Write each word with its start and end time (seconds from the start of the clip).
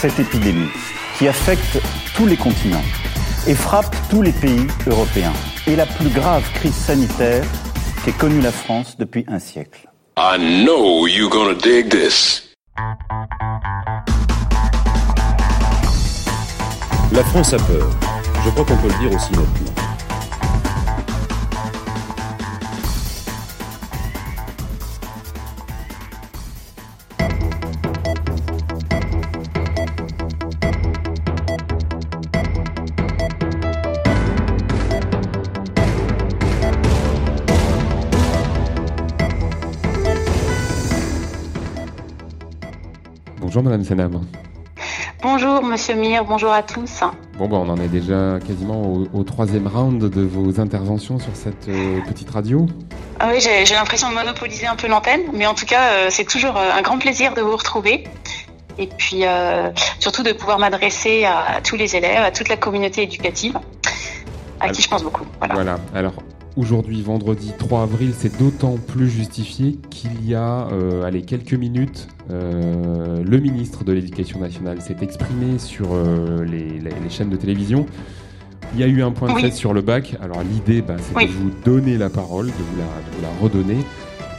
Cette 0.00 0.20
épidémie 0.20 0.70
qui 1.16 1.26
affecte 1.26 1.80
tous 2.14 2.26
les 2.26 2.36
continents 2.36 2.84
et 3.48 3.54
frappe 3.54 3.96
tous 4.08 4.22
les 4.22 4.30
pays 4.30 4.68
européens 4.86 5.32
est 5.66 5.74
la 5.74 5.86
plus 5.86 6.08
grave 6.10 6.44
crise 6.54 6.76
sanitaire 6.76 7.44
qu'ait 8.04 8.12
connue 8.12 8.40
la 8.40 8.52
France 8.52 8.96
depuis 8.96 9.24
un 9.26 9.40
siècle. 9.40 9.88
I 10.16 10.38
know 10.38 11.08
you're 11.08 11.28
gonna 11.28 11.54
dig 11.54 11.88
this. 11.90 12.48
La 17.10 17.24
France 17.24 17.52
a 17.54 17.58
peur. 17.58 17.90
Je 18.44 18.50
crois 18.50 18.64
qu'on 18.64 18.76
peut 18.76 18.88
le 18.88 19.08
dire 19.08 19.16
aussi 19.16 19.32
nettement. 19.32 19.77
Madame 43.68 43.84
Senab. 43.84 44.20
Bonjour 45.20 45.62
Monsieur 45.62 45.94
Mir, 45.94 46.24
bonjour 46.24 46.50
à 46.50 46.62
tous. 46.62 47.02
Bon, 47.36 47.48
bah, 47.48 47.56
on 47.56 47.68
en 47.68 47.76
est 47.76 47.88
déjà 47.88 48.38
quasiment 48.46 49.04
au, 49.12 49.22
troisième 49.24 49.66
round 49.66 50.02
de 50.02 50.22
vos 50.22 50.58
interventions 50.58 51.18
sur 51.18 51.36
cette 51.36 51.68
euh, 51.68 52.00
petite 52.08 52.30
radio. 52.30 52.66
Ah 53.20 53.28
oui, 53.30 53.40
j'ai 53.40 53.74
l'impression 53.74 54.08
de 54.08 54.14
monopoliser 54.14 54.66
un 54.66 54.76
peu 54.76 54.88
l'antenne, 54.88 55.20
mais 55.34 55.46
en 55.46 55.52
tout 55.52 55.66
cas, 55.66 55.90
euh, 55.90 56.06
c'est 56.08 56.24
toujours 56.24 56.56
euh, 56.56 56.70
un 56.72 56.80
grand 56.80 56.98
plaisir 56.98 57.34
de 57.34 57.42
vous 57.42 57.56
retrouver. 57.56 58.04
Et 58.78 58.86
puis 58.86 59.24
surtout 59.98 60.22
de 60.22 60.32
pouvoir 60.32 60.60
m'adresser 60.60 61.24
à, 61.24 61.60
tous 61.62 61.74
les 61.74 61.96
élèves, 61.96 62.22
à 62.22 62.30
toute 62.30 62.48
la 62.48 62.56
communauté 62.56 63.02
éducative, 63.02 63.58
à 64.60 64.68
qui 64.68 64.82
je 64.82 64.88
pense 64.88 65.02
beaucoup. 65.02 65.24
Voilà. 65.40 65.54
voilà. 65.54 65.78
Alors, 65.96 66.12
Aujourd'hui, 66.58 67.02
vendredi 67.02 67.52
3 67.56 67.82
avril, 67.82 68.12
c'est 68.18 68.36
d'autant 68.36 68.78
plus 68.78 69.08
justifié 69.08 69.78
qu'il 69.90 70.28
y 70.28 70.34
a, 70.34 70.66
euh, 70.72 71.04
allez, 71.04 71.22
quelques 71.22 71.54
minutes, 71.54 72.08
euh, 72.32 73.22
le 73.22 73.38
ministre 73.38 73.84
de 73.84 73.92
l'Éducation 73.92 74.40
nationale 74.40 74.82
s'est 74.82 74.96
exprimé 75.00 75.60
sur 75.60 75.90
euh, 75.92 76.44
les, 76.44 77.10
chaînes 77.10 77.30
de 77.30 77.36
télévision. 77.36 77.86
Il 78.74 78.80
y 78.80 78.82
a 78.82 78.88
eu 78.88 79.04
un 79.04 79.12
point 79.12 79.28
de 79.28 79.34
presse 79.34 79.54
sur 79.54 79.72
le 79.72 79.82
bac. 79.82 80.16
Alors 80.20 80.42
l'idée, 80.42 80.82
bah, 80.82 80.96
c'est 80.98 81.28
de 81.28 81.30
vous 81.30 81.52
donner 81.64 81.96
la 81.96 82.10
parole, 82.10 82.46
de 82.46 82.50
vous 82.50 83.22
la, 83.22 83.28
redonner, 83.40 83.78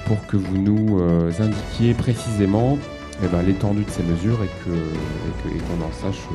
pour 0.06 0.18
que 0.28 0.36
vous 0.36 0.58
nous 0.58 1.02
indiquiez 1.40 1.94
précisément 1.94 2.78
eh 3.24 3.28
ben, 3.28 3.44
l'étendue 3.44 3.86
de 3.86 3.92
ces 3.92 4.04
mesures 4.04 4.40
et 4.44 4.50
qu'on 4.66 5.50
et 5.50 5.84
en 5.86 5.92
sache 5.94 6.28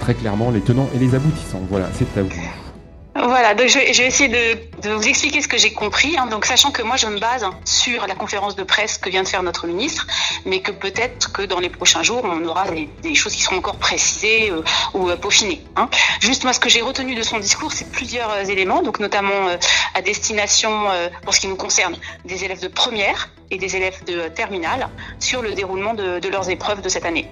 très 0.00 0.14
clairement 0.14 0.50
les 0.50 0.60
tenants 0.60 0.88
et 0.96 0.98
les 0.98 1.14
aboutissants. 1.14 1.62
Voilà, 1.70 1.88
c'est 1.92 2.18
à 2.18 2.24
vous. 2.24 2.69
Voilà, 3.14 3.54
donc 3.54 3.66
je 3.66 3.78
vais, 3.78 4.06
essayer 4.06 4.28
de, 4.28 4.88
vous 4.88 5.08
expliquer 5.08 5.42
ce 5.42 5.48
que 5.48 5.58
j'ai 5.58 5.72
compris. 5.72 6.16
Hein. 6.16 6.26
donc 6.26 6.44
sachant 6.44 6.70
que 6.70 6.82
moi 6.82 6.96
je 6.96 7.08
me 7.08 7.18
base 7.18 7.44
sur 7.64 8.06
la 8.06 8.14
conférence 8.14 8.54
de 8.54 8.62
presse 8.62 8.98
que 8.98 9.10
vient 9.10 9.22
de 9.22 9.28
faire 9.28 9.42
notre 9.42 9.66
ministre, 9.66 10.06
mais 10.44 10.60
que 10.60 10.70
peut-être 10.70 11.32
que 11.32 11.42
dans 11.42 11.58
les 11.58 11.70
prochains 11.70 12.02
jours 12.02 12.22
on 12.24 12.44
aura 12.44 12.66
des, 13.02 13.14
choses 13.14 13.34
qui 13.34 13.42
seront 13.42 13.56
encore 13.56 13.76
précisées 13.76 14.50
euh, 14.50 14.62
ou 14.94 15.10
euh, 15.10 15.16
peaufinées. 15.16 15.62
Hein. 15.76 15.90
Juste 16.20 16.44
moi 16.44 16.52
ce 16.52 16.60
que 16.60 16.68
j'ai 16.68 16.82
retenu 16.82 17.14
de 17.14 17.22
son 17.22 17.38
discours, 17.40 17.72
c'est 17.72 17.90
plusieurs 17.90 18.30
euh, 18.30 18.44
éléments, 18.44 18.82
donc 18.82 19.00
notamment 19.00 19.48
à 19.94 20.02
destination 20.02 20.86
pour 21.22 21.34
ce 21.34 21.40
qui 21.40 21.48
nous 21.48 21.56
concerne 21.56 21.96
des 22.24 22.44
élèves 22.44 22.60
de 22.60 22.68
première 22.68 23.30
et 23.50 23.58
des 23.58 23.76
élèves 23.76 24.04
de 24.04 24.28
terminale 24.28 24.88
sur 25.18 25.42
le 25.42 25.52
déroulement 25.52 25.94
de, 25.94 26.28
leurs 26.28 26.48
épreuves 26.48 26.80
de 26.80 26.88
cette 26.88 27.04
année. 27.04 27.30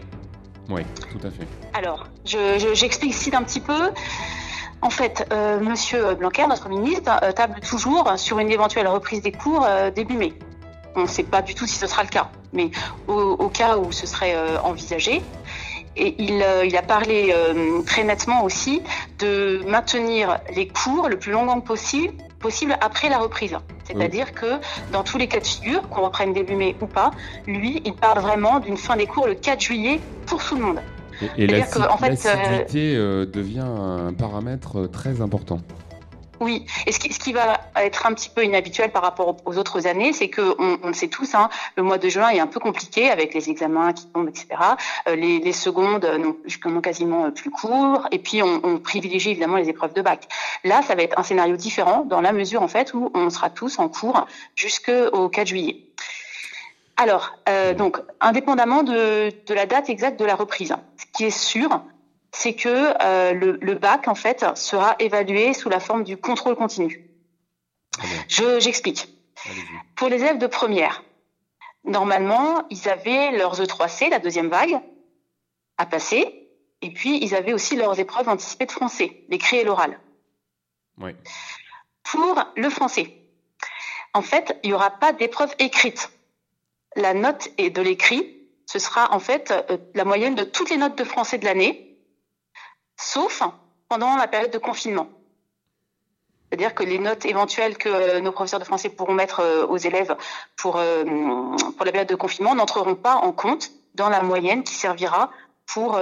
Oui, 0.69 0.83
tout 1.13 1.27
à 1.27 1.31
fait. 1.31 1.47
Alors, 1.73 2.07
j'explique 2.25 3.13
je, 3.13 3.19
ici 3.19 3.31
un 3.35 3.43
petit 3.43 3.61
peu. 3.61 3.91
En 4.81 4.91
fait, 4.91 5.27
euh, 5.33 5.59
Monsieur 5.59 6.15
Blanquer, 6.15 6.47
notre 6.47 6.69
ministre, 6.69 7.11
euh, 7.23 7.33
table 7.33 7.61
toujours 7.61 8.13
sur 8.17 8.39
une 8.39 8.51
éventuelle 8.51 8.87
reprise 8.87 9.23
des 9.23 9.33
cours 9.33 9.67
euh, 9.67 9.91
début 9.91 10.17
mai. 10.17 10.33
On 10.95 11.03
ne 11.03 11.07
sait 11.07 11.25
pas 11.25 11.43
du 11.43 11.55
tout 11.55 11.67
si 11.67 11.77
ce 11.77 11.87
sera 11.87 12.03
le 12.03 12.09
cas, 12.09 12.31
mais 12.53 12.71
au, 13.09 13.49
cas 13.49 13.77
où 13.77 13.93
ce 13.93 14.07
serait 14.07 14.35
envisagé, 14.65 15.23
et 15.97 16.15
il, 16.19 16.43
a 16.43 16.83
parlé 16.83 17.33
très 17.87 18.03
nettement 18.03 18.43
aussi 18.43 18.83
de 19.21 19.63
maintenir 19.69 20.39
les 20.57 20.67
cours 20.67 21.09
le 21.09 21.19
plus 21.19 21.31
longtemps 21.31 21.61
possible, 21.61 22.15
possible 22.41 22.77
après 22.81 23.09
la 23.11 23.19
reprise. 23.19 23.57
C'est-à-dire 23.85 24.33
que 24.33 24.59
dans 24.91 25.05
tous 25.05 25.19
les 25.19 25.29
cas 25.29 25.39
de 25.39 25.47
figure, 25.47 25.89
qu'on 25.89 26.03
reprenne 26.03 26.33
début 26.33 26.57
mai 26.57 26.75
ou 26.81 26.87
pas, 26.87 27.13
lui, 27.47 27.81
il 27.85 27.95
parle 27.95 28.19
vraiment 28.19 28.59
d'une 28.59 28.77
fin 28.77 28.97
des 28.97 29.07
cours 29.07 29.29
le 29.29 29.35
4 29.35 29.61
juillet 29.61 30.01
pour 30.27 30.43
tout 30.43 30.57
le 30.57 30.63
monde. 30.63 30.81
Et, 31.37 31.47
la, 31.47 31.59
l'assiduité 31.59 32.95
euh, 32.97 33.27
devient 33.27 33.65
un 33.67 34.13
paramètre 34.13 34.81
euh, 34.81 34.87
très 34.87 35.21
important. 35.21 35.61
Oui, 36.41 36.65
et 36.87 36.93
ce 36.93 37.01
qui, 37.01 37.13
ce 37.13 37.19
qui, 37.19 37.33
va 37.33 37.61
être 37.75 38.07
un 38.07 38.15
petit 38.15 38.29
peu 38.29 38.45
inhabituel 38.45 38.93
par 38.93 39.03
rapport 39.03 39.37
aux 39.45 39.59
autres 39.59 39.89
années, 39.89 40.13
c'est 40.13 40.29
que 40.29 40.55
on, 40.61 40.87
le 40.87 40.93
sait 40.93 41.09
tous, 41.09 41.35
hein, 41.35 41.49
le 41.77 41.83
mois 41.83 41.99
de 41.99 42.09
juin 42.09 42.29
est 42.29 42.39
un 42.39 42.47
peu 42.47 42.61
compliqué 42.61 43.11
avec 43.11 43.35
les 43.35 43.51
examens 43.51 43.93
qui 43.93 44.07
tombent, 44.07 44.29
etc. 44.29 44.47
Euh, 45.09 45.17
les, 45.17 45.41
les, 45.41 45.53
secondes 45.53 46.09
n'ont 46.65 46.81
quasiment 46.81 47.33
plus 47.33 47.51
cours, 47.51 48.07
et 48.13 48.21
puis 48.21 48.41
on, 48.41 48.61
on, 48.63 48.79
privilégie 48.79 49.31
évidemment 49.31 49.57
les 49.57 49.69
épreuves 49.69 49.95
de 49.95 50.03
bac. 50.03 50.29
Là, 50.63 50.83
ça 50.83 50.95
va 50.95 51.03
être 51.03 51.19
un 51.19 51.25
scénario 51.25 51.57
différent 51.57 52.05
dans 52.05 52.21
la 52.21 52.33
mesure 52.33 52.63
en 52.63 52.69
fait 52.69 52.95
où 52.95 53.11
on 53.15 53.31
sera 53.31 53.51
tous 53.51 53.81
en 53.81 53.89
cours 53.89 54.27
jusqu'au 54.55 55.29
4 55.29 55.49
juillet. 55.49 55.89
Alors, 57.01 57.39
euh, 57.49 57.75
donc, 57.75 57.99
indépendamment 58.21 58.83
de, 58.83 59.33
la 59.49 59.67
date 59.67 59.89
exacte 59.89 60.19
de 60.19 60.25
la 60.25 60.35
reprise, 60.35 60.75
ce 60.97 61.07
qui 61.17 61.25
est 61.27 61.31
sûr, 61.31 61.81
c'est 62.33 62.55
que 62.55 62.69
euh, 63.01 63.33
le, 63.35 63.75
bac, 63.77 64.09
en 64.09 64.17
fait, 64.17 64.45
sera 64.57 64.97
évalué 64.99 65.55
sous 65.55 65.69
la 65.69 65.79
forme 65.79 66.03
du 66.03 66.17
contrôle 66.17 66.57
continu. 66.57 67.09
j'explique. 68.29 69.09
Pour 69.95 70.09
les 70.09 70.17
élèves 70.17 70.39
de 70.39 70.49
première, 70.49 71.05
normalement, 71.85 72.67
ils 72.69 72.89
avaient 72.89 73.31
leurs 73.31 73.61
E3C, 73.63 74.11
la 74.11 74.19
deuxième 74.19 74.49
vague, 74.49 74.81
à 75.77 75.87
passer, 75.87 76.49
et 76.83 76.91
puis 76.91 77.23
ils 77.23 77.37
avaient 77.37 77.53
aussi 77.53 77.77
leurs 77.77 78.01
épreuves 78.01 78.29
anticipées 78.29 78.67
de 78.67 78.73
français, 78.73 79.23
l'écrit 79.29 79.59
et 79.59 79.65
l'oral. 79.65 80.01
Pour 82.03 82.43
le 82.57 82.69
français, 82.71 83.15
en 84.15 84.23
fait, 84.23 84.59
il 84.65 84.71
n'y 84.71 84.75
aura 84.75 84.91
pas 84.91 85.13
d'épreuve 85.13 85.55
écrite 85.61 86.11
la 86.97 87.15
note 87.15 87.49
de 87.59 87.83
l'écrit, 87.83 88.39
ce 88.67 88.79
sera 88.79 89.13
en 89.15 89.19
fait 89.19 89.51
euh, 89.51 89.79
la 89.95 90.05
moyenne 90.05 90.35
de 90.35 90.45
toutes 90.45 90.71
les 90.71 90.77
notes 90.77 90.97
de 90.97 91.05
français 91.05 91.39
de 91.39 91.45
l'année, 91.45 91.99
sauf 92.97 93.43
pendant 93.89 94.17
la 94.17 94.29
période 94.29 94.51
de 94.51 94.59
confinement. 94.59 95.09
C'est-à-dire 96.49 96.75
que 96.75 96.83
les 96.83 96.99
notes 96.99 97.25
éventuelles 97.25 97.79
que 97.79 97.89
euh, 97.89 98.21
nos 98.21 98.33
professeurs 98.33 98.61
de 98.61 98.65
français 98.65 98.91
pourront 98.91 99.15
mettre 99.15 99.41
euh, 99.41 99.67
aux 99.67 99.79
élèves 99.79 100.17
pour, 100.57 100.77
la 100.79 101.93
période 101.93 102.09
de 102.09 102.15
confinement 102.15 102.55
n'entreront 102.55 102.95
pas 102.95 103.17
en 103.17 103.33
compte 103.33 103.71
dans 103.95 104.11
la 104.11 104.23
moyenne 104.23 104.63
qui 104.63 104.75
servira 104.75 105.31
pour, 105.67 106.01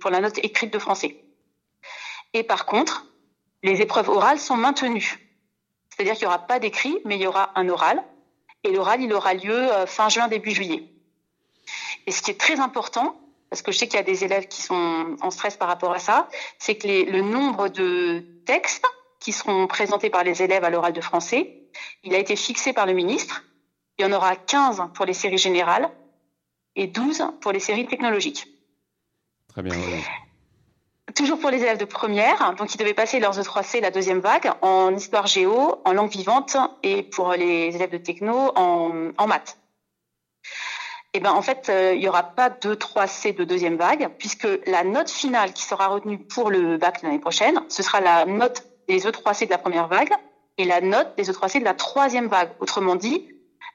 pour 0.00 0.10
la 0.10 0.20
note 0.20 0.38
écrite 0.38 0.72
de 0.72 0.78
français. 0.78 1.22
Et 2.32 2.42
par 2.42 2.66
contre, 2.66 3.06
les 3.62 3.80
épreuves 3.82 4.08
orales 4.08 4.38
sont 4.38 4.56
maintenues. 4.56 5.18
C'est-à-dire 5.90 6.14
qu'il 6.14 6.26
n'y 6.26 6.34
aura 6.34 6.46
pas 6.46 6.58
d'écrit, 6.58 6.98
mais 7.04 7.16
il 7.16 7.22
y 7.22 7.26
aura 7.26 7.50
un 7.56 7.68
oral 7.68 8.02
et 8.64 8.72
l'oral, 8.72 9.02
il 9.02 9.12
aura 9.12 9.34
lieu 9.34 9.72
euh, 9.72 9.86
fin 9.86 10.08
juin, 10.08 10.28
début 10.28 10.50
juillet. 10.50 10.84
Et 12.06 12.12
ce 12.12 12.22
qui 12.22 12.30
est 12.30 12.40
très 12.40 12.60
important, 12.60 13.20
parce 13.48 13.62
que 13.62 13.72
je 13.72 13.78
sais 13.78 13.86
qu'il 13.86 13.96
y 13.96 14.00
a 14.00 14.04
des 14.04 14.24
élèves 14.24 14.48
qui 14.48 14.62
sont 14.62 15.16
en 15.20 15.30
stress 15.30 15.56
par 15.56 15.68
rapport 15.68 15.92
à 15.92 15.98
ça, 15.98 16.28
c'est 16.58 16.76
que 16.76 16.86
le 16.86 17.20
nombre 17.22 17.68
de 17.68 18.24
textes 18.46 18.86
qui 19.18 19.32
seront 19.32 19.66
présentés 19.66 20.10
par 20.10 20.24
les 20.24 20.42
élèves 20.42 20.64
à 20.64 20.70
l'oral 20.70 20.92
de 20.92 21.00
français, 21.00 21.68
il 22.04 22.14
a 22.14 22.18
été 22.18 22.36
fixé 22.36 22.72
par 22.72 22.86
le 22.86 22.92
ministre. 22.92 23.44
Il 23.98 24.02
y 24.02 24.04
en 24.06 24.12
aura 24.12 24.36
15 24.36 24.84
pour 24.94 25.04
les 25.04 25.12
séries 25.12 25.38
générales 25.38 25.90
et 26.76 26.86
12 26.86 27.24
pour 27.40 27.52
les 27.52 27.60
séries 27.60 27.86
technologiques. 27.86 28.46
Très 29.48 29.62
bien. 29.62 29.74
Toujours 31.14 31.40
pour 31.40 31.50
les 31.50 31.58
élèves 31.58 31.78
de 31.78 31.84
première, 31.84 32.54
donc 32.54 32.74
ils 32.74 32.78
devaient 32.78 32.94
passer 32.94 33.18
leurs 33.18 33.38
E3C, 33.38 33.80
la 33.80 33.90
deuxième 33.90 34.20
vague, 34.20 34.52
en 34.62 34.94
histoire 34.94 35.26
géo, 35.26 35.80
en 35.84 35.92
langue 35.92 36.10
vivante 36.10 36.56
et 36.82 37.02
pour 37.02 37.32
les 37.32 37.74
élèves 37.74 37.90
de 37.90 37.98
techno, 37.98 38.52
en, 38.54 39.26
maths. 39.26 39.58
eh 41.12 41.20
ben 41.20 41.32
en 41.32 41.42
fait, 41.42 41.68
euh, 41.68 41.94
il 41.94 42.02
y 42.02 42.08
aura 42.08 42.22
pas 42.22 42.48
2, 42.48 42.76
3 42.76 43.06
C 43.08 43.32
de 43.32 43.42
deuxième 43.42 43.76
vague, 43.76 44.08
puisque 44.18 44.46
la 44.66 44.84
note 44.84 45.10
finale 45.10 45.52
qui 45.52 45.64
sera 45.64 45.88
retenue 45.88 46.18
pour 46.18 46.50
le 46.50 46.76
bac 46.76 47.02
l'année 47.02 47.18
prochaine, 47.18 47.60
ce 47.68 47.82
sera 47.82 48.00
la 48.00 48.24
note 48.24 48.64
des 48.86 49.00
E3C 49.00 49.46
de 49.46 49.50
la 49.50 49.58
première 49.58 49.88
vague 49.88 50.12
et 50.58 50.64
la 50.64 50.80
note 50.80 51.16
des 51.16 51.28
E3C 51.30 51.58
de 51.58 51.64
la 51.64 51.74
troisième 51.74 52.28
vague. 52.28 52.50
Autrement 52.60 52.94
dit, 52.94 53.26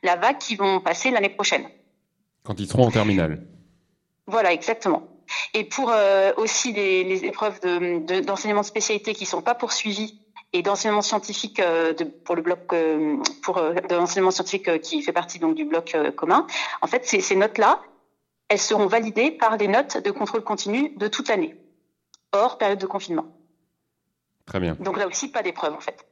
la 0.03 0.15
vague 0.15 0.37
qui 0.37 0.55
vont 0.55 0.79
passer 0.79 1.11
l'année 1.11 1.29
prochaine. 1.29 1.67
Quand 2.43 2.59
ils 2.59 2.67
seront 2.67 2.87
en 2.87 2.91
terminale. 2.91 3.45
Voilà, 4.27 4.53
exactement. 4.53 5.14
Et 5.53 5.63
pour 5.63 5.91
euh, 5.91 6.31
aussi 6.37 6.73
les, 6.73 7.03
les 7.03 7.25
épreuves 7.25 7.59
d'enseignement 7.61 8.61
de, 8.61 8.65
de, 8.65 8.69
spécialité 8.69 9.13
qui 9.13 9.25
sont 9.25 9.41
pas 9.41 9.55
poursuivies 9.55 10.19
et 10.53 10.61
d'enseignement 10.61 11.01
scientifique 11.01 11.59
euh, 11.59 11.93
de, 11.93 12.03
pour 12.03 12.35
le 12.35 12.41
bloc 12.41 12.59
euh, 12.73 13.17
pour 13.43 13.55
de 13.55 13.95
l'enseignement 13.95 14.31
scientifique 14.31 14.81
qui 14.81 15.01
fait 15.01 15.11
partie 15.11 15.39
donc 15.39 15.55
du 15.55 15.65
bloc 15.65 15.95
commun. 16.15 16.47
En 16.81 16.87
fait, 16.87 17.05
ces, 17.05 17.21
ces 17.21 17.35
notes-là, 17.35 17.81
elles 18.49 18.59
seront 18.59 18.87
validées 18.87 19.31
par 19.31 19.57
des 19.57 19.67
notes 19.67 20.03
de 20.03 20.11
contrôle 20.11 20.43
continu 20.43 20.93
de 20.97 21.07
toute 21.07 21.29
l'année, 21.29 21.55
hors 22.31 22.57
période 22.57 22.79
de 22.79 22.85
confinement. 22.85 23.25
Très 24.45 24.59
bien. 24.59 24.77
Donc 24.79 24.97
là 24.97 25.07
aussi, 25.07 25.29
pas 25.29 25.41
d'épreuve 25.41 25.73
en 25.73 25.79
fait. 25.79 26.05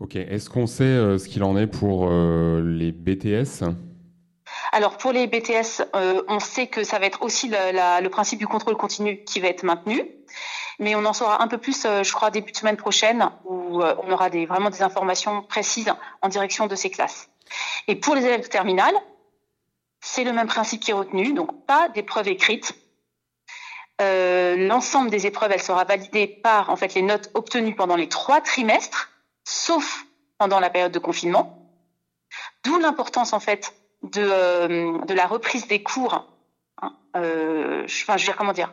Ok. 0.00 0.16
Est-ce 0.16 0.48
qu'on 0.50 0.66
sait 0.66 1.18
ce 1.18 1.28
qu'il 1.28 1.42
en 1.42 1.56
est 1.56 1.66
pour 1.66 2.10
les 2.10 2.92
BTS 2.92 3.64
Alors 4.72 4.96
pour 4.96 5.12
les 5.12 5.26
BTS, 5.26 5.82
euh, 5.94 6.22
on 6.28 6.40
sait 6.40 6.66
que 6.66 6.84
ça 6.84 6.98
va 6.98 7.06
être 7.06 7.22
aussi 7.22 7.48
le 7.50 8.08
principe 8.08 8.38
du 8.38 8.46
contrôle 8.46 8.76
continu 8.76 9.22
qui 9.24 9.40
va 9.40 9.48
être 9.48 9.62
maintenu, 9.62 10.04
mais 10.78 10.94
on 10.94 11.04
en 11.04 11.12
saura 11.12 11.42
un 11.42 11.48
peu 11.48 11.58
plus, 11.58 11.84
euh, 11.84 12.02
je 12.02 12.12
crois, 12.12 12.30
début 12.30 12.52
de 12.52 12.56
semaine 12.56 12.76
prochaine, 12.76 13.30
où 13.44 13.82
euh, 13.82 13.94
on 14.02 14.10
aura 14.12 14.28
vraiment 14.28 14.70
des 14.70 14.82
informations 14.82 15.42
précises 15.42 15.92
en 16.22 16.28
direction 16.28 16.66
de 16.66 16.74
ces 16.74 16.90
classes. 16.90 17.28
Et 17.88 17.96
pour 17.96 18.14
les 18.14 18.24
élèves 18.24 18.42
de 18.42 18.48
terminale, 18.48 18.94
c'est 20.00 20.24
le 20.24 20.32
même 20.32 20.48
principe 20.48 20.80
qui 20.80 20.90
est 20.90 20.94
retenu, 20.94 21.32
donc 21.32 21.64
pas 21.66 21.88
d'épreuve 21.88 22.28
écrite. 22.28 22.74
L'ensemble 23.98 25.10
des 25.10 25.26
épreuves, 25.26 25.52
elle 25.52 25.62
sera 25.62 25.84
validée 25.84 26.26
par 26.26 26.68
en 26.68 26.76
fait 26.76 26.92
les 26.92 27.00
notes 27.00 27.30
obtenues 27.32 27.74
pendant 27.74 27.96
les 27.96 28.08
trois 28.10 28.42
trimestres, 28.42 29.10
sauf 29.44 30.04
pendant 30.36 30.60
la 30.60 30.68
période 30.68 30.92
de 30.92 30.98
confinement. 30.98 31.66
D'où 32.62 32.78
l'importance 32.78 33.32
en 33.32 33.40
fait 33.40 33.72
de, 34.12 35.06
de 35.06 35.14
la 35.14 35.26
reprise 35.26 35.66
des 35.68 35.82
cours. 35.82 36.26
Hein, 36.82 36.92
euh, 37.16 37.84
je, 37.86 38.02
enfin, 38.02 38.16
je 38.16 38.22
veux 38.22 38.26
dire 38.26 38.36
comment 38.36 38.52
dire. 38.52 38.72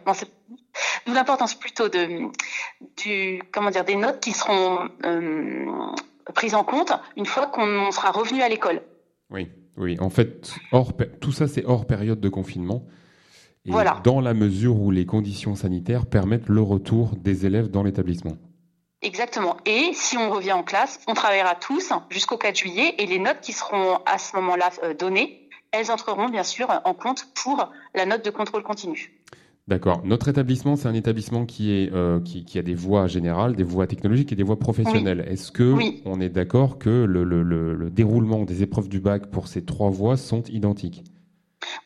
D'où 1.06 1.14
l'importance 1.14 1.56
plutôt 1.56 1.90
de 1.90 2.30
du 2.98 3.42
comment 3.52 3.70
dire 3.70 3.86
des 3.86 3.96
notes 3.96 4.20
qui 4.20 4.32
seront 4.32 4.90
euh, 5.06 5.66
prises 6.34 6.56
en 6.56 6.64
compte 6.64 6.94
une 7.18 7.26
fois 7.26 7.48
qu'on 7.48 7.92
sera 7.92 8.12
revenu 8.12 8.42
à 8.42 8.50
l'école. 8.50 8.82
Oui, 9.30 9.50
oui. 9.78 9.98
En 10.00 10.10
fait, 10.10 10.56
hors, 10.72 10.94
tout 11.20 11.32
ça 11.32 11.48
c'est 11.48 11.66
hors 11.66 11.86
période 11.86 12.20
de 12.20 12.30
confinement. 12.30 12.86
Et 13.66 13.72
voilà. 13.72 14.02
dans 14.04 14.20
la 14.20 14.34
mesure 14.34 14.78
où 14.78 14.92
les 14.92 15.06
conditions 15.06 15.56
sanitaires 15.56 16.06
permettent 16.06 16.50
le 16.50 16.62
retour 16.62 17.16
des 17.16 17.46
élèves 17.46 17.70
dans 17.70 17.82
l'établissement. 17.82 18.38
Exactement. 19.04 19.58
Et 19.66 19.92
si 19.94 20.18
on 20.18 20.32
revient 20.32 20.54
en 20.54 20.64
classe, 20.64 21.00
on 21.08 21.14
travaillera 21.14 21.56
tous 21.56 21.92
jusqu'au 22.10 22.38
4 22.38 22.56
juillet 22.56 22.96
et 22.98 23.06
les 23.06 23.20
notes 23.20 23.42
qui 23.42 23.52
seront 23.52 24.00
à 24.06 24.18
ce 24.18 24.36
moment-là 24.38 24.72
euh, 24.84 24.94
données, 24.94 25.50
elles 25.72 25.92
entreront 25.92 26.30
bien 26.30 26.44
sûr 26.44 26.68
en 26.86 26.94
compte 26.94 27.28
pour 27.36 27.70
la 27.94 28.06
note 28.06 28.24
de 28.24 28.30
contrôle 28.30 28.64
continu. 28.64 29.20
D'accord. 29.68 30.02
Notre 30.04 30.28
établissement, 30.28 30.76
c'est 30.76 30.88
un 30.88 30.94
établissement 30.94 31.46
qui, 31.46 31.72
est, 31.72 31.94
euh, 31.94 32.20
qui, 32.20 32.44
qui, 32.44 32.60
a 32.60 32.62
des 32.62 32.76
voies 32.76 33.08
générales, 33.08 33.56
des 33.56 33.64
voies 33.64 33.88
technologiques 33.88 34.32
et 34.34 34.36
des 34.36 34.44
voies 34.44 34.60
professionnelles. 34.60 35.24
Oui. 35.26 35.34
Est-ce 35.34 35.52
que 35.52 35.64
oui. 35.64 36.02
on 36.06 36.20
est 36.20 36.30
d'accord 36.30 36.80
que 36.80 36.90
le, 36.90 37.24
le, 37.24 37.44
le, 37.44 37.74
le, 37.74 37.90
déroulement 37.90 38.44
des 38.44 38.62
épreuves 38.62 38.90
du 38.90 39.00
bac 39.00 39.28
pour 39.32 39.48
ces 39.48 39.64
trois 39.64 39.90
voies 39.90 40.18
sont 40.18 40.44
identiques? 40.50 41.04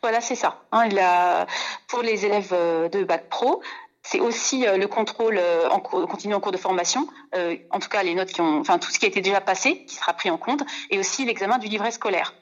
Voilà, 0.01 0.21
c'est 0.21 0.35
ça. 0.35 0.63
Hein, 0.71 0.89
a, 0.99 1.45
pour 1.87 2.01
les 2.01 2.25
élèves 2.25 2.51
euh, 2.51 2.89
de 2.89 3.03
bac 3.03 3.29
pro, 3.29 3.61
c'est 4.09 4.21
aussi 4.21 4.65
euh, 4.65 4.77
le 4.77 4.87
contrôle 4.87 5.37
euh, 5.37 5.67
en 5.69 5.81
cours, 5.81 6.07
continu 6.07 6.33
en 6.33 6.39
cours 6.39 6.53
de 6.53 6.57
formation, 6.57 7.07
euh, 7.35 7.57
en 7.71 7.79
tout 7.79 7.89
cas 7.89 8.03
les 8.03 8.15
notes 8.15 8.29
qui 8.29 8.39
ont, 8.39 8.59
enfin 8.59 8.79
tout 8.79 8.89
ce 8.89 8.99
qui 8.99 9.05
a 9.05 9.09
été 9.09 9.19
déjà 9.19 9.41
passé, 9.41 9.83
qui 9.85 9.95
sera 9.95 10.13
pris 10.13 10.29
en 10.29 10.37
compte, 10.37 10.63
et 10.89 10.97
aussi 10.97 11.25
l'examen 11.25 11.57
du 11.57 11.67
livret 11.67 11.91
scolaire. 11.91 12.33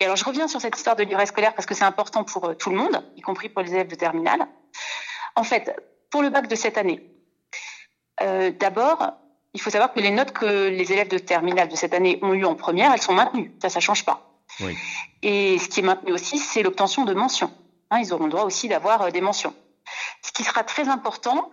Et 0.00 0.04
alors 0.04 0.16
je 0.16 0.24
reviens 0.24 0.48
sur 0.48 0.60
cette 0.60 0.76
histoire 0.76 0.96
de 0.96 1.02
livret 1.02 1.24
scolaire 1.24 1.54
parce 1.54 1.64
que 1.64 1.74
c'est 1.74 1.84
important 1.84 2.24
pour 2.24 2.54
tout 2.58 2.68
le 2.68 2.76
monde, 2.76 3.02
y 3.16 3.22
compris 3.22 3.48
pour 3.48 3.62
les 3.62 3.72
élèves 3.72 3.88
de 3.88 3.94
terminale. 3.94 4.46
En 5.34 5.44
fait, 5.44 5.74
pour 6.10 6.20
le 6.20 6.28
bac 6.28 6.46
de 6.46 6.54
cette 6.54 6.76
année, 6.76 7.02
euh, 8.20 8.50
d'abord, 8.50 9.14
il 9.54 9.60
faut 9.62 9.70
savoir 9.70 9.94
que 9.94 10.00
les 10.00 10.10
notes 10.10 10.32
que 10.32 10.68
les 10.68 10.92
élèves 10.92 11.08
de 11.08 11.18
terminale 11.18 11.68
de 11.68 11.76
cette 11.76 11.94
année 11.94 12.18
ont 12.20 12.34
eues 12.34 12.44
en 12.44 12.54
première, 12.54 12.92
elles 12.92 13.02
sont 13.02 13.14
maintenues. 13.14 13.50
Ça, 13.62 13.70
ça 13.70 13.80
change 13.80 14.04
pas. 14.04 14.28
Oui. 14.60 14.76
Et 15.22 15.58
ce 15.58 15.68
qui 15.68 15.80
est 15.80 15.82
maintenu 15.82 16.12
aussi, 16.12 16.38
c'est 16.38 16.62
l'obtention 16.62 17.04
de 17.04 17.14
mentions. 17.14 17.50
Hein, 17.90 18.00
ils 18.00 18.12
auront 18.12 18.24
le 18.24 18.30
droit 18.30 18.44
aussi 18.44 18.68
d'avoir 18.68 19.10
des 19.10 19.22
mentions. 19.22 19.54
Ce 20.24 20.32
qui 20.32 20.42
sera 20.42 20.64
très 20.64 20.88
important, 20.88 21.50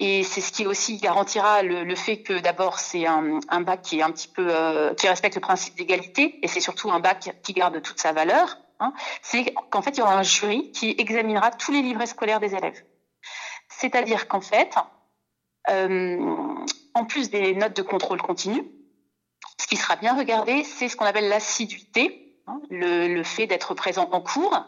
et 0.00 0.24
c'est 0.24 0.40
ce 0.40 0.50
qui 0.50 0.66
aussi 0.66 0.96
garantira 0.96 1.62
le, 1.62 1.94
fait 1.94 2.22
que 2.22 2.40
d'abord 2.40 2.80
c'est 2.80 3.06
un, 3.06 3.38
bac 3.60 3.82
qui 3.82 4.00
est 4.00 4.02
un 4.02 4.10
petit 4.10 4.26
peu 4.26 4.48
euh, 4.50 4.94
qui 4.94 5.06
respecte 5.06 5.36
le 5.36 5.40
principe 5.40 5.76
d'égalité, 5.76 6.40
et 6.42 6.48
c'est 6.48 6.58
surtout 6.60 6.90
un 6.90 6.98
bac 6.98 7.36
qui 7.44 7.52
garde 7.52 7.80
toute 7.82 8.00
sa 8.00 8.12
valeur. 8.12 8.58
Hein, 8.80 8.94
c'est 9.22 9.54
qu'en 9.70 9.80
fait 9.80 9.90
il 9.90 9.98
y 9.98 10.02
aura 10.02 10.16
un 10.16 10.24
jury 10.24 10.72
qui 10.72 10.96
examinera 10.98 11.52
tous 11.52 11.70
les 11.70 11.82
livrets 11.82 12.06
scolaires 12.06 12.40
des 12.40 12.56
élèves. 12.56 12.82
C'est-à-dire 13.68 14.26
qu'en 14.26 14.40
fait, 14.40 14.74
euh, 15.68 16.56
en 16.94 17.04
plus 17.04 17.30
des 17.30 17.54
notes 17.54 17.76
de 17.76 17.82
contrôle 17.82 18.20
continu, 18.20 18.64
ce 19.56 19.68
qui 19.68 19.76
sera 19.76 19.94
bien 19.94 20.16
regardé, 20.16 20.64
c'est 20.64 20.88
ce 20.88 20.96
qu'on 20.96 21.04
appelle 21.04 21.28
l'assiduité, 21.28 22.40
hein, 22.48 22.60
le, 22.70 23.06
le, 23.06 23.22
fait 23.22 23.46
d'être 23.46 23.74
présent 23.74 24.08
en 24.10 24.20
cours, 24.20 24.64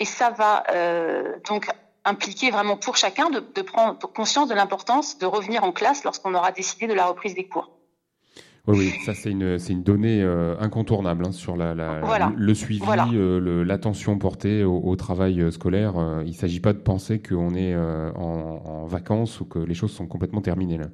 et 0.00 0.06
ça 0.06 0.30
va 0.30 0.64
euh, 0.70 1.38
donc 1.46 1.68
impliquer 2.06 2.50
vraiment 2.50 2.76
pour 2.76 2.96
chacun 2.96 3.28
de, 3.30 3.44
de 3.54 3.62
prendre 3.62 3.98
conscience 3.98 4.48
de 4.48 4.54
l'importance 4.54 5.18
de 5.18 5.26
revenir 5.26 5.64
en 5.64 5.72
classe 5.72 6.04
lorsqu'on 6.04 6.34
aura 6.34 6.52
décidé 6.52 6.86
de 6.86 6.94
la 6.94 7.06
reprise 7.06 7.34
des 7.34 7.46
cours. 7.46 7.70
Oui, 8.68 8.78
oui, 8.78 9.04
ça 9.04 9.14
c'est 9.14 9.30
une, 9.30 9.82
donnée 9.82 10.22
euh, 10.22 10.56
incontournable 10.58 11.24
hein, 11.26 11.32
sur 11.32 11.56
la, 11.56 11.72
la 11.74 12.00
voilà. 12.00 12.32
le 12.36 12.54
suivi, 12.54 12.84
voilà. 12.84 13.06
euh, 13.12 13.64
l'attention 13.64 14.18
portée 14.18 14.64
au, 14.64 14.80
au 14.82 14.96
travail 14.96 15.40
euh, 15.40 15.52
scolaire. 15.52 15.94
Il 16.24 16.30
ne 16.30 16.36
s'agit 16.36 16.58
pas 16.58 16.72
de 16.72 16.80
penser 16.80 17.22
qu'on 17.22 17.54
est 17.54 17.74
euh, 17.74 18.10
en, 18.14 18.62
en, 18.64 18.86
vacances 18.86 19.40
ou 19.40 19.44
que 19.44 19.60
les 19.60 19.74
choses 19.74 19.92
sont 19.92 20.06
complètement 20.06 20.40
terminées 20.40 20.78
là. 20.78 20.86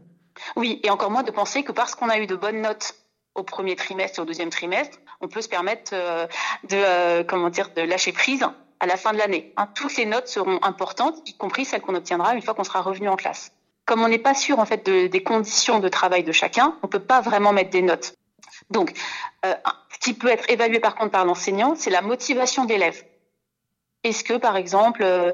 Oui, 0.57 0.81
et 0.83 0.91
encore 0.91 1.11
moins 1.11 1.23
de 1.23 1.31
penser 1.31 1.63
que 1.63 1.73
parce 1.73 1.95
qu'on 1.95 2.11
a 2.11 2.19
eu 2.19 2.27
de 2.27 2.37
bonnes 2.37 2.61
notes 2.61 2.95
au 3.35 3.43
premier 3.43 3.75
trimestre 3.75 4.19
et 4.19 4.23
au 4.23 4.27
deuxième 4.27 4.51
trimestre, 4.51 4.99
on 5.23 5.29
peut 5.29 5.41
se 5.41 5.49
permettre 5.49 5.93
de 6.69 7.23
comment 7.23 7.49
dire 7.49 7.71
de 7.75 7.83
lâcher 7.83 8.13
prise 8.13 8.45
à 8.83 8.87
la 8.87 8.97
fin 8.99 9.13
de 9.15 9.19
l'année. 9.19 9.55
Hein, 9.57 9.69
toutes 9.75 9.97
les 9.97 10.05
notes 10.05 10.29
seront 10.29 10.59
importantes, 10.63 11.17
y 11.27 11.35
compris 11.35 11.65
celles 11.65 11.81
qu'on 11.81 11.95
obtiendra 11.95 12.35
une 12.35 12.43
fois 12.43 12.53
qu'on 12.53 12.65
sera 12.65 12.83
revenu 12.83 13.09
en 13.09 13.17
classe. 13.17 13.53
Comme 13.87 14.03
on 14.03 14.09
n'est 14.09 14.19
pas 14.19 14.35
sûr 14.35 14.59
en 14.59 14.67
fait 14.67 14.85
de, 14.85 15.07
des 15.07 15.23
conditions 15.23 15.79
de 15.79 15.89
travail 15.89 16.25
de 16.25 16.33
chacun, 16.33 16.77
on 16.83 16.89
peut 16.89 17.01
pas 17.01 17.21
vraiment 17.21 17.53
mettre 17.53 17.71
des 17.71 17.83
notes. 17.83 18.15
Donc, 18.71 18.93
euh, 19.47 19.55
ce 19.95 19.99
qui 20.01 20.15
peut 20.15 20.29
être 20.29 20.51
évalué 20.51 20.81
par 20.81 20.95
contre 20.97 21.13
par 21.13 21.25
l'enseignant, 21.25 21.75
c'est 21.77 21.91
la 21.91 22.03
motivation 22.03 22.65
de 22.65 22.71
l'élève. 22.71 23.03
Est-ce 24.05 24.25
que 24.25 24.35
par 24.35 24.57
exemple 24.57 25.03
euh, 25.03 25.33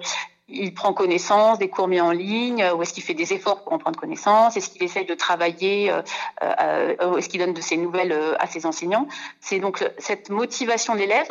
il 0.49 0.73
prend 0.73 0.93
connaissance 0.95 1.59
des 1.59 1.69
cours 1.69 1.89
mis 1.89 2.01
en 2.01 2.11
ligne, 2.11 2.65
ou 2.75 2.83
est-ce 2.83 2.95
qu'il 2.95 3.03
fait 3.03 3.15
des 3.15 3.33
efforts 3.33 3.63
pour 3.63 3.73
en 3.75 3.79
prendre 3.79 3.99
connaissance, 3.99 4.57
est-ce 4.57 4.71
qu'il 4.71 4.83
essaye 4.83 5.05
de 5.05 5.15
travailler, 5.15 5.91
euh, 5.91 6.03
euh, 6.43 7.17
est-ce 7.17 7.29
qu'il 7.29 7.41
donne 7.41 7.53
de 7.53 7.61
ses 7.61 7.77
nouvelles 7.77 8.13
euh, 8.13 8.35
à 8.39 8.47
ses 8.47 8.65
enseignants? 8.65 9.07
C'est 9.41 9.59
donc 9.59 9.85
cette 9.99 10.31
motivation 10.31 10.95
de 10.95 11.01
l'élève 11.01 11.29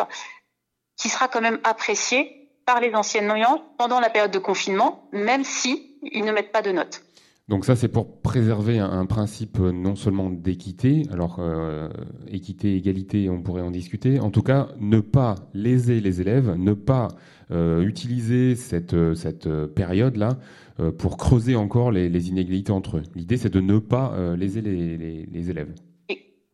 qui 0.98 1.10
sera 1.10 1.28
quand 1.28 1.42
même 1.42 1.60
appréciée 1.64 2.50
par 2.66 2.82
les 2.82 2.94
enseignants 2.96 3.64
pendant 3.78 4.00
la 4.00 4.10
période 4.10 4.32
de 4.32 4.40
confinement, 4.40 5.08
même 5.14 5.44
si 5.44 5.98
ils 6.04 6.26
ne 6.26 6.32
mettent 6.32 6.52
pas 6.52 6.62
de 6.62 6.72
notes. 6.72 7.04
Donc 7.48 7.64
ça, 7.64 7.78
c'est 7.78 7.88
pour 7.88 8.20
préserver 8.22 8.78
un, 8.80 9.06
principe 9.06 9.58
non 9.60 9.96
seulement 9.96 10.30
d'équité, 10.30 11.04
alors 11.14 11.38
euh, 11.40 11.88
équité, 12.28 12.76
égalité, 12.76 13.30
on 13.30 13.42
pourrait 13.42 13.62
en 13.62 13.72
discuter. 13.72 14.20
En 14.20 14.32
tout 14.32 14.42
cas, 14.42 14.68
ne 14.82 15.00
pas 15.00 15.36
léser 15.54 16.02
les 16.02 16.20
élèves, 16.20 16.56
ne 16.58 16.74
pas 16.74 17.08
euh, 17.52 17.84
utiliser 17.84 18.56
cette, 18.56 19.14
cette 19.16 19.48
période-là 19.68 20.38
euh, 20.80 20.92
pour 20.92 21.18
creuser 21.18 21.56
encore 21.56 21.90
les, 21.90 22.08
les, 22.08 22.30
inégalités 22.30 22.72
entre 22.72 22.98
eux. 22.98 23.04
L'idée, 23.16 23.38
c'est 23.38 23.50
de 23.50 23.60
ne 23.60 23.80
pas 23.80 24.14
euh, 24.14 24.36
léser 24.36 24.62
les, 24.62 24.96
les, 24.96 25.26
les 25.26 25.50
élèves. 25.50 25.74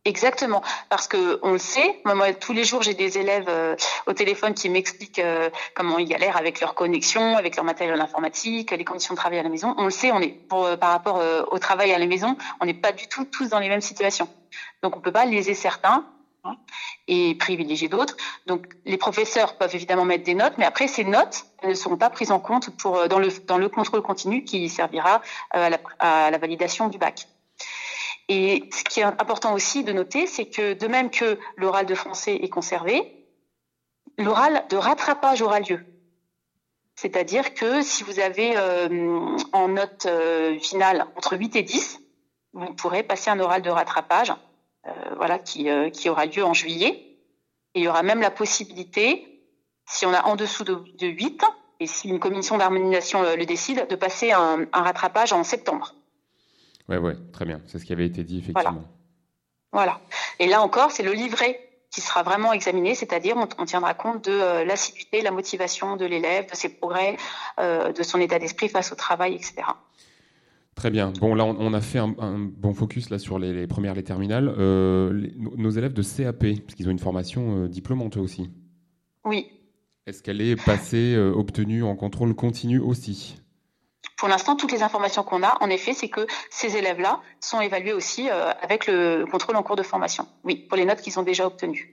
Exactement, 0.06 0.60
parce 0.90 1.08
que 1.08 1.40
on 1.42 1.52
le 1.52 1.58
sait. 1.58 2.02
Moi, 2.04 2.34
tous 2.34 2.52
les 2.52 2.64
jours, 2.64 2.82
j'ai 2.82 2.92
des 2.92 3.16
élèves 3.16 3.46
euh, 3.48 3.74
au 4.06 4.12
téléphone 4.12 4.52
qui 4.52 4.68
m'expliquent 4.68 5.18
euh, 5.18 5.48
comment 5.74 5.96
ils 5.96 6.06
galèrent 6.06 6.36
avec 6.36 6.60
leur 6.60 6.74
connexion, 6.74 7.38
avec 7.38 7.56
leur 7.56 7.64
matériel 7.64 7.98
informatique, 7.98 8.70
les 8.72 8.84
conditions 8.84 9.14
de 9.14 9.18
travail 9.18 9.38
à 9.38 9.42
la 9.42 9.48
maison. 9.48 9.74
On 9.78 9.84
le 9.84 9.90
sait. 9.90 10.12
On 10.12 10.20
est 10.20 10.28
pour, 10.28 10.66
euh, 10.66 10.76
par 10.76 10.90
rapport 10.90 11.22
au 11.50 11.58
travail 11.58 11.90
à 11.94 11.98
la 11.98 12.04
maison, 12.04 12.36
on 12.60 12.66
n'est 12.66 12.74
pas 12.74 12.92
du 12.92 13.08
tout 13.08 13.24
tous 13.24 13.48
dans 13.48 13.58
les 13.58 13.70
mêmes 13.70 13.80
situations. 13.80 14.28
Donc, 14.82 14.94
on 14.94 15.00
peut 15.00 15.10
pas 15.10 15.24
léser 15.24 15.54
certains 15.54 16.04
hein, 16.44 16.56
et 17.08 17.34
privilégier 17.36 17.88
d'autres. 17.88 18.18
Donc, 18.44 18.66
les 18.84 18.98
professeurs 18.98 19.56
peuvent 19.56 19.74
évidemment 19.74 20.04
mettre 20.04 20.24
des 20.24 20.34
notes, 20.34 20.58
mais 20.58 20.66
après, 20.66 20.86
ces 20.86 21.04
notes 21.04 21.46
ne 21.62 21.72
seront 21.72 21.96
pas 21.96 22.10
prises 22.10 22.30
en 22.30 22.40
compte 22.40 22.76
pour 22.76 23.08
dans 23.08 23.18
le 23.18 23.30
dans 23.46 23.56
le 23.56 23.70
contrôle 23.70 24.02
continu 24.02 24.44
qui 24.44 24.68
servira 24.68 25.22
à 25.50 25.70
la, 25.70 25.78
à 25.98 26.30
la 26.30 26.36
validation 26.36 26.88
du 26.88 26.98
bac. 26.98 27.26
Et 28.28 28.68
ce 28.72 28.84
qui 28.84 29.00
est 29.00 29.04
important 29.04 29.52
aussi 29.54 29.84
de 29.84 29.92
noter, 29.92 30.26
c'est 30.26 30.46
que 30.46 30.74
de 30.74 30.86
même 30.86 31.10
que 31.10 31.38
l'oral 31.56 31.86
de 31.86 31.94
français 31.94 32.36
est 32.36 32.48
conservé, 32.48 33.26
l'oral 34.18 34.64
de 34.70 34.76
rattrapage 34.76 35.42
aura 35.42 35.60
lieu. 35.60 35.80
C'est-à-dire 36.96 37.54
que 37.54 37.82
si 37.82 38.04
vous 38.04 38.20
avez 38.20 38.56
euh, 38.56 39.36
en 39.52 39.68
note 39.68 40.06
euh, 40.06 40.58
finale 40.60 41.06
entre 41.16 41.36
8 41.36 41.56
et 41.56 41.62
10, 41.62 42.00
vous 42.52 42.72
pourrez 42.74 43.02
passer 43.02 43.30
un 43.30 43.40
oral 43.40 43.62
de 43.62 43.70
rattrapage 43.70 44.32
euh, 44.86 44.90
voilà, 45.16 45.38
qui, 45.38 45.68
aura 46.08 46.26
lieu 46.26 46.44
en 46.44 46.54
juillet. 46.54 47.18
Et 47.74 47.80
il 47.80 47.82
y 47.82 47.88
aura 47.88 48.04
même 48.04 48.20
la 48.20 48.30
possibilité, 48.30 49.42
si 49.86 50.06
on 50.06 50.14
a 50.14 50.24
en 50.26 50.36
dessous 50.36 50.62
de, 50.62 50.74
de 50.74 51.08
8, 51.08 51.44
et 51.80 51.86
si 51.86 52.08
une 52.08 52.20
commission 52.20 52.56
d'harmonisation 52.56 53.22
le 53.22 53.44
décide, 53.44 53.88
de 53.88 53.96
passer 53.96 54.30
un, 54.30 54.66
rattrapage 54.72 55.32
en 55.32 55.42
septembre. 55.42 55.94
Ouais, 56.88 56.98
ouais, 56.98 57.16
très 57.32 57.44
bien. 57.44 57.60
C'est 57.66 57.78
ce 57.78 57.84
qui 57.84 57.92
avait 57.92 58.06
été 58.06 58.24
dit, 58.24 58.38
effectivement. 58.38 58.84
Voilà. 59.72 60.00
voilà. 60.00 60.00
Et 60.38 60.46
là 60.46 60.62
encore, 60.62 60.90
c'est 60.90 61.02
le 61.02 61.12
livret 61.12 61.60
qui 61.94 62.00
sera 62.00 62.24
vraiment 62.24 62.52
examiné, 62.52 62.94
c'est-à-dire 62.94 63.36
on, 63.36 63.48
on, 63.58 63.64
tiendra 63.64 63.94
compte 63.94 64.24
de 64.24 64.32
euh, 64.32 64.64
l'assiduité, 64.64 65.22
la 65.22 65.30
motivation 65.30 65.96
de 65.96 66.04
l'élève, 66.04 66.50
de 66.50 66.56
ses 66.56 66.68
progrès, 66.68 67.16
euh, 67.60 67.92
de 67.92 68.02
son 68.02 68.20
état 68.20 68.38
d'esprit 68.40 68.68
face 68.68 68.90
au 68.92 68.96
travail, 68.96 69.34
etc. 69.34 69.54
Très 70.74 70.90
bien. 70.90 71.12
Bon, 71.20 71.36
là, 71.36 71.44
on, 71.44 71.56
on 71.56 71.72
a 71.72 71.80
fait 71.80 72.00
un, 72.00 72.12
un, 72.18 72.38
bon 72.38 72.74
focus 72.74 73.10
là 73.10 73.20
sur 73.20 73.38
les, 73.38 73.52
les 73.52 73.68
premières, 73.68 73.94
les 73.94 74.02
terminales. 74.02 74.52
Euh, 74.58 75.12
les, 75.12 75.32
nos 75.36 75.70
élèves 75.70 75.92
de 75.92 76.02
CAP, 76.02 76.40
parce 76.64 76.74
qu'ils 76.74 76.88
ont 76.88 76.90
une 76.90 76.98
formation 76.98 77.66
diplômante 77.66 78.16
aussi. 78.16 78.50
Oui. 79.24 79.46
Est-ce 80.06 80.20
qu'elle 80.20 80.40
est 80.40 80.62
passée, 80.62 81.16
obtenue 81.16 81.84
en 81.84 81.94
contrôle 81.94 82.34
continu 82.34 82.80
aussi? 82.80 83.36
Pour 84.24 84.30
l'instant, 84.30 84.56
toutes 84.56 84.72
les 84.72 84.82
informations 84.82 85.22
qu'on 85.22 85.42
a, 85.42 85.58
en 85.60 85.68
effet, 85.68 85.92
c'est 85.92 86.08
que 86.08 86.26
ces 86.48 86.78
élèves-là 86.78 87.20
sont 87.40 87.60
évalués 87.60 87.92
aussi 87.92 88.30
euh, 88.30 88.52
avec 88.62 88.86
le 88.86 89.26
contrôle 89.30 89.54
en 89.54 89.62
cours 89.62 89.76
de 89.76 89.82
formation. 89.82 90.26
Oui, 90.44 90.64
pour 90.66 90.78
les 90.78 90.86
notes 90.86 91.02
qu'ils 91.02 91.18
ont 91.18 91.22
déjà 91.22 91.46
obtenues. 91.46 91.92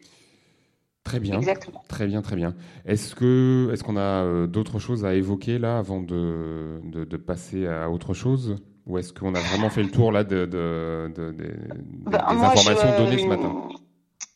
Très 1.03 1.19
bien. 1.19 1.35
Exactement. 1.35 1.83
Très 1.89 2.07
bien, 2.07 2.21
très 2.21 2.37
bien. 2.37 2.55
Est-ce 2.85 3.15
que 3.15 3.69
est-ce 3.73 3.83
qu'on 3.83 3.97
a 3.97 4.23
euh, 4.23 4.47
d'autres 4.47 4.79
choses 4.79 5.03
à 5.03 5.13
évoquer 5.13 5.59
là 5.59 5.77
avant 5.77 5.99
de, 5.99 6.79
de, 6.85 7.03
de 7.03 7.17
passer 7.17 7.67
à 7.67 7.89
autre 7.89 8.13
chose? 8.13 8.55
Ou 8.87 8.97
est-ce 8.97 9.11
qu'on 9.11 9.35
a 9.35 9.41
vraiment 9.41 9.69
fait 9.69 9.83
le 9.83 9.91
tour 9.91 10.13
là 10.13 10.23
de, 10.23 10.45
de, 10.45 11.11
de, 11.13 11.31
de 11.33 11.53
bah, 12.05 12.27
des 12.29 12.35
moi, 12.37 12.47
informations 12.47 12.93
je, 12.93 13.03
données 13.03 13.17
ce 13.17 13.27
matin? 13.27 13.67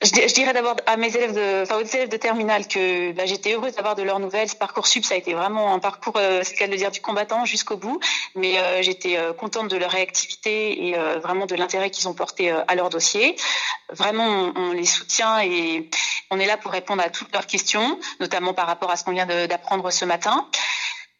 Je, 0.02 0.34
dirais 0.34 0.54
d'abord 0.54 0.76
à 0.86 0.98
mes 0.98 1.16
élèves 1.16 1.34
de, 1.34 1.64
enfin 1.64 1.78
aux 1.78 1.84
élèves 1.84 2.10
de 2.10 2.18
terminale 2.18 2.68
que 2.68 3.14
bah, 3.14 3.26
j'étais 3.26 3.54
heureuse 3.54 3.76
d'avoir 3.76 3.96
de 3.96 4.04
leurs 4.04 4.20
nouvelles. 4.20 4.50
Ce 4.50 4.56
parcours 4.56 4.88
sub, 4.88 5.04
ça 5.04 5.16
a 5.16 5.18
été 5.18 5.34
vraiment 5.34 5.74
un 5.74 5.80
parcours, 5.80 6.18
euh, 6.18 6.42
c'est 6.44 6.54
le 6.54 6.60
cas 6.60 6.68
de 6.68 6.76
dire, 6.76 6.92
du 6.92 7.00
combattant 7.00 7.46
jusqu'au 7.46 7.78
bout. 7.78 8.00
Mais 8.36 8.60
euh, 8.60 8.82
j'étais 8.82 9.18
euh, 9.18 9.32
contente 9.34 9.70
de 9.70 9.78
leur 9.78 9.92
réactivité 9.92 10.88
et 10.88 10.96
vraiment 11.22 11.46
de 11.46 11.56
l'intérêt 11.56 11.90
qu'ils 11.90 12.08
ont 12.08 12.14
porté 12.14 12.52
à 12.52 12.76
leur 12.76 12.90
dossier. 12.90 13.36
Vraiment, 13.90 14.52
on, 14.56 14.72
les 14.72 14.86
soutient 14.86 15.40
et 15.42 15.90
on 16.30 16.40
est 16.40 16.46
là 16.46 16.58
pour 16.58 16.72
répondre 16.72 17.02
à 17.02 17.10
toutes 17.10 17.32
leurs 17.34 17.48
questions, 17.48 18.00
notamment 18.20 18.54
par 18.54 18.68
rapport 18.68 18.92
à 18.92 18.98
ce 18.98 19.04
qu'on 19.04 19.12
vient 19.12 19.26
d'apprendre 19.26 19.90
ce 19.92 20.06
matin. 20.06 20.48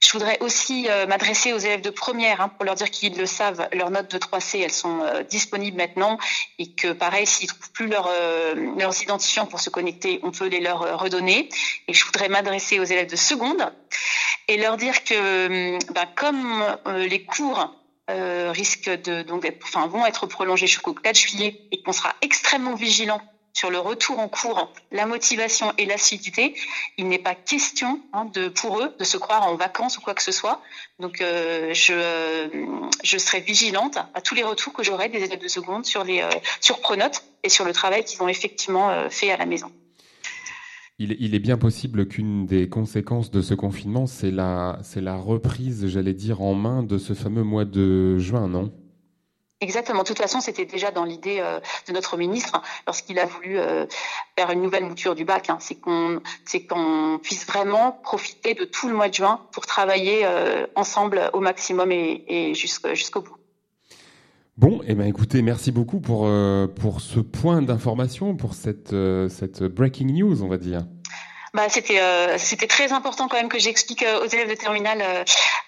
Je 0.06 0.12
voudrais 0.12 0.38
aussi 0.42 0.88
euh, 0.88 1.08
m'adresser 1.08 1.52
aux 1.52 1.58
élèves 1.58 1.82
de 1.82 1.90
première 1.90 2.40
hein, 2.40 2.50
pour 2.50 2.64
leur 2.64 2.76
dire 2.76 2.92
qu'ils 2.92 3.18
le 3.18 3.26
savent, 3.26 3.68
leurs 3.74 3.90
notes 3.90 4.12
de 4.12 4.20
3C, 4.20 4.62
elles 4.64 4.72
sont 4.72 5.00
euh, 5.02 5.24
disponibles 5.24 5.78
maintenant 5.78 6.20
et 6.60 6.72
que 6.72 6.94
pareil, 6.94 7.26
s'ils 7.26 7.48
trouvent 7.48 7.72
plus 7.72 7.90
euh, 7.92 8.76
leurs 8.78 9.02
identifiants 9.02 9.48
pour 9.48 9.60
se 9.60 9.72
connecter, 9.72 10.20
on 10.22 10.30
peut 10.30 10.46
les 10.46 10.60
leur 10.60 11.00
redonner. 11.00 11.50
Et 11.88 11.94
je 11.94 12.06
voudrais 12.06 12.30
m'adresser 12.30 12.80
aux 12.80 12.84
élèves 12.84 13.10
de 13.10 13.16
seconde 13.16 13.74
et 14.48 14.58
leur 14.58 14.78
dire 14.78 15.04
que 15.04 15.80
ben, 15.92 16.06
comme 16.16 16.64
les 16.98 17.24
cours 17.24 17.74
risquent 18.08 19.02
de 19.02 19.24
donc 19.24 19.52
enfin 19.64 19.88
vont 19.88 20.06
être 20.06 20.28
prolongés 20.28 20.68
jusqu'au 20.68 20.94
4 20.94 21.18
juillet 21.18 21.62
et 21.72 21.82
qu'on 21.82 21.94
sera 21.94 22.14
extrêmement 22.22 22.76
vigilant 22.76 23.22
sur 23.56 23.72
le 23.72 23.80
retour 23.80 24.20
en 24.20 24.28
cours, 24.28 24.72
la 24.92 25.06
motivation 25.06 25.72
et 25.78 25.86
l'assiduité, 25.86 26.54
il 26.98 27.08
n'est 27.08 27.20
pas 27.20 27.36
question 27.36 28.02
hein, 28.12 28.30
pour 28.54 28.82
eux 28.82 28.94
de 29.00 29.04
se 29.06 29.18
croire 29.18 29.48
en 29.48 29.56
vacances 29.56 29.98
ou 29.98 30.02
quoi 30.02 30.14
que 30.14 30.22
ce 30.22 30.34
soit. 30.34 30.62
Donc 31.00 31.22
euh, 31.22 31.74
je 31.74 33.18
serai 33.18 33.40
vigilante 33.40 33.98
à 34.14 34.20
tous 34.22 34.36
les 34.36 34.44
retours 34.44 34.74
que 34.74 34.84
j'aurai 34.84 35.08
des 35.08 35.24
élèves 35.24 35.42
de 35.42 35.48
seconde 35.48 35.86
sur 35.86 36.04
les 36.04 36.22
euh, 36.22 36.30
et 37.44 37.50
sur 37.50 37.64
le 37.64 37.72
travail 37.72 38.04
qu'ils 38.04 38.22
ont 38.22 38.28
effectivement 38.28 38.90
euh, 38.90 39.08
fait 39.10 39.32
à 39.32 39.38
la 39.38 39.46
maison. 39.46 39.72
Il, 41.00 41.16
il, 41.20 41.34
est 41.34 41.40
bien 41.40 41.58
possible 41.58 42.08
qu'une 42.08 42.46
des 42.46 42.68
conséquences 42.68 43.32
de 43.32 43.42
ce 43.42 43.54
confinement, 43.54 44.06
c'est 44.06 44.32
la, 44.32 44.80
c'est 44.84 45.02
la 45.02 45.16
reprise, 45.16 45.88
j'allais 45.88 46.14
dire, 46.14 46.42
en 46.42 46.56
main 46.56 46.84
de 46.84 46.98
ce 46.98 47.14
fameux 47.14 47.44
mois 47.44 47.66
de 47.66 48.18
juin, 48.18 48.48
non? 48.48 48.72
Exactement. 49.66 50.04
De 50.04 50.08
toute 50.08 50.20
façon, 50.20 50.42
c'était 50.42 50.66
déjà 50.66 50.92
dans 50.92 51.06
l'idée 51.06 51.38
euh, 51.40 51.60
de 51.88 51.94
notre 51.94 52.18
ministre 52.18 52.62
lorsqu'il 52.86 53.18
a 53.18 53.26
voulu 53.26 53.58
euh, 53.58 53.88
faire 54.38 54.52
une 54.52 54.62
nouvelle 54.62 54.86
mouture 54.86 55.16
du 55.16 55.26
bac. 55.26 55.50
Hein. 55.50 55.58
C'est 55.60 55.74
qu'on, 55.74 57.20
puisse 57.24 57.48
vraiment 57.48 57.94
profiter 58.04 58.54
de 58.54 58.64
tout 58.64 58.88
le 58.88 58.94
mois 58.94 59.10
de 59.10 59.16
juin 59.16 59.42
pour 59.52 59.66
travailler 59.66 60.20
euh, 60.24 60.68
ensemble 60.76 61.32
au 61.34 61.40
maximum 61.40 61.92
et, 61.92 62.24
et 62.28 62.54
jusqu'au 62.54 63.22
bout. 63.22 63.38
Bon, 64.56 64.82
eh 64.86 64.94
ben 64.94 65.08
écoutez, 65.08 65.42
merci 65.42 65.72
beaucoup 65.72 66.00
pour 66.00 66.30
pour 66.76 67.02
ce 67.02 67.20
point 67.20 67.62
d'information, 67.62 68.36
pour 68.36 68.54
cette 68.54 68.96
cette 69.30 69.64
breaking 69.64 70.14
news, 70.14 70.44
on 70.44 70.48
va 70.48 70.58
dire 70.58 70.86
bah, 71.56 71.70
c'était 71.70 72.02
euh, 72.02 72.38
c'était 72.38 72.68
très 72.68 72.92
important 72.92 73.30
quand 73.30 73.38
même 73.38 73.48
que 73.48 73.60
j'explique 73.60 74.04
euh, 74.04 74.22
aux 74.22 74.28
élèves 74.28 74.50
de 74.50 74.56
terminale 74.56 75.02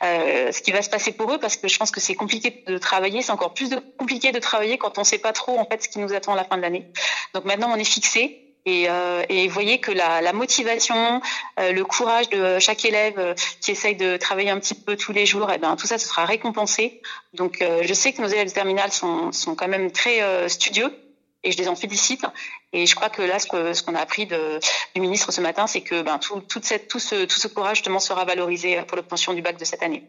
euh, 0.03 0.51
ce 0.51 0.61
qui 0.61 0.73
va 0.73 0.81
se 0.81 0.89
passer 0.89 1.13
pour 1.13 1.31
eux 1.31 1.37
parce 1.37 1.55
que 1.55 1.69
je 1.69 1.79
pense 1.79 1.91
que 1.91 2.01
c'est 2.01 2.13
compliqué 2.13 2.61
de 2.67 2.77
travailler, 2.77 3.21
c'est 3.21 3.31
encore 3.31 3.53
plus 3.53 3.69
compliqué 3.97 4.33
de 4.33 4.39
travailler 4.39 4.77
quand 4.77 4.97
on 4.97 5.01
ne 5.01 5.05
sait 5.05 5.17
pas 5.17 5.31
trop 5.31 5.57
en 5.57 5.65
fait 5.65 5.81
ce 5.81 5.87
qui 5.87 5.99
nous 5.99 6.11
attend 6.11 6.33
à 6.33 6.35
la 6.35 6.43
fin 6.43 6.57
de 6.57 6.61
l'année. 6.61 6.87
Donc 7.33 7.45
maintenant 7.45 7.71
on 7.71 7.77
est 7.77 7.85
fixé. 7.85 8.43
Et, 8.65 8.89
euh, 8.89 9.23
voyez 9.49 9.79
que 9.79 9.93
la, 9.93 10.33
motivation, 10.33 11.21
le 11.57 11.83
courage 11.83 12.27
de 12.27 12.59
chaque 12.59 12.83
élève 12.83 13.33
qui 13.61 13.71
essaye 13.71 13.95
de 13.95 14.17
travailler 14.17 14.49
un 14.49 14.59
petit 14.59 14.75
peu 14.75 14.97
tous 14.97 15.13
les 15.13 15.25
jours, 15.25 15.49
et 15.49 15.53
eh 15.55 15.57
ben 15.57 15.77
tout 15.77 15.87
ça, 15.87 15.97
ce 15.97 16.05
sera 16.05 16.25
récompensé. 16.25 17.01
Donc, 17.31 17.63
je 17.81 17.93
sais 17.93 18.11
que 18.11 18.21
nos 18.21 18.27
élèves 18.27 18.49
de 18.49 18.53
terminale 18.53 18.91
sont 18.91 19.55
quand 19.55 19.69
même 19.69 19.89
très 19.91 20.49
studieux 20.49 20.91
et 21.43 21.51
je 21.51 21.57
les 21.57 21.67
en 21.67 21.75
félicite. 21.75 22.25
Et 22.73 22.85
je 22.85 22.95
crois 22.95 23.09
que 23.09 23.21
là, 23.21 23.39
ce 23.39 23.83
qu'on 23.83 23.95
a 23.95 23.99
appris 23.99 24.27
du 24.27 25.01
ministre 25.01 25.31
ce 25.31 25.41
matin, 25.41 25.67
c'est 25.67 25.81
que 25.81 26.01
ben, 26.01 26.19
tout, 26.19 26.59
ce, 26.59 27.47
courage 27.47 27.77
justement 27.77 27.99
sera 27.99 28.25
valorisé 28.25 28.81
pour 28.87 28.97
l'obtention 28.97 29.33
du 29.33 29.41
bac 29.41 29.57
de 29.59 29.65
cette 29.65 29.83
année. 29.83 30.07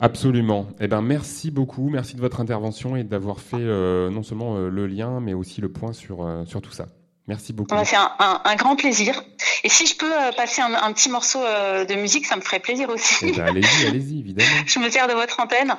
Absolument. 0.00 0.66
Eh 0.80 0.88
ben, 0.88 1.02
merci 1.02 1.50
beaucoup. 1.50 1.88
Merci 1.88 2.16
de 2.16 2.20
votre 2.20 2.40
intervention 2.40 2.96
et 2.96 3.04
d'avoir 3.04 3.40
fait 3.40 3.56
euh, 3.60 4.10
non 4.10 4.22
seulement 4.22 4.56
euh, 4.56 4.68
le 4.68 4.86
lien, 4.86 5.20
mais 5.20 5.34
aussi 5.34 5.60
le 5.60 5.70
point 5.70 5.92
sur, 5.92 6.24
euh, 6.24 6.44
sur 6.44 6.60
tout 6.60 6.72
ça. 6.72 6.88
Merci 7.26 7.54
beaucoup. 7.54 7.74
C'est 7.84 7.96
un, 7.96 8.12
un, 8.18 8.40
un, 8.44 8.54
grand 8.54 8.76
plaisir. 8.76 9.22
Et 9.62 9.70
si 9.70 9.86
je 9.86 9.96
peux 9.96 10.12
euh, 10.12 10.30
passer 10.32 10.60
un, 10.60 10.74
un 10.74 10.92
petit 10.92 11.08
morceau 11.08 11.42
euh, 11.42 11.86
de 11.86 11.94
musique, 11.94 12.26
ça 12.26 12.36
me 12.36 12.42
ferait 12.42 12.60
plaisir 12.60 12.90
aussi. 12.90 13.14
Eh 13.22 13.32
ben, 13.32 13.46
allez-y, 13.46 13.86
allez-y, 13.86 14.20
évidemment. 14.20 14.50
je 14.66 14.78
me 14.78 14.90
sers 14.90 15.08
de 15.08 15.14
votre 15.14 15.40
antenne 15.40 15.74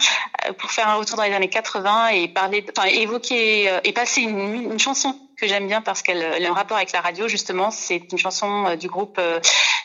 euh, 0.47 0.53
pour 0.53 0.71
faire 0.71 0.87
un 0.87 0.95
retour 0.95 1.17
dans 1.17 1.23
les 1.23 1.33
années 1.33 1.49
80 1.49 2.07
et 2.09 2.27
parler, 2.29 2.65
enfin, 2.75 2.87
évoquer 2.87 3.79
et 3.83 3.93
passer 3.93 4.21
une, 4.21 4.71
une 4.71 4.79
chanson 4.79 5.15
que 5.37 5.47
j'aime 5.47 5.67
bien 5.67 5.81
parce 5.81 6.01
qu'elle 6.01 6.23
a 6.23 6.49
un 6.49 6.53
rapport 6.53 6.77
avec 6.77 6.91
la 6.93 7.01
radio 7.01 7.27
justement. 7.27 7.69
C'est 7.69 8.11
une 8.11 8.17
chanson 8.17 8.75
du 8.75 8.87
groupe 8.87 9.21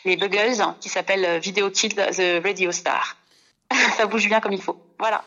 Les 0.05 0.17
Buggles 0.17 0.63
qui 0.79 0.89
s'appelle 0.89 1.39
Video 1.39 1.69
Kid 1.69 1.93
the 1.95 2.43
Radio 2.43 2.71
Star. 2.71 3.17
ça 3.97 4.05
bouge 4.05 4.27
bien 4.27 4.39
comme 4.39 4.53
il 4.53 4.61
faut. 4.61 4.77
Voilà. 4.99 5.23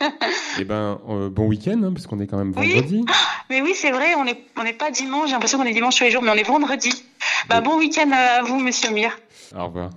eh 0.58 0.64
ben, 0.64 0.98
euh, 1.08 1.28
bon 1.28 1.46
week-end, 1.46 1.80
hein, 1.84 1.92
parce 1.92 2.06
qu'on 2.06 2.20
est 2.20 2.26
quand 2.26 2.38
même 2.38 2.52
vendredi. 2.52 3.04
Oui 3.06 3.12
mais 3.50 3.60
oui, 3.62 3.74
c'est 3.74 3.90
vrai, 3.90 4.14
on 4.16 4.24
n'est 4.24 4.44
on 4.56 4.64
est 4.64 4.72
pas 4.72 4.90
dimanche, 4.90 5.28
j'ai 5.28 5.32
l'impression 5.32 5.58
qu'on 5.58 5.64
est 5.64 5.72
dimanche 5.72 5.96
tous 5.96 6.04
les 6.04 6.10
jours, 6.10 6.22
mais 6.22 6.30
on 6.30 6.34
est 6.34 6.42
vendredi. 6.42 7.04
Bah, 7.48 7.60
bon 7.60 7.78
week-end 7.78 8.10
à 8.12 8.42
vous, 8.42 8.58
monsieur 8.58 8.90
Mir. 8.90 9.18
Au 9.56 9.66
revoir. 9.66 9.90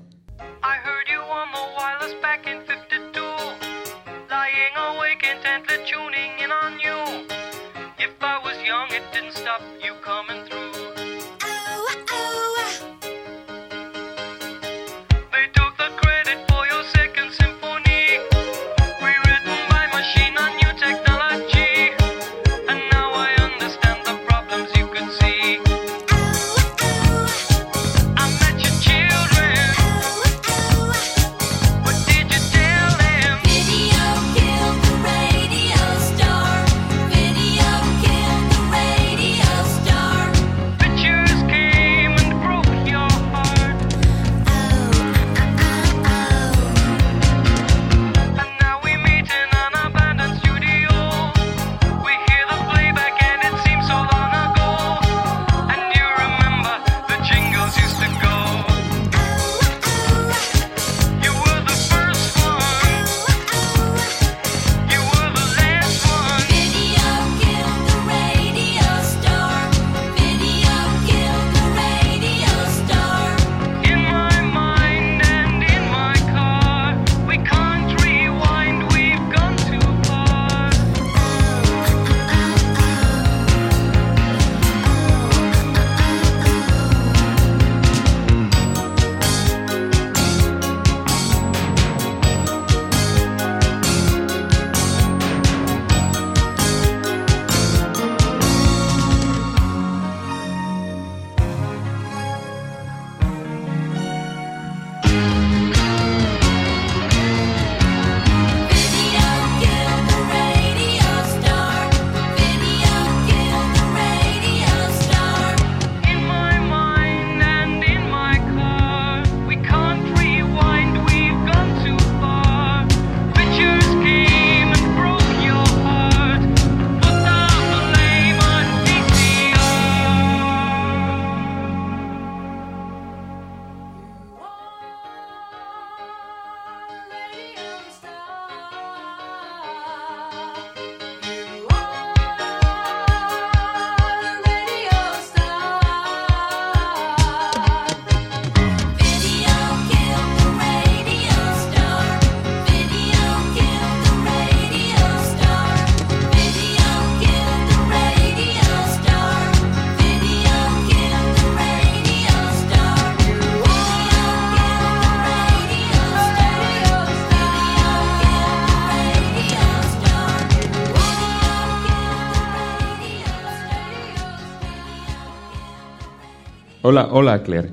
Hola, 176.83 177.09
hola 177.13 177.39
Claire. 177.39 177.65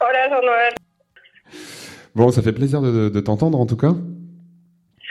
Hola 0.00 0.28
Jean-Noël. 0.28 0.74
Bon, 2.14 2.30
ça 2.30 2.42
fait 2.42 2.52
plaisir 2.52 2.80
de, 2.80 3.08
de- 3.08 3.20
t'entendre 3.20 3.58
en 3.60 3.66
tout 3.66 3.76
cas. 3.76 3.92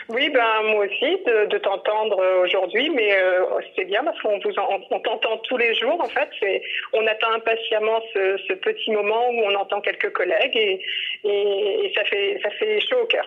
Oui, 0.09 0.29
ben 0.33 0.73
moi 0.73 0.85
aussi 0.85 1.11
de, 1.25 1.47
de 1.49 1.57
t'entendre 1.59 2.19
euh, 2.19 2.43
aujourd'hui, 2.43 2.89
mais 2.89 3.13
euh, 3.13 3.45
c'est 3.75 3.85
bien 3.85 4.03
parce 4.03 4.19
qu'on 4.21 4.37
vous 4.39 4.57
en- 4.59 4.79
on 4.91 4.99
t'entend 4.99 5.37
tous 5.47 5.57
les 5.57 5.73
jours 5.75 5.99
en 6.01 6.09
fait. 6.09 6.27
C'est, 6.39 6.61
on 6.93 7.05
attend 7.07 7.31
impatiemment 7.35 7.99
ce, 8.13 8.37
ce 8.47 8.53
petit 8.53 8.91
moment 8.91 9.29
où 9.31 9.41
on 9.49 9.55
entend 9.55 9.79
quelques 9.81 10.11
collègues 10.11 10.55
et, 10.55 10.81
et, 11.23 11.85
et 11.85 11.93
ça 11.95 12.03
fait 12.05 12.39
ça 12.43 12.49
fait 12.51 12.79
chaud 12.81 12.97
au 13.03 13.05
cœur. 13.05 13.25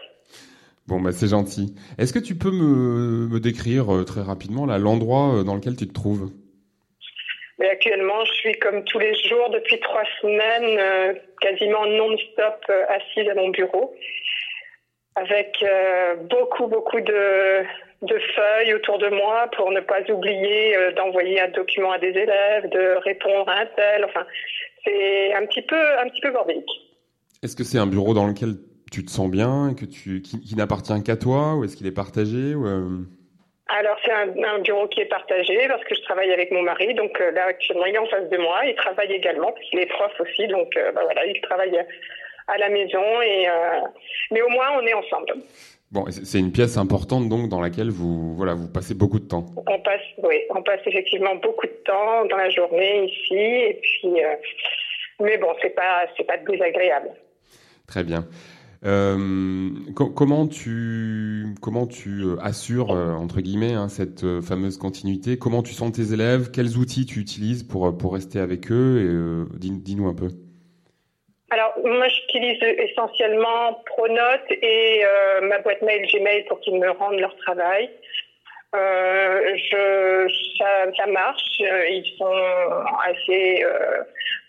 Bon, 0.87 1.01
bah 1.01 1.13
c'est 1.13 1.29
gentil. 1.29 1.75
Est-ce 1.99 2.13
que 2.13 2.19
tu 2.19 2.37
peux 2.37 2.51
me, 2.51 3.27
me 3.29 3.41
décrire 3.41 3.95
euh, 3.95 4.05
très 4.05 4.21
rapidement 4.23 4.67
là 4.67 4.79
l'endroit 4.79 5.43
dans 5.45 5.55
lequel 5.55 5.77
tu 5.77 5.89
te 5.89 5.95
trouves? 5.95 6.31
Actuellement, 7.59 8.23
je 8.27 8.33
suis 8.33 8.53
comme 8.59 8.85
tous 8.85 8.99
les 8.99 9.15
jours 9.15 9.49
depuis 9.49 9.81
trois 9.81 10.05
semaines, 10.21 10.79
euh, 10.79 11.15
quasiment 11.41 11.87
non-stop 11.87 12.65
euh, 12.69 12.85
assise 12.89 13.29
à 13.31 13.35
mon 13.35 13.49
bureau, 13.49 13.95
avec 15.15 15.57
euh, 15.63 16.17
beaucoup, 16.17 16.67
beaucoup 16.67 17.01
de, 17.01 17.63
de 18.03 18.19
feuilles 18.35 18.75
autour 18.75 18.99
de 18.99 19.09
moi 19.09 19.49
pour 19.57 19.71
ne 19.71 19.81
pas 19.81 20.03
oublier 20.11 20.77
d'envoyer 20.97 21.41
un 21.41 21.49
document 21.49 21.93
à 21.93 21.99
des 21.99 22.11
élèves, 22.11 22.69
de 22.69 23.03
répondre 23.03 23.49
à 23.49 23.61
un 23.61 23.67
tel. 23.75 24.05
Enfin, 24.05 24.27
c'est 24.85 25.33
un 25.33 25.47
petit 25.47 25.63
peu, 25.63 25.99
un 25.99 26.09
petit 26.11 26.21
peu 26.21 26.33
bordélique. 26.33 26.71
Est-ce 27.43 27.57
que 27.57 27.65
c'est 27.65 27.79
un 27.79 27.87
bureau 27.87 28.13
dans 28.13 28.27
lequel 28.27 28.57
tu 28.93 29.03
te 29.03 29.11
sens 29.11 29.31
bien, 29.31 29.75
que 29.75 29.87
tu, 29.87 30.21
qui, 30.21 30.55
n'appartient 30.57 31.03
qu'à 31.03 31.17
toi, 31.17 31.57
ou 31.57 31.65
est-ce 31.65 31.77
qu'il 31.77 31.87
est 31.87 31.93
partagé 31.93 32.55
ou, 32.55 32.67
Alors, 33.69 33.97
c'est 34.05 34.13
un, 34.13 34.29
un 34.45 34.59
bureau 34.61 34.87
qui 34.87 35.01
est 35.01 35.07
partagé 35.07 35.67
parce 35.67 35.83
que 35.85 35.95
je 35.95 36.03
travaille 36.03 36.33
avec 36.33 36.53
mon 36.53 36.63
mari. 36.63 36.95
Donc 36.95 37.21
euh, 37.21 37.33
là, 37.33 37.47
actuellement, 37.47 37.85
il 37.87 37.95
est 37.95 37.99
en 37.99 38.07
face 38.07 38.29
de 38.29 38.37
moi. 38.37 38.65
Il 38.65 38.75
travaille 38.77 39.13
également 39.13 39.51
parce 39.53 39.69
qu'il 39.69 39.81
est 39.81 39.87
prof 39.87 40.13
aussi. 40.21 40.47
Donc 40.47 40.77
euh, 40.77 40.93
bah, 40.93 41.01
voilà, 41.05 41.27
il 41.27 41.41
travaille 41.41 41.77
à 42.47 42.59
la 42.59 42.69
maison. 42.69 43.23
Et, 43.23 43.49
euh, 43.49 43.81
mais 44.31 44.43
au 44.43 44.49
moins, 44.49 44.69
on 44.81 44.87
est 44.87 44.95
ensemble. 44.95 45.35
Bon, 45.91 46.05
c'est 46.11 46.39
une 46.39 46.53
pièce 46.53 46.77
importante 46.77 47.29
donc 47.29 47.49
dans 47.49 47.61
laquelle 47.61 47.91
vous, 47.91 48.35
voilà, 48.35 48.55
vous 48.55 48.71
passez 48.73 48.95
beaucoup 48.95 49.19
de 49.19 49.27
temps. 49.27 49.47
On 49.57 49.79
passe, 49.81 50.01
oui, 50.19 50.43
on 50.51 50.63
passe 50.63 50.81
effectivement 50.87 51.35
beaucoup 51.37 51.67
de 51.67 51.83
temps 51.85 52.25
dans 52.27 52.37
la 52.37 52.51
journée 52.51 53.05
ici. 53.05 53.35
Et 53.35 53.81
puis, 53.81 54.21
mais 55.21 55.39
bon, 55.39 55.55
c'est 55.63 55.71
pas, 55.71 56.07
c'est 56.17 56.25
pas 56.25 56.39
désagréable. 56.39 57.11
Très 57.87 58.03
bien. 58.03 58.27
Euh, 58.85 59.71
co- 59.95 60.11
comment 60.11 60.47
tu 60.47 61.55
comment 61.63 61.87
tu 61.87 62.23
euh, 62.23 62.37
assures 62.41 62.93
euh, 62.93 63.13
entre 63.13 63.41
guillemets 63.41 63.73
hein, 63.73 63.89
cette 63.89 64.25
fameuse 64.43 64.77
continuité? 64.79 65.39
Comment 65.39 65.63
tu 65.63 65.73
sens 65.73 65.93
tes 65.93 66.13
élèves? 66.13 66.51
Quels 66.51 66.77
outils 66.77 67.07
tu 67.07 67.21
utilises 67.21 67.63
pour 67.63 67.97
pour 67.97 68.15
rester 68.15 68.39
avec 68.39 68.71
eux? 68.71 69.49
Dis-nous 69.61 70.09
un 70.09 70.15
peu. 70.15 70.29
Alors, 71.51 71.73
moi, 71.85 72.09
j'utilise 72.09 72.61
essentiellement 72.63 73.81
Pronote 73.87 74.51
et 74.51 75.03
ma 75.43 75.59
boîte 75.61 75.81
mail 75.83 76.07
Gmail 76.13 76.45
pour 76.49 76.61
qu'ils 76.61 76.79
me 76.79 76.91
rendent 76.91 77.21
leur 77.21 77.37
travail. 77.37 77.89
Ça, 78.73 81.07
marche. 81.07 81.61
Ils 81.61 82.15
sont 82.19 82.35
assez 83.05 83.65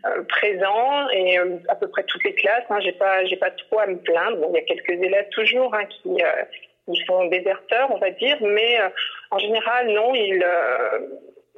euh, 0.05 0.23
présents 0.29 1.09
et 1.09 1.39
euh, 1.39 1.57
à 1.69 1.75
peu 1.75 1.87
près 1.89 2.03
toutes 2.03 2.23
les 2.23 2.35
classes. 2.35 2.63
Hein, 2.69 2.79
j'ai 2.81 2.91
pas, 2.91 3.25
j'ai 3.25 3.37
pas 3.37 3.51
trop 3.51 3.79
à 3.79 3.87
me 3.87 3.97
plaindre. 3.97 4.37
Il 4.49 4.55
y 4.55 4.59
a 4.59 4.61
quelques 4.61 4.89
élèves 5.01 5.29
toujours 5.29 5.73
hein, 5.73 5.85
qui, 5.85 6.09
euh, 6.21 6.43
ils 6.87 7.03
sont 7.05 7.25
déserteurs, 7.25 7.89
on 7.91 7.97
va 7.97 8.11
dire, 8.11 8.37
mais 8.41 8.77
en 9.31 9.39
général, 9.39 9.89
non, 9.89 10.15
ils, 10.15 10.45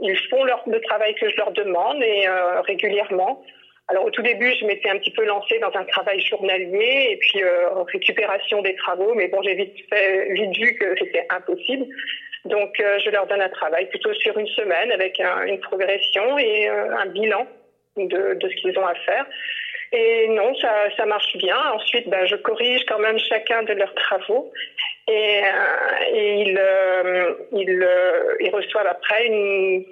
ils 0.02 0.18
font 0.30 0.44
leur, 0.44 0.64
le 0.68 0.82
travail 0.82 1.14
que 1.16 1.30
je 1.30 1.36
leur 1.38 1.52
demande 1.52 2.02
et 2.02 2.26
régulièrement. 2.66 3.44
Alors 3.90 4.06
au 4.06 4.10
tout 4.10 4.24
début, 4.24 4.52
je 4.60 4.66
m'étais 4.66 4.90
un 4.90 4.98
petit 4.98 5.12
peu 5.12 5.24
lancée 5.26 5.60
dans 5.60 5.76
un 5.76 5.84
travail 5.84 6.20
journalier 6.22 7.10
et 7.12 7.18
puis 7.18 7.44
récupération 7.94 8.64
des 8.64 8.74
travaux, 8.76 9.14
mais 9.14 9.28
bon, 9.28 9.44
j'ai 9.44 9.54
vite 9.54 9.76
vu 10.58 10.76
que 10.78 10.96
c'était 10.98 11.28
impossible. 11.30 11.86
Donc 12.46 12.72
je 12.80 13.10
leur 13.12 13.28
donne 13.28 13.42
un 13.42 13.50
travail 13.50 13.88
plutôt 13.90 14.14
sur 14.16 14.36
une 14.38 14.48
semaine 14.48 14.92
avec 14.92 15.20
un- 15.20 15.44
une 15.44 15.60
progression 15.60 16.40
et 16.40 16.68
un 16.68 17.06
bilan 17.08 17.46
de, 17.98 18.34
de 18.36 18.50
ce 18.50 18.56
qu'ils 18.56 18.78
ont 18.78 18.86
à 18.86 18.96
faire. 18.96 19.26
Et 19.92 20.28
non, 20.30 20.54
ça, 20.56 20.72
ça 20.98 21.06
marche 21.06 21.36
bien. 21.38 21.58
Ensuite, 21.74 22.08
ben, 22.10 22.26
je 22.26 22.36
corrige 22.36 22.86
quand 22.88 23.00
même 23.00 23.18
chacun 23.18 23.64
de 23.64 23.74
leurs 23.74 23.94
travaux 23.96 24.52
et, 25.08 25.42
euh, 25.44 26.14
et 26.14 26.42
ils, 26.42 26.58
euh, 26.58 27.34
ils, 27.54 27.82
euh, 27.82 28.36
ils 28.40 28.52
reçoivent 28.52 28.88
après 28.88 29.26
une, 29.26 29.84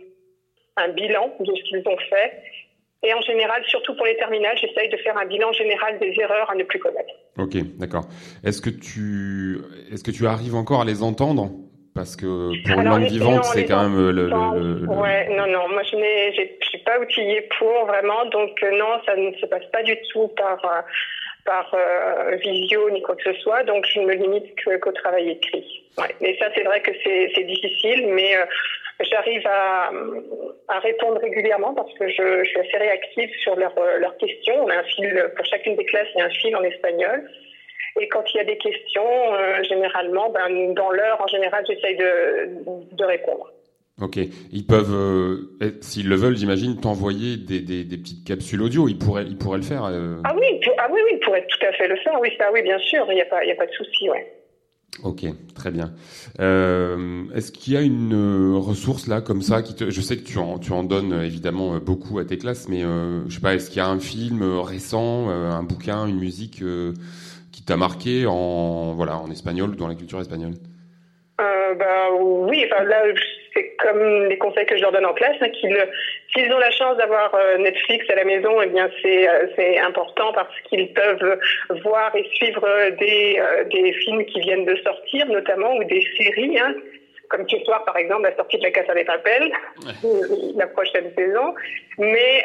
un 0.75 0.89
bilan 0.89 1.33
de 1.39 1.55
ce 1.55 1.63
qu'ils 1.63 1.83
ont 1.87 1.97
fait. 2.09 2.43
Et 3.03 3.13
en 3.13 3.21
général, 3.21 3.63
surtout 3.67 3.95
pour 3.95 4.05
les 4.05 4.17
terminales, 4.17 4.57
j'essaye 4.57 4.89
de 4.89 4.97
faire 4.97 5.17
un 5.17 5.25
bilan 5.25 5.51
général 5.53 5.97
des 5.99 6.13
erreurs 6.19 6.49
à 6.49 6.55
ne 6.55 6.63
plus 6.63 6.79
commettre. 6.79 7.13
Ok, 7.37 7.55
d'accord. 7.77 8.05
Est-ce 8.43 8.61
que 8.61 8.69
est-ce 9.91 10.03
que 10.03 10.11
tu 10.11 10.25
arrives 10.25 10.55
encore 10.55 10.81
à 10.81 10.85
les 10.85 11.03
entendre? 11.03 11.51
Parce 11.97 12.15
que 12.15 12.25
pour 12.69 12.79
une 12.79 12.87
langue 12.87 13.03
vivante, 13.09 13.43
c'est 13.45 13.65
quand 13.65 13.83
même 13.89 13.99
euh, 13.99 14.11
le, 14.11 14.23
le- 14.29 14.59
le- 14.59 14.79
le- 14.85 14.87
Ouais, 15.03 15.27
non, 15.37 15.47
non, 15.47 15.67
moi 15.69 15.83
je 15.83 15.97
je 15.97 16.67
suis 16.69 16.77
pas 16.85 16.99
outillée 16.99 17.41
pour 17.57 17.85
vraiment, 17.85 18.23
donc 18.25 18.51
euh, 18.63 18.71
non, 18.77 18.91
ça 19.05 19.15
ne 19.15 19.31
se 19.33 19.45
passe 19.47 19.65
pas 19.73 19.83
du 19.83 19.95
tout 20.13 20.27
par 20.37 20.59
euh, 20.63 20.81
par 21.45 21.73
euh, 21.73 22.35
visio 22.37 22.89
ni 22.91 23.01
quoi 23.01 23.15
que 23.15 23.23
ce 23.33 23.39
soit, 23.41 23.63
donc 23.63 23.85
je 23.91 23.99
ne 23.99 24.05
me 24.05 24.13
limite 24.13 24.45
qu'au 24.81 24.91
travail 24.91 25.29
écrit. 25.31 25.65
Ouais. 25.97 26.13
Mais 26.21 26.37
ça, 26.39 26.47
c'est 26.55 26.63
vrai 26.63 26.81
que 26.81 26.91
c'est 27.03 27.43
difficile, 27.45 28.07
mais 28.13 28.35
euh, 28.37 28.45
j'arrive 29.09 29.45
à, 29.47 29.89
à 30.67 30.79
répondre 30.79 31.19
régulièrement 31.21 31.73
parce 31.73 31.93
que 31.97 32.07
je, 32.09 32.43
je 32.43 32.49
suis 32.49 32.59
assez 32.59 32.77
réactive 32.77 33.29
sur 33.43 33.55
leurs 33.55 33.73
leurs 33.99 34.17
questions. 34.17 34.55
On 34.65 34.69
a 34.69 34.75
un 34.75 34.83
fil 34.83 35.31
pour 35.35 35.45
chacune 35.45 35.75
des 35.77 35.85
classes, 35.85 36.07
il 36.15 36.19
y 36.19 36.21
a 36.21 36.25
un 36.25 36.29
fil 36.29 36.55
en 36.55 36.63
espagnol. 36.63 37.29
Et 37.99 38.07
quand 38.09 38.23
il 38.33 38.37
y 38.37 38.39
a 38.39 38.43
des 38.45 38.57
questions, 38.57 39.01
euh, 39.33 39.63
généralement, 39.63 40.29
ben, 40.31 40.73
dans 40.73 40.91
l'heure, 40.91 41.19
en 41.21 41.27
général, 41.27 41.63
j'essaye 41.67 41.97
de, 41.97 42.95
de 42.95 43.03
répondre. 43.05 43.51
Ok, 43.99 44.19
ils 44.51 44.65
peuvent, 44.67 44.93
euh, 44.93 45.57
s'ils 45.81 46.07
le 46.07 46.15
veulent, 46.15 46.37
j'imagine, 46.37 46.79
t'envoyer 46.79 47.35
des, 47.37 47.61
des, 47.61 47.83
des 47.83 47.97
petites 47.97 48.27
capsules 48.27 48.61
audio. 48.61 48.87
Ils 48.87 48.97
pourraient, 48.99 49.25
ils 49.25 49.37
pourraient 49.37 49.57
le 49.57 49.63
faire. 49.63 49.85
euh. 49.85 50.17
Ah 50.23 50.35
oui, 50.39 50.59
pour- 50.63 50.73
ah 50.77 50.87
oui, 50.93 50.99
oui, 51.05 51.11
il 51.15 51.19
pourrait 51.25 51.47
tout 51.49 51.65
à 51.65 51.71
fait 51.73 51.87
le 51.87 51.95
faire. 51.97 52.13
Oui, 52.21 52.29
ça, 52.37 52.51
oui, 52.53 52.61
bien 52.61 52.77
sûr, 52.77 53.05
il 53.09 53.15
n'y 53.15 53.21
a 53.21 53.25
pas, 53.25 53.43
y 53.43 53.51
a 53.51 53.55
pas 53.55 53.65
de 53.65 53.71
souci, 53.71 54.07
ouais. 54.11 54.31
Ok, 55.03 55.25
très 55.55 55.71
bien. 55.71 55.93
Euh, 56.39 57.23
Est-ce 57.35 57.51
qu'il 57.51 57.73
y 57.73 57.77
a 57.77 57.81
une 57.81 58.13
euh, 58.13 58.57
ressource 58.57 59.07
là 59.07 59.21
comme 59.21 59.41
ça 59.41 59.61
qui 59.61 59.75
te... 59.75 59.89
Je 59.89 60.01
sais 60.01 60.17
que 60.17 60.23
tu 60.23 60.37
en, 60.37 60.59
tu 60.59 60.71
en 60.73 60.83
donnes 60.83 61.13
euh, 61.13 61.25
évidemment 61.25 61.77
beaucoup 61.77 62.19
à 62.19 62.25
tes 62.25 62.37
classes, 62.37 62.67
mais 62.69 62.81
je 62.81 63.33
sais 63.33 63.41
pas, 63.41 63.55
est-ce 63.55 63.69
qu'il 63.69 63.77
y 63.77 63.81
a 63.81 63.87
un 63.87 63.99
film 63.99 64.41
récent, 64.61 65.29
un 65.29 65.63
bouquin, 65.63 66.05
une 66.07 66.19
musique 66.19 66.61
t'a 67.67 67.77
marqué 67.77 68.25
en 68.25 68.93
voilà 68.93 69.17
en 69.17 69.29
espagnol 69.29 69.71
ou 69.71 69.75
dans 69.75 69.87
la 69.87 69.95
culture 69.95 70.19
espagnole 70.19 70.53
Euh, 71.39 71.73
bah 71.75 72.09
oui, 72.19 72.65
enfin 72.65 72.83
là 72.85 73.03
c'est 73.53 73.75
comme 73.83 74.25
les 74.25 74.37
conseils 74.37 74.65
que 74.65 74.75
je 74.77 74.81
leur 74.81 74.91
donne 74.91 75.05
en 75.05 75.13
classe, 75.13 75.35
hein, 75.41 75.49
qu'ils 75.49 75.77
s'ils 76.33 76.51
ont 76.51 76.57
la 76.57 76.71
chance 76.71 76.97
d'avoir 76.97 77.33
euh, 77.35 77.57
Netflix 77.57 78.09
à 78.09 78.15
la 78.15 78.25
maison, 78.25 78.61
eh 78.61 78.67
bien 78.67 78.89
c'est 79.01 79.29
euh, 79.29 79.47
c'est 79.55 79.77
important 79.79 80.31
parce 80.33 80.55
qu'ils 80.67 80.91
peuvent 80.93 81.39
voir 81.83 82.15
et 82.15 82.25
suivre 82.33 82.65
des 82.97 83.39
euh, 83.39 83.63
des 83.65 83.93
films 83.93 84.25
qui 84.25 84.39
viennent 84.39 84.65
de 84.65 84.77
sortir, 84.77 85.27
notamment 85.27 85.75
ou 85.75 85.83
des 85.83 86.03
séries. 86.17 86.57
Hein, 86.57 86.73
comme 87.29 87.47
ce 87.49 87.59
soir, 87.65 87.83
par 87.83 87.97
exemple, 87.97 88.23
la 88.23 88.35
sortie 88.37 88.57
de 88.57 88.63
la 88.63 88.71
Casa 88.71 88.93
des 88.93 89.03
Papel, 89.03 89.51
la 90.55 90.67
prochaine 90.67 91.11
saison. 91.13 91.53
Mais 91.97 92.41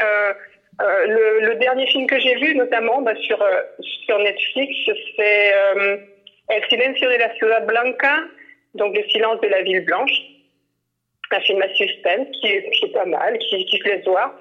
le, 0.81 1.47
le 1.47 1.55
dernier 1.57 1.87
film 1.87 2.07
que 2.07 2.19
j'ai 2.19 2.35
vu, 2.37 2.55
notamment 2.55 3.03
bah, 3.03 3.15
sur 3.17 3.41
euh, 3.43 3.63
sur 4.07 4.19
Netflix, 4.19 4.75
c'est 5.17 5.55
euh, 5.55 5.97
El 6.49 6.65
silencio 6.69 7.09
de 7.09 7.17
la 7.17 7.35
ciudad 7.37 7.67
blanca, 7.67 8.25
donc 8.75 8.97
le 8.97 9.03
silence 9.09 9.41
de 9.41 9.49
la 9.49 9.63
ville 9.63 9.85
blanche, 9.85 10.13
un 11.31 11.41
film 11.41 11.63
à 11.63 11.69
suspense 11.75 12.29
qui 12.41 12.47
est, 12.49 12.93
pas 12.93 13.05
mal, 13.05 13.39
qui, 13.39 13.65
qui 13.67 13.79
se 13.79 13.85
laisse 13.85 14.05
voir. 14.05 14.35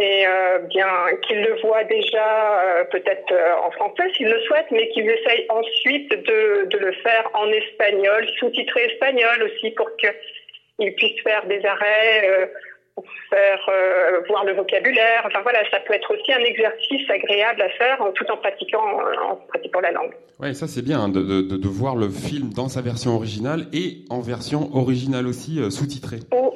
Et 0.00 0.26
euh, 0.26 0.58
bien 0.60 0.88
qu'ils 1.26 1.42
le 1.42 1.60
voient 1.60 1.82
déjà 1.84 2.62
euh, 2.62 2.84
peut-être 2.84 3.32
euh, 3.32 3.56
en 3.66 3.70
français 3.72 4.08
s'ils 4.16 4.28
le 4.28 4.40
souhaitent, 4.42 4.70
mais 4.70 4.88
qu'ils 4.90 5.10
essayent 5.10 5.46
ensuite 5.48 6.08
de, 6.10 6.66
de 6.66 6.78
le 6.78 6.92
faire 6.92 7.28
en 7.34 7.50
espagnol, 7.50 8.28
sous-titré 8.38 8.84
espagnol 8.84 9.42
aussi 9.42 9.72
pour 9.72 9.90
qu'ils 9.96 10.94
puissent 10.94 11.20
faire 11.22 11.44
des 11.46 11.64
arrêts, 11.66 12.48
euh, 12.98 13.36
faire 13.36 13.68
euh, 13.68 14.20
voir 14.28 14.44
le 14.44 14.52
vocabulaire. 14.54 15.22
Enfin 15.26 15.40
voilà, 15.42 15.58
ça 15.70 15.80
peut 15.80 15.94
être 15.94 16.12
aussi 16.14 16.32
un 16.32 16.40
exercice 16.44 17.08
agréable 17.10 17.62
à 17.62 17.68
faire 17.70 18.00
en, 18.02 18.12
tout 18.12 18.26
en 18.30 18.36
pratiquant 18.36 18.82
en 19.30 19.36
pratiquant 19.48 19.80
la 19.80 19.92
langue. 19.92 20.12
Ouais, 20.40 20.54
ça 20.54 20.66
c'est 20.66 20.82
bien 20.82 21.00
hein, 21.00 21.08
de, 21.08 21.22
de, 21.22 21.56
de 21.56 21.68
voir 21.68 21.96
le 21.96 22.08
film 22.08 22.50
dans 22.54 22.68
sa 22.68 22.80
version 22.80 23.14
originale 23.16 23.66
et 23.72 24.04
en 24.10 24.20
version 24.20 24.70
originale 24.74 25.26
aussi 25.26 25.60
euh, 25.60 25.70
sous-titrée. 25.70 26.18
Oh, 26.32 26.54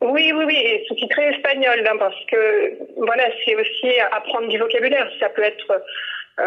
Oui, 0.00 0.32
oui, 0.36 0.44
oui, 0.46 0.56
et 0.56 0.84
sous-titré 0.86 1.22
espagnol, 1.34 1.78
hein, 1.90 1.96
parce 1.98 2.24
que 2.30 2.72
voilà, 2.96 3.24
c'est 3.44 3.56
aussi 3.56 3.88
apprendre 4.12 4.48
du 4.48 4.58
vocabulaire. 4.58 5.08
Ça 5.18 5.28
peut 5.30 5.42
être, 5.42 5.82
euh, 6.38 6.44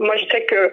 moi 0.00 0.16
je 0.16 0.26
sais 0.26 0.44
que 0.44 0.54
euh, 0.54 0.70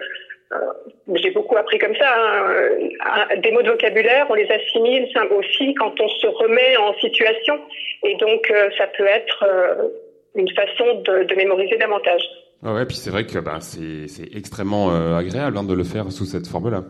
j'ai 1.14 1.30
beaucoup 1.30 1.56
appris 1.56 1.78
comme 1.78 1.94
ça. 1.96 2.06
hein, 2.16 2.44
euh, 2.50 3.40
des 3.40 3.50
mots 3.52 3.62
de 3.62 3.70
vocabulaire, 3.70 4.26
on 4.30 4.34
les 4.34 4.48
assimile 4.50 5.06
aussi 5.36 5.74
quand 5.74 5.92
on 6.00 6.08
se 6.08 6.26
remet 6.26 6.76
en 6.78 6.94
situation, 7.00 7.58
et 8.04 8.14
donc 8.16 8.50
euh, 8.50 8.68
ça 8.78 8.86
peut 8.96 9.06
être 9.06 9.44
euh, 9.46 9.88
une 10.34 10.48
façon 10.50 11.00
de, 11.06 11.24
de 11.24 11.34
mémoriser 11.34 11.76
davantage. 11.76 12.22
Ah 12.64 12.72
ouais, 12.74 12.86
puis 12.86 12.96
c'est 12.96 13.10
vrai 13.10 13.26
que 13.26 13.38
bah, 13.38 13.58
c'est 13.60 14.08
c'est 14.08 14.34
extrêmement 14.36 14.90
euh, 14.94 15.16
agréable 15.16 15.58
hein, 15.58 15.64
de 15.64 15.74
le 15.74 15.84
faire 15.84 16.10
sous 16.10 16.24
cette 16.24 16.46
forme-là. 16.46 16.84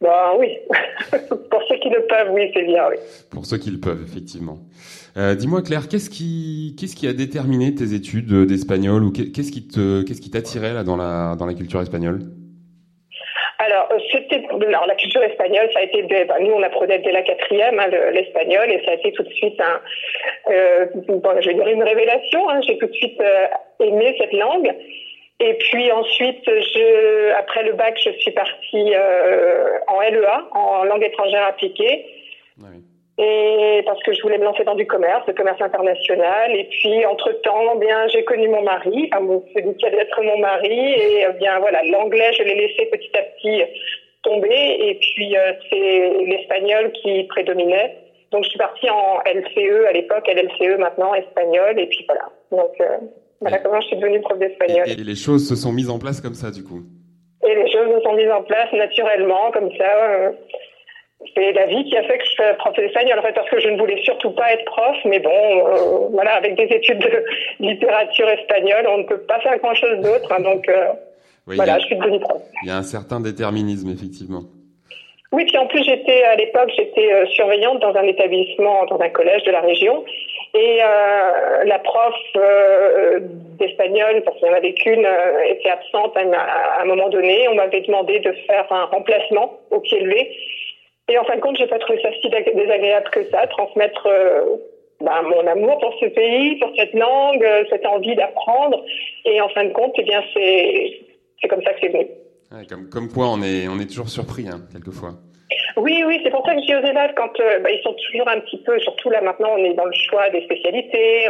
Bah 0.00 0.32
oui, 0.38 0.56
pour 1.50 1.60
ceux 1.68 1.76
qui 1.82 1.90
le 1.90 2.06
peuvent, 2.06 2.30
oui, 2.30 2.50
c'est 2.54 2.62
bien, 2.64 2.84
oui. 2.88 2.96
Pour 3.32 3.44
ceux 3.44 3.58
qui 3.58 3.70
le 3.70 3.80
peuvent, 3.80 4.00
effectivement. 4.06 4.58
Euh, 5.16 5.34
Dis-moi 5.34 5.60
Claire, 5.62 5.88
qu'est-ce 5.88 6.08
qui 6.08 6.76
qu'est-ce 6.78 6.94
qui 6.94 7.08
a 7.08 7.12
déterminé 7.12 7.74
tes 7.74 7.94
études 7.94 8.30
euh, 8.32 8.46
d'espagnol 8.46 9.02
ou 9.02 9.10
qu'est- 9.10 9.32
qu'est-ce 9.32 9.50
qui 9.50 9.66
te 9.66 10.02
qu'est-ce 10.02 10.20
qui 10.20 10.30
t'attirait 10.30 10.72
là 10.72 10.84
dans 10.84 10.96
la 10.96 11.34
dans 11.36 11.46
la 11.46 11.54
culture 11.54 11.80
espagnole? 11.80 12.20
Alors, 13.68 13.88
euh, 13.92 13.98
c'était, 14.10 14.42
alors 14.66 14.86
la 14.86 14.94
culture 14.94 15.22
espagnole, 15.22 15.68
ça 15.74 15.80
a 15.80 15.82
été, 15.82 16.02
bah, 16.24 16.36
nous 16.40 16.52
on 16.52 16.62
apprenait 16.62 17.00
dès 17.00 17.12
la 17.12 17.22
quatrième 17.22 17.78
hein, 17.78 17.86
le- 17.92 18.10
l'espagnol 18.10 18.70
et 18.70 18.82
ça 18.84 18.92
a 18.92 18.94
été 18.94 19.12
tout 19.12 19.22
de 19.24 19.32
suite 19.32 19.60
euh, 20.50 20.86
bon, 21.08 21.32
je 21.40 21.50
vais 21.50 21.72
une 21.72 21.82
révélation. 21.82 22.48
hein. 22.48 22.60
J'ai 22.66 22.78
tout 22.78 22.86
de 22.86 22.92
suite 22.94 23.20
euh, 23.20 23.46
aimé 23.80 24.16
cette 24.18 24.32
langue. 24.32 24.70
Et 25.40 25.54
puis 25.54 25.92
ensuite, 25.92 26.42
après 27.38 27.62
le 27.62 27.72
bac, 27.74 27.96
je 28.04 28.10
suis 28.18 28.32
partie 28.32 28.92
en 29.86 30.00
LEA, 30.00 30.36
en 30.52 30.82
langue 30.84 31.04
étrangère 31.04 31.44
appliquée. 31.46 32.04
Et 33.20 33.82
parce 33.84 34.00
que 34.04 34.12
je 34.12 34.22
voulais 34.22 34.38
me 34.38 34.44
lancer 34.44 34.62
dans 34.62 34.76
du 34.76 34.86
commerce, 34.86 35.26
le 35.26 35.32
commerce 35.34 35.60
international. 35.60 36.54
Et 36.54 36.64
puis, 36.70 37.04
entre-temps, 37.04 37.72
eh 37.74 37.78
bien, 37.80 38.06
j'ai 38.08 38.22
connu 38.24 38.48
mon 38.48 38.62
mari, 38.62 39.10
enfin, 39.12 39.24
mon- 39.24 39.44
celui 39.54 39.74
qui 39.76 39.86
allait 39.86 40.02
être 40.02 40.22
mon 40.22 40.38
mari. 40.38 40.92
Et 40.92 41.24
eh 41.28 41.32
bien, 41.38 41.58
voilà, 41.58 41.82
l'anglais, 41.84 42.30
je 42.38 42.44
l'ai 42.44 42.54
laissé 42.54 42.86
petit 42.86 43.10
à 43.18 43.22
petit 43.22 43.62
tomber. 44.22 44.76
Et 44.88 44.94
puis, 45.00 45.36
euh, 45.36 45.52
c'est 45.68 46.10
l'espagnol 46.26 46.92
qui 46.92 47.24
prédominait. 47.24 47.96
Donc, 48.30 48.44
je 48.44 48.50
suis 48.50 48.58
partie 48.58 48.88
en 48.88 49.20
LCE 49.24 49.86
à 49.88 49.92
l'époque, 49.92 50.28
LLCE 50.28 50.78
maintenant, 50.78 51.12
espagnol. 51.14 51.78
Et 51.80 51.86
puis, 51.86 52.04
voilà. 52.06 52.28
Donc, 52.52 52.70
euh, 52.80 52.98
voilà 53.40 53.58
comment 53.58 53.80
je 53.80 53.86
suis 53.88 53.96
devenue 53.96 54.20
prof 54.20 54.38
d'espagnol. 54.38 54.88
Et 54.88 54.94
les 54.94 55.16
choses 55.16 55.48
se 55.48 55.56
sont 55.56 55.72
mises 55.72 55.90
en 55.90 55.98
place 55.98 56.20
comme 56.20 56.34
ça 56.34 56.50
du 56.50 56.62
coup? 56.62 56.82
Et 57.46 57.54
les 57.54 57.70
choses 57.70 57.88
se 57.96 58.00
sont 58.02 58.12
mises 58.14 58.30
en 58.30 58.42
place 58.42 58.70
naturellement, 58.72 59.50
comme 59.52 59.70
ça. 59.76 60.04
euh, 60.10 60.30
c'est 61.34 61.52
la 61.52 61.66
vie 61.66 61.84
qui 61.84 61.96
a 61.96 62.02
fait 62.04 62.18
que 62.18 62.24
je 62.24 62.30
suis 62.30 62.42
prof 62.58 62.74
d'espagnol, 62.76 63.18
en 63.18 63.22
fait, 63.22 63.32
parce 63.32 63.48
que 63.50 63.60
je 63.60 63.68
ne 63.68 63.78
voulais 63.78 64.00
surtout 64.02 64.30
pas 64.30 64.52
être 64.52 64.64
prof, 64.66 64.96
mais 65.04 65.18
bon, 65.18 65.30
euh, 65.30 66.08
voilà, 66.12 66.34
avec 66.34 66.54
des 66.54 66.64
études 66.74 66.98
de 67.00 67.24
littérature 67.60 68.28
espagnole, 68.28 68.86
on 68.88 68.98
ne 68.98 69.02
peut 69.04 69.20
pas 69.22 69.40
faire 69.40 69.58
grand-chose 69.58 69.98
d'autre, 70.00 70.32
hein, 70.32 70.40
donc 70.42 70.68
euh, 70.68 70.86
Oui, 71.46 71.56
voilà, 71.56 71.74
a- 71.74 71.78
je 71.80 71.86
suis 71.86 71.96
devenue 71.96 72.20
prof. 72.20 72.40
Il 72.62 72.68
y 72.68 72.72
a 72.72 72.76
un 72.76 72.82
certain 72.82 73.20
déterminisme 73.20 73.90
effectivement. 73.90 74.42
Oui, 75.30 75.44
puis 75.44 75.58
en 75.58 75.66
plus, 75.66 75.84
j'étais 75.84 76.22
à 76.24 76.36
l'époque, 76.36 76.70
j'étais 76.74 77.12
euh, 77.12 77.26
surveillante 77.26 77.80
dans 77.80 77.94
un 77.94 78.04
établissement, 78.04 78.86
dans 78.86 78.98
un 79.00 79.10
collège 79.10 79.42
de 79.42 79.50
la 79.50 79.60
région, 79.60 80.02
et 80.54 80.78
la 81.66 81.78
prof 81.80 82.14
d'espagnol, 83.58 84.22
parce 84.24 84.36
qu'il 84.38 84.48
n'y 84.48 84.54
en 84.54 84.56
avait 84.56 84.72
qu'une, 84.72 85.06
était 85.46 85.68
absente 85.70 86.16
à, 86.16 86.20
un- 86.20 86.32
à 86.32 86.82
un 86.82 86.84
moment 86.86 87.08
donné. 87.10 87.46
On 87.48 87.54
m'avait 87.54 87.80
demandé 87.82 88.20
de 88.20 88.32
faire 88.46 88.66
un 88.72 88.84
remplacement 88.86 89.58
au 89.70 89.80
pied 89.80 90.00
levé. 90.00 90.30
Et 91.08 91.18
en 91.18 91.24
fin 91.24 91.36
de 91.36 91.40
compte, 91.40 91.56
j'ai 91.58 91.66
pas 91.66 91.78
trouvé 91.78 92.00
ça 92.02 92.10
si 92.20 92.28
désagréable 92.28 93.08
que 93.10 93.24
ça, 93.30 93.46
transmettre 93.46 94.06
euh, 94.06 94.56
ben, 95.00 95.22
mon 95.22 95.46
amour 95.46 95.78
pour 95.78 95.94
ce 96.00 96.06
pays, 96.06 96.56
pour 96.58 96.70
cette 96.76 96.92
langue, 96.92 97.42
euh, 97.42 97.64
cette 97.70 97.86
envie 97.86 98.14
d'apprendre. 98.14 98.84
Et 99.24 99.40
en 99.40 99.48
fin 99.48 99.64
de 99.64 99.72
compte, 99.72 99.92
eh 99.96 100.02
bien, 100.02 100.22
c'est 100.34 101.00
c'est 101.40 101.48
comme 101.48 101.62
ça 101.62 101.72
que 101.72 101.80
c'est 101.80 101.88
venu. 101.88 102.06
Comme, 102.68 102.88
comme 102.88 103.08
quoi 103.08 103.28
on 103.28 103.42
est, 103.42 103.68
on 103.68 103.78
est 103.78 103.86
toujours 103.86 104.08
surpris, 104.08 104.48
hein, 104.48 104.66
quelquefois. 104.72 105.10
Oui, 105.78 106.02
oui, 106.04 106.20
c'est 106.24 106.30
pour 106.30 106.44
ça 106.44 106.56
que 106.56 106.60
je 106.60 106.66
dis 106.66 106.74
aux 106.74 106.84
élèves 106.84 107.12
quand 107.14 107.38
euh, 107.38 107.60
bah, 107.60 107.70
ils 107.70 107.80
sont 107.82 107.94
toujours 107.94 108.26
un 108.28 108.40
petit 108.40 108.60
peu, 108.64 108.76
surtout 108.80 109.10
là 109.10 109.20
maintenant, 109.20 109.50
on 109.56 109.64
est 109.64 109.74
dans 109.74 109.84
le 109.84 109.92
choix 109.92 110.28
des 110.30 110.42
spécialités, 110.42 111.28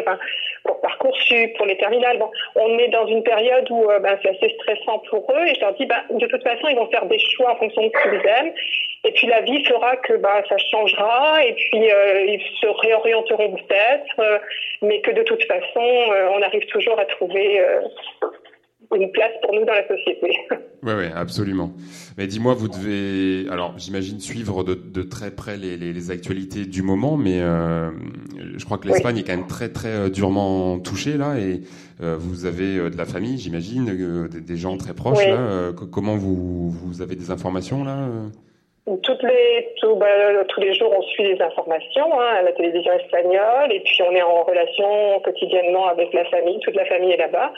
pour 0.64 0.80
parcoursup, 0.80 1.54
pour 1.58 1.66
les 1.66 1.76
terminales. 1.76 2.18
Bon, 2.18 2.30
on 2.54 2.78
est 2.78 2.88
dans 2.88 3.06
une 3.06 3.22
période 3.22 3.70
où 3.70 3.90
euh, 3.90 3.98
ben, 3.98 4.18
c'est 4.22 4.30
assez 4.30 4.48
stressant 4.54 5.00
pour 5.10 5.30
eux 5.36 5.46
et 5.46 5.54
je 5.54 5.60
leur 5.60 5.74
dis, 5.74 5.84
ben, 5.84 6.00
de 6.08 6.26
toute 6.26 6.42
façon, 6.42 6.66
ils 6.68 6.76
vont 6.76 6.88
faire 6.88 7.04
des 7.04 7.18
choix 7.18 7.52
en 7.52 7.56
fonction 7.56 7.82
de 7.82 7.90
ce 7.94 8.02
qu'ils 8.08 8.26
aiment. 8.26 8.54
Et 9.04 9.12
puis 9.12 9.26
la 9.26 9.42
vie 9.42 9.62
fera 9.66 9.96
que 9.98 10.14
bah, 10.14 10.42
ça 10.48 10.56
changera 10.56 11.44
et 11.44 11.52
puis 11.52 11.92
euh, 11.92 12.24
ils 12.24 12.42
se 12.58 12.66
réorienteront 12.66 13.52
peut-être, 13.52 14.40
mais 14.80 15.02
que 15.02 15.10
de 15.10 15.24
toute 15.24 15.44
façon, 15.44 15.84
on 16.34 16.40
arrive 16.40 16.64
toujours 16.66 16.98
à 16.98 17.04
trouver 17.04 17.62
une 18.96 19.10
place 19.12 19.32
pour 19.42 19.52
nous 19.54 19.64
dans 19.64 19.72
la 19.74 19.86
société. 19.88 20.30
Ouais, 20.84 20.94
ouais, 20.94 21.10
absolument. 21.12 21.72
Mais 22.16 22.28
dis-moi, 22.28 22.54
vous 22.54 22.68
devez, 22.68 23.50
alors 23.50 23.74
j'imagine 23.78 24.20
suivre 24.20 24.62
de, 24.62 24.74
de 24.74 25.02
très 25.02 25.32
près 25.32 25.56
les, 25.56 25.76
les, 25.76 25.92
les 25.92 26.10
actualités 26.12 26.66
du 26.66 26.82
moment, 26.82 27.16
mais 27.16 27.40
euh, 27.42 27.90
je 28.56 28.64
crois 28.64 28.78
que 28.78 28.86
l'Espagne 28.86 29.18
est 29.18 29.24
quand 29.24 29.36
même 29.36 29.48
très 29.48 29.70
très 29.72 29.88
euh, 29.88 30.08
durement 30.08 30.78
touchée 30.78 31.16
là, 31.16 31.34
et 31.36 31.62
euh, 32.00 32.14
vous 32.16 32.46
avez 32.46 32.76
de 32.90 32.96
la 32.96 33.06
famille, 33.06 33.38
j'imagine, 33.38 33.88
euh, 33.90 34.28
des, 34.28 34.40
des 34.40 34.56
gens 34.56 34.76
très 34.76 34.94
proches 34.94 35.18
Oui. 35.18 35.28
là. 35.32 35.72
co- 35.76 35.86
comment 35.86 36.14
vous 36.16 36.70
vous 36.70 37.02
avez 37.02 37.16
des 37.16 37.32
informations 37.32 37.82
là 37.82 38.06
Toutes 39.02 39.22
les, 39.24 39.68
tout, 39.80 39.96
bah, 39.96 40.06
tous 40.48 40.60
les 40.60 40.74
jours, 40.74 40.94
on 40.96 41.02
suit 41.02 41.24
les 41.24 41.42
informations 41.42 42.20
hein, 42.20 42.36
à 42.38 42.42
la 42.42 42.52
télévision 42.52 42.92
espagnole 42.92 43.72
et 43.72 43.80
puis 43.80 43.98
on 44.08 44.14
est 44.14 44.22
en 44.22 44.44
relation 44.44 45.18
quotidiennement 45.24 45.88
avec 45.88 46.12
la 46.14 46.24
famille. 46.26 46.60
Toute 46.60 46.76
la 46.76 46.84
famille 46.84 47.10
est 47.10 47.16
là-bas. 47.18 47.52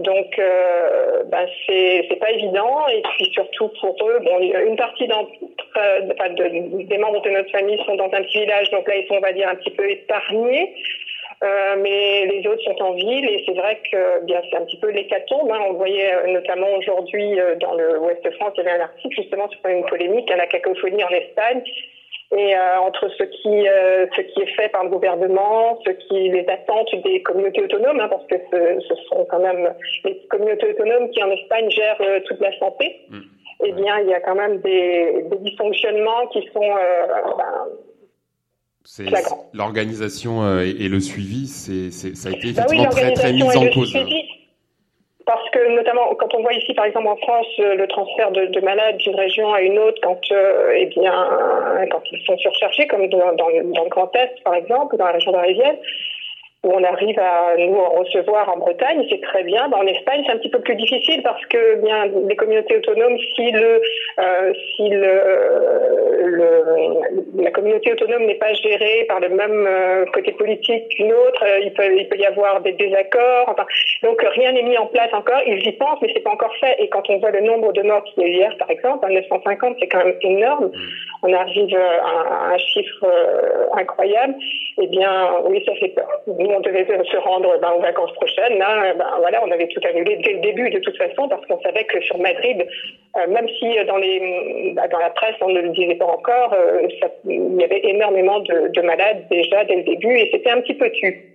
Donc, 0.00 0.38
euh, 0.38 1.22
ben, 1.26 1.46
c'est 1.66 2.18
pas 2.20 2.30
évident. 2.30 2.86
Et 2.88 3.02
puis 3.02 3.30
surtout 3.32 3.70
pour 3.80 3.96
eux, 4.08 4.18
bon, 4.24 4.40
une 4.40 4.76
partie 4.76 5.06
d'entre, 5.06 5.30
euh, 5.76 6.00
de- 6.00 6.82
des 6.84 6.98
membres 6.98 7.22
de 7.22 7.30
notre 7.30 7.50
famille 7.50 7.80
sont 7.84 7.94
dans 7.94 8.06
un 8.12 8.22
petit 8.22 8.40
village, 8.40 8.70
donc 8.70 8.88
là 8.88 8.96
ils 8.96 9.06
sont, 9.06 9.14
on 9.14 9.20
va 9.20 9.32
dire, 9.32 9.48
un 9.48 9.54
petit 9.54 9.70
peu 9.70 9.88
épargnés. 9.88 10.74
Euh, 11.42 11.76
mais 11.78 12.26
les 12.26 12.46
autres 12.46 12.62
sont 12.62 12.80
en 12.82 12.92
ville 12.92 13.28
et 13.28 13.42
c'est 13.44 13.54
vrai 13.54 13.78
que 13.90 14.24
bien 14.24 14.40
c'est 14.48 14.56
un 14.56 14.64
petit 14.64 14.78
peu 14.78 14.90
l'hécatombe. 14.90 15.50
Hein. 15.52 15.60
On 15.68 15.72
voyait 15.74 16.14
euh, 16.14 16.26
notamment 16.28 16.72
aujourd'hui 16.76 17.38
euh, 17.38 17.54
dans 17.56 17.74
le 17.74 17.98
Ouest 17.98 18.24
de 18.24 18.30
France, 18.30 18.52
il 18.56 18.64
y 18.64 18.68
avait 18.68 18.78
un 18.80 18.84
article 18.84 19.14
justement 19.20 19.48
sur 19.48 19.60
une 19.68 19.84
polémique 19.84 20.30
à 20.30 20.36
la 20.36 20.46
cacophonie 20.46 21.04
en 21.04 21.08
Espagne. 21.08 21.62
Et 22.36 22.56
euh, 22.56 22.80
entre 22.80 23.08
ce 23.16 23.22
qui, 23.22 23.68
euh, 23.68 24.06
ce 24.16 24.22
qui 24.22 24.40
est 24.40 24.56
fait 24.56 24.68
par 24.70 24.82
le 24.82 24.90
gouvernement, 24.90 25.78
ce 25.86 25.90
qui 25.90 26.30
les 26.30 26.44
attentes 26.48 26.88
des 27.04 27.22
communautés 27.22 27.62
autonomes, 27.62 28.00
hein, 28.00 28.08
parce 28.08 28.26
que 28.26 28.34
ce, 28.50 28.80
ce 28.88 28.94
sont 29.08 29.24
quand 29.30 29.38
même 29.38 29.72
les 30.04 30.18
communautés 30.30 30.70
autonomes 30.70 31.10
qui 31.10 31.22
en 31.22 31.30
Espagne 31.30 31.70
gèrent 31.70 32.00
euh, 32.00 32.18
toute 32.26 32.40
la 32.40 32.58
santé, 32.58 33.06
eh 33.64 33.72
bien 33.72 34.00
il 34.00 34.08
y 34.08 34.14
a 34.14 34.20
quand 34.20 34.34
même 34.34 34.58
des, 34.62 35.26
des 35.30 35.38
dysfonctionnements 35.48 36.26
qui 36.32 36.40
sont 36.52 36.60
ben, 36.60 37.68
C'est 38.82 39.04
l'organisation 39.52 40.60
et, 40.60 40.88
le 40.88 40.98
suivi, 40.98 41.46
c'est 41.46 41.92
ça 41.92 42.30
a 42.30 42.32
été 42.32 42.52
Bah 42.52 42.66
oui, 42.68 42.80
effectivement 42.80 42.90
très 42.90 43.12
très 43.12 43.32
mis 43.32 43.44
en 43.44 43.70
cause. 43.72 43.90
suivi. 43.90 44.24
Parce 45.26 45.48
que 45.50 45.68
notamment 45.74 46.14
quand 46.18 46.34
on 46.34 46.42
voit 46.42 46.52
ici 46.52 46.74
par 46.74 46.84
exemple 46.84 47.08
en 47.08 47.16
France 47.16 47.46
euh, 47.60 47.74
le 47.76 47.86
transfert 47.88 48.30
de, 48.32 48.44
de 48.46 48.60
malades 48.60 48.98
d'une 48.98 49.14
région 49.16 49.52
à 49.54 49.62
une 49.62 49.78
autre 49.78 49.98
quand 50.02 50.20
euh, 50.32 50.72
eh 50.76 50.86
bien 50.86 51.14
quand 51.90 52.02
ils 52.12 52.22
sont 52.26 52.36
surchargés 52.36 52.86
comme 52.86 53.06
dans, 53.08 53.32
dans, 53.34 53.48
le- 53.48 53.72
dans 53.72 53.84
le 53.84 53.88
Grand 53.88 54.14
Est 54.14 54.42
par 54.44 54.54
exemple 54.54 54.96
dans 54.98 55.06
la 55.06 55.12
région 55.12 55.32
parisienne 55.32 55.78
où 56.64 56.72
on 56.72 56.82
arrive 56.82 57.18
à 57.18 57.54
nous 57.58 57.76
en 57.76 57.90
recevoir 58.00 58.48
en 58.52 58.56
Bretagne, 58.58 59.04
c'est 59.10 59.20
très 59.20 59.42
bien. 59.44 59.68
Dans 59.68 59.82
l'Espagne, 59.82 60.22
c'est 60.26 60.32
un 60.32 60.38
petit 60.38 60.48
peu 60.50 60.60
plus 60.60 60.74
difficile 60.76 61.22
parce 61.22 61.44
que 61.46 61.76
bien 61.82 62.06
les 62.28 62.36
communautés 62.36 62.76
autonomes, 62.78 63.16
si 63.36 63.50
le 63.52 63.80
euh, 64.18 64.52
si 64.76 64.88
le, 64.88 66.26
le- 66.26 67.42
la 67.42 67.50
communauté 67.50 67.92
autonome 67.92 68.24
n'est 68.26 68.34
pas 68.36 68.52
gérée 68.54 69.04
par 69.08 69.20
le 69.20 69.28
même 69.28 69.66
euh, 69.66 70.04
côté 70.12 70.32
politique 70.32 70.88
qu'une 70.90 71.12
autre, 71.12 71.44
euh, 71.44 71.60
il 71.60 71.72
peut 71.72 71.94
il 71.96 72.08
peut 72.08 72.16
y 72.18 72.26
avoir 72.26 72.60
des 72.62 72.72
désaccords. 72.72 73.44
Enfin, 73.48 73.66
donc 74.02 74.20
rien 74.34 74.52
n'est 74.52 74.62
mis 74.62 74.76
en 74.78 74.86
place 74.86 75.12
encore. 75.12 75.40
Ils 75.46 75.66
y 75.66 75.72
pensent, 75.72 75.98
mais 76.02 76.08
c'est 76.14 76.20
pas 76.22 76.30
encore 76.30 76.54
fait. 76.56 76.76
Et 76.78 76.88
quand 76.88 77.08
on 77.10 77.18
voit 77.18 77.30
le 77.30 77.40
nombre 77.40 77.72
de 77.72 77.82
morts 77.82 78.04
qu'il 78.04 78.22
y 78.22 78.26
a 78.26 78.28
eu 78.28 78.32
hier, 78.32 78.56
par 78.58 78.70
exemple, 78.70 79.06
950, 79.10 79.76
c'est 79.80 79.88
quand 79.88 80.04
même 80.04 80.14
énorme. 80.22 80.70
On 81.22 81.32
arrive 81.32 81.76
à 81.76 82.52
un 82.54 82.58
chiffre 82.58 83.06
incroyable. 83.76 84.34
Eh 84.80 84.86
bien, 84.88 85.30
oui, 85.46 85.62
ça 85.66 85.74
fait 85.76 85.88
peur. 85.88 86.08
Nous, 86.26 86.50
on 86.56 86.60
devait 86.60 86.86
se 86.86 87.16
rendre 87.18 87.48
ben, 87.60 87.72
aux 87.76 87.80
vacances 87.82 88.12
prochaines. 88.12 88.58
Là, 88.58 88.94
ben, 88.94 89.06
voilà, 89.18 89.42
on 89.46 89.50
avait 89.50 89.68
tout 89.68 89.80
annulé 89.88 90.18
dès 90.24 90.32
le 90.34 90.40
début, 90.40 90.70
de 90.70 90.78
toute 90.78 90.96
façon, 90.96 91.28
parce 91.28 91.44
qu'on 91.46 91.60
savait 91.60 91.84
que 91.84 92.00
sur 92.02 92.18
Madrid, 92.18 92.64
euh, 93.16 93.26
même 93.32 93.46
si 93.58 93.78
euh, 93.78 93.84
dans, 93.84 93.96
les, 93.98 94.72
bah, 94.74 94.88
dans 94.88 94.98
la 94.98 95.10
presse, 95.10 95.34
on 95.40 95.48
ne 95.50 95.60
le 95.60 95.70
disait 95.70 95.96
pas 95.96 96.06
encore, 96.06 96.52
euh, 96.54 96.86
ça- 97.00 97.08
il 97.24 97.56
y 97.60 97.64
avait 97.64 97.80
énormément 97.84 98.40
de, 98.40 98.72
de 98.72 98.80
malades 98.82 99.24
déjà 99.30 99.64
dès 99.64 99.76
le 99.76 99.82
début, 99.82 100.14
et 100.16 100.30
c'était 100.32 100.50
un 100.50 100.60
petit 100.60 100.74
peu 100.74 100.90
tu. 100.90 101.30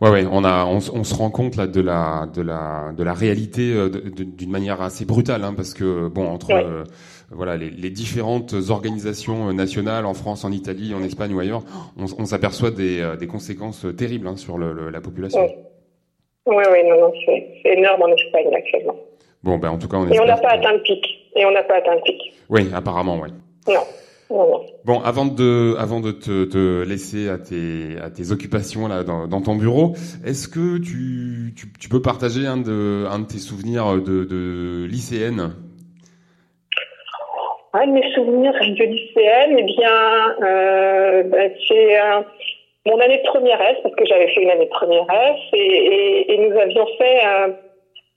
Ouais, 0.00 0.10
ouais, 0.10 0.24
on 0.32 0.42
a, 0.44 0.64
on, 0.66 0.78
s- 0.78 0.90
on 0.92 1.04
se 1.04 1.14
rend 1.14 1.30
compte 1.30 1.54
là 1.56 1.68
de 1.68 1.80
la, 1.80 2.26
de 2.34 2.42
la, 2.42 2.90
de 2.96 3.04
la 3.04 3.12
réalité 3.12 3.72
euh, 3.72 3.88
d'une 3.88 4.50
manière 4.50 4.82
assez 4.82 5.04
brutale, 5.04 5.44
hein, 5.44 5.54
parce 5.54 5.74
que 5.74 6.08
bon, 6.08 6.26
entre 6.26 6.52
Ouais. 6.52 6.64
euh, 6.64 6.82
voilà 7.34 7.56
les, 7.56 7.70
les 7.70 7.90
différentes 7.90 8.54
organisations 8.68 9.48
euh, 9.48 9.52
nationales 9.52 10.06
en 10.06 10.14
France, 10.14 10.44
en 10.44 10.52
Italie, 10.52 10.94
en 10.94 11.02
Espagne 11.02 11.34
ou 11.34 11.40
ailleurs, 11.40 11.62
on, 11.96 12.24
s'aperçoit 12.26 12.70
des, 12.70 13.00
euh, 13.00 13.16
des 13.16 13.26
conséquences 13.26 13.84
euh, 13.84 13.92
terribles 13.92 14.26
hein, 14.28 14.36
sur 14.36 14.58
le, 14.58 14.72
le- 14.72 14.90
la 14.90 15.00
population. 15.00 15.42
Oui, 16.46 16.54
oui, 16.56 16.64
oui, 16.72 16.88
non, 16.88 17.00
non, 17.00 17.12
c'est 17.24 17.60
énorme 17.76 18.02
en 18.02 18.08
Espagne 18.14 18.54
actuellement. 18.54 18.96
Bon, 19.42 19.58
ben 19.58 19.70
en 19.70 19.78
tout 19.78 19.88
cas, 19.88 19.96
on 19.96 20.08
Et 20.08 20.20
on 20.20 20.24
n'a 20.24 20.36
pas 20.36 20.50
atteint 20.50 20.72
le 20.72 20.82
pic. 20.82 21.04
Et 21.34 21.44
on 21.44 21.50
n'a 21.50 21.62
pas 21.62 21.76
atteint 21.78 21.94
le 21.94 22.02
pic. 22.02 22.32
Oui, 22.48 22.68
apparemment, 22.74 23.20
oui. 23.22 23.30
Non. 23.68 23.80
Bon, 24.84 25.00
avant 25.00 25.26
de, 25.26 25.74
avant 25.78 26.00
de 26.00 26.10
te, 26.10 26.44
te 26.44 26.82
laisser 26.84 27.28
à 27.28 27.36
tes, 27.36 27.98
à 28.02 28.08
tes 28.08 28.32
occupations 28.32 28.88
là 28.88 29.04
dans, 29.04 29.26
dans 29.26 29.42
ton 29.42 29.56
bureau, 29.56 29.92
est-ce 30.24 30.48
que 30.48 30.78
tu, 30.78 31.52
tu, 31.54 31.70
tu 31.78 31.88
peux 31.90 32.00
partager 32.00 32.46
un 32.46 32.56
de, 32.56 33.04
un 33.10 33.18
de 33.18 33.26
tes 33.26 33.38
souvenirs 33.38 33.96
de, 34.00 34.24
de 34.24 34.86
lycéenne? 34.90 35.52
De 37.74 37.90
mes 37.90 38.12
souvenirs 38.12 38.52
de 38.52 38.84
lycéenne, 38.84 39.56
eh 39.58 39.62
bien, 39.62 40.36
euh, 40.42 41.22
bah, 41.24 41.48
c'est 41.66 41.98
euh, 41.98 42.20
mon 42.84 43.00
année 43.00 43.16
de 43.16 43.28
première 43.28 43.60
S, 43.62 43.78
parce 43.82 43.94
que 43.94 44.04
j'avais 44.04 44.28
fait 44.28 44.42
une 44.42 44.50
année 44.50 44.66
de 44.66 44.70
première 44.70 45.06
S, 45.10 45.40
et, 45.54 46.36
nous 46.36 46.58
avions 46.58 46.86
fait 46.98 47.20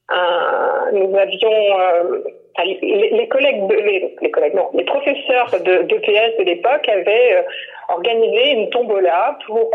un, 0.09 0.91
nous 0.91 1.17
avions, 1.17 1.79
euh, 1.79 2.23
les, 2.65 3.27
collègues, 3.29 3.67
de, 3.67 3.75
les, 4.21 4.31
collègues, 4.31 4.55
non, 4.55 4.69
les 4.73 4.83
professeurs 4.83 5.49
de, 5.51 5.83
d'EPS 5.83 6.37
de 6.37 6.43
l'époque 6.43 6.89
avaient 6.89 7.45
organisé 7.87 8.51
une 8.51 8.69
tombola 8.71 9.37
pour 9.47 9.71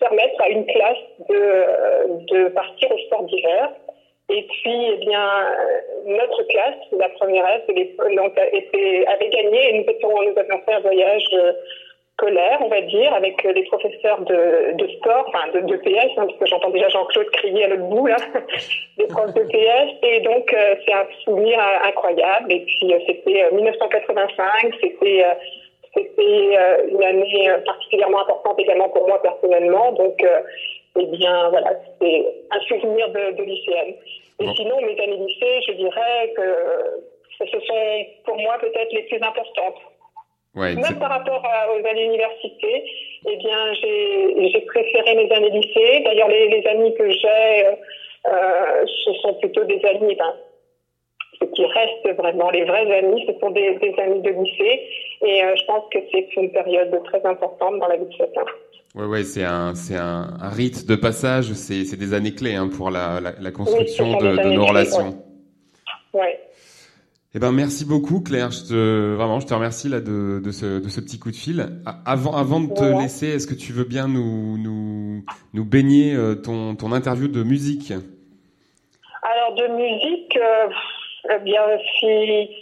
permettre 0.00 0.42
à 0.42 0.48
une 0.50 0.66
classe 0.66 1.02
de, 1.30 2.34
de 2.34 2.48
partir 2.50 2.92
au 2.92 2.98
sport 2.98 3.22
d'hiver. 3.22 3.70
Et 4.30 4.46
puis, 4.46 4.86
eh 4.92 4.96
bien, 4.98 5.20
euh, 5.20 6.16
notre 6.18 6.42
classe, 6.44 6.76
la 6.92 7.08
première 7.10 7.44
S, 7.48 7.62
avait 7.68 9.28
gagné 9.28 9.68
et 9.68 9.78
nous, 9.78 9.90
étions, 9.90 10.10
nous 10.10 10.38
avions 10.38 10.60
fait 10.64 10.72
un 10.74 10.80
voyage 10.80 11.24
euh, 11.32 11.52
scolaire, 12.16 12.58
on 12.62 12.68
va 12.68 12.80
dire, 12.82 13.12
avec 13.14 13.44
euh, 13.44 13.52
les 13.52 13.64
professeurs 13.64 14.20
de, 14.20 14.88
sport, 14.98 15.26
enfin 15.28 15.48
de, 15.52 15.76
PS, 15.76 16.12
hein, 16.16 16.26
parce 16.26 16.38
que 16.38 16.46
j'entends 16.46 16.70
déjà 16.70 16.88
Jean-Claude 16.88 17.30
crier 17.32 17.64
à 17.64 17.68
l'autre 17.68 17.88
bout, 17.88 18.06
là, 18.06 18.16
des 18.98 19.06
profs 19.06 19.34
de 19.34 19.42
PS. 19.42 19.92
Et 20.02 20.20
donc, 20.20 20.54
c'est 20.86 20.94
un 20.94 21.06
souvenir 21.24 21.58
incroyable. 21.84 22.52
Et 22.52 22.60
puis, 22.60 22.94
c'était 23.06 23.44
euh, 23.44 23.54
1985, 23.54 24.74
c'était... 24.80 25.24
c'était 25.94 26.56
une 26.88 27.02
année 27.04 27.50
particulièrement 27.66 28.22
importante 28.22 28.58
également 28.58 28.88
pour 28.88 29.06
moi 29.06 29.20
personnellement. 29.20 29.92
Donc, 29.92 30.24
eh 30.98 31.06
bien, 31.06 31.48
voilà, 31.48 31.72
c'est 32.00 32.24
un 32.50 32.60
souvenir 32.60 33.08
de, 33.08 33.32
de 33.32 33.42
lycéenne. 33.42 33.94
Et 34.40 34.44
Bon. 34.46 34.54
sinon, 34.54 34.76
mes 34.80 34.98
années 35.00 35.16
lycée, 35.16 35.60
je 35.66 35.72
dirais 35.72 36.32
que 36.36 37.02
ce 37.38 37.60
sont 37.60 38.06
pour 38.24 38.36
moi 38.38 38.58
peut-être 38.58 38.92
les 38.92 39.02
plus 39.02 39.20
importantes. 39.22 39.76
Ouais, 40.54 40.74
Même 40.74 40.98
par 40.98 41.10
rapport 41.10 41.42
à- 41.46 41.72
aux 41.72 41.86
années 41.86 42.04
université, 42.04 42.84
eh 43.26 43.36
bien, 43.36 43.72
j'ai 43.74 44.60
préféré 44.66 45.14
mes 45.14 45.30
années 45.32 45.48
lycée. 45.50 46.00
D'ailleurs, 46.00 46.28
les, 46.28 46.48
les 46.48 46.66
amis 46.66 46.92
que 46.94 47.10
j'ai, 47.10 47.66
euh, 47.66 47.74
euh, 48.28 48.84
ce 49.04 49.12
sont 49.14 49.34
plutôt 49.34 49.64
des 49.64 49.80
amis, 49.86 50.14
ben, 50.14 50.34
ce 51.40 51.46
qui 51.46 51.64
reste 51.64 52.06
vraiment 52.18 52.50
les 52.50 52.64
vrais 52.64 52.90
amis, 52.98 53.24
ce 53.26 53.32
sont 53.40 53.50
des, 53.50 53.74
des 53.76 53.94
amis 53.98 54.20
de 54.20 54.30
lycée. 54.30 54.82
Et 55.24 55.42
euh, 55.42 55.56
je 55.56 55.64
pense 55.64 55.84
que 55.90 55.98
c'est 56.12 56.36
une 56.36 56.50
période 56.50 57.02
très 57.04 57.24
importante 57.24 57.78
dans 57.78 57.88
la 57.88 57.96
vie 57.96 58.04
de 58.06 58.12
chacun. 58.16 58.44
Ouais, 58.94 59.04
ouais, 59.06 59.24
c'est 59.24 59.44
un, 59.44 59.74
c'est 59.74 59.96
un, 59.96 60.36
un 60.40 60.48
rite 60.48 60.86
de 60.86 60.96
passage. 60.96 61.52
C'est, 61.52 61.84
c'est 61.84 61.96
des 61.96 62.14
années 62.14 62.34
clés 62.34 62.54
hein, 62.54 62.68
pour 62.68 62.90
la, 62.90 63.20
la, 63.20 63.32
la 63.40 63.50
construction 63.50 64.12
Oui, 64.18 64.22
de, 64.22 64.36
de 64.42 64.50
nos 64.50 64.66
relations. 64.66 65.22
Ouais. 66.12 66.38
Eh 67.34 67.38
ben 67.38 67.50
merci 67.50 67.86
beaucoup 67.86 68.20
Claire, 68.20 68.50
je 68.50 68.62
te 68.64 69.14
vraiment 69.14 69.40
je 69.40 69.46
te 69.46 69.54
remercie 69.54 69.88
là 69.88 70.00
de, 70.02 70.38
de 70.44 70.50
ce 70.50 70.80
de 70.80 70.88
ce 70.90 71.00
petit 71.00 71.18
coup 71.18 71.30
de 71.30 71.36
fil. 71.36 71.80
Avant 72.04 72.36
avant 72.36 72.60
de 72.60 72.74
te 72.74 72.82
Ouais. 72.82 73.00
laisser, 73.02 73.28
est-ce 73.28 73.46
que 73.46 73.54
tu 73.54 73.72
veux 73.72 73.84
bien 73.84 74.06
nous 74.06 74.58
nous 74.58 75.24
nous 75.54 75.64
baigner 75.64 76.14
euh, 76.14 76.34
ton 76.34 76.74
ton 76.76 76.92
interview 76.92 77.28
de 77.28 77.42
musique? 77.42 77.90
Alors 79.22 79.54
de 79.56 79.66
musique, 79.76 80.36
euh, 80.36 80.68
eh 81.34 81.38
bien 81.42 81.62
si 81.98 82.61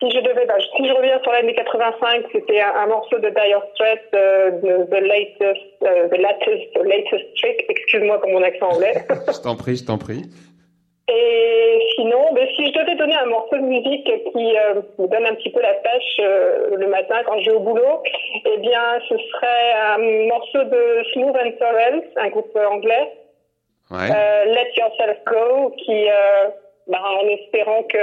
si 0.00 0.10
je 0.10 0.20
devais, 0.20 0.44
bah, 0.46 0.54
si 0.76 0.86
je 0.86 0.92
reviens 0.92 1.20
sur 1.22 1.32
l'année 1.32 1.54
85, 1.54 2.24
c'était 2.32 2.60
un, 2.60 2.74
un 2.74 2.86
morceau 2.86 3.18
de 3.18 3.28
Dire 3.28 3.62
Straits, 3.74 4.02
euh, 4.14 4.50
de 4.50 4.84
The 4.90 5.00
Latest, 5.00 5.66
euh, 5.82 6.08
The 6.08 6.18
Latest, 6.18 6.72
The 6.74 6.82
Latest 6.84 7.34
Trick. 7.36 7.64
Excuse-moi 7.68 8.20
pour 8.20 8.30
mon 8.30 8.42
accent 8.42 8.70
anglais. 8.70 8.94
Je 9.32 9.40
t'en 9.42 9.56
prie, 9.56 9.76
je 9.76 9.84
t'en 9.86 9.98
prie. 9.98 10.22
Et 11.06 11.78
sinon, 11.96 12.32
ben, 12.32 12.46
si 12.56 12.66
je 12.66 12.72
devais 12.80 12.94
donner 12.96 13.14
un 13.14 13.26
morceau 13.26 13.56
de 13.56 13.62
musique 13.62 14.04
qui 14.04 14.56
euh, 14.56 14.80
me 14.98 15.06
donne 15.06 15.26
un 15.26 15.34
petit 15.34 15.50
peu 15.50 15.60
la 15.60 15.74
pêche 15.74 16.16
euh, 16.20 16.76
le 16.76 16.86
matin 16.88 17.16
quand 17.26 17.38
je 17.40 17.50
vais 17.50 17.56
au 17.56 17.60
boulot, 17.60 18.02
eh 18.46 18.56
bien, 18.58 18.80
ce 19.08 19.14
serait 19.18 19.72
un 19.94 19.98
morceau 20.28 20.64
de 20.64 21.04
Smooth 21.12 21.36
and 21.36 21.52
Torrent, 21.58 22.00
un 22.16 22.28
groupe 22.30 22.56
euh, 22.56 22.66
anglais, 22.68 23.12
Ouais. 23.90 24.08
euh, 24.10 24.44
Let 24.46 24.70
Yourself 24.78 25.18
Go, 25.26 25.74
qui, 25.84 26.08
euh, 26.08 26.48
ben, 26.86 26.98
en 26.98 27.28
espérant 27.28 27.82
que 27.82 27.98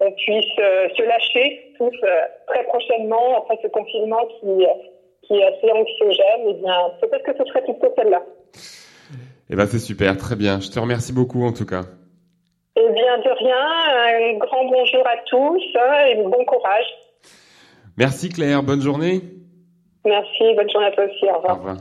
on 0.00 0.10
puisse 0.12 0.58
euh, 0.58 0.88
se 0.96 1.02
lâcher 1.02 1.72
tous 1.78 1.94
euh, 2.02 2.08
très 2.46 2.64
prochainement 2.64 3.38
après 3.38 3.58
ce 3.62 3.68
confinement 3.68 4.26
qui, 4.40 4.64
euh, 4.64 4.68
qui 5.22 5.34
est 5.34 5.44
assez 5.44 5.70
anxiogène, 5.70 6.46
eh 6.48 6.54
bien, 6.54 6.90
peut-être 7.00 7.24
que 7.24 7.36
ce 7.36 7.44
serait 7.48 7.62
plutôt 7.62 7.92
celle-là. 7.96 8.22
Eh 9.50 9.56
ben 9.56 9.66
c'est 9.66 9.78
super, 9.78 10.16
très 10.16 10.36
bien. 10.36 10.60
Je 10.60 10.70
te 10.70 10.80
remercie 10.80 11.12
beaucoup 11.12 11.44
en 11.44 11.52
tout 11.52 11.66
cas. 11.66 11.82
Eh 12.76 12.88
bien, 12.92 13.18
de 13.18 13.30
rien, 13.38 14.34
un 14.34 14.38
grand 14.38 14.64
bonjour 14.64 15.06
à 15.06 15.16
tous 15.26 15.62
hein, 15.76 16.06
et 16.08 16.16
bon 16.16 16.44
courage. 16.44 16.86
Merci 17.96 18.30
Claire, 18.30 18.62
bonne 18.62 18.80
journée. 18.80 19.20
Merci, 20.04 20.54
bonne 20.56 20.70
journée 20.70 20.88
à 20.88 20.92
toi 20.92 21.04
aussi, 21.04 21.24
au 21.26 21.34
Au 21.34 21.54
revoir. 21.54 21.76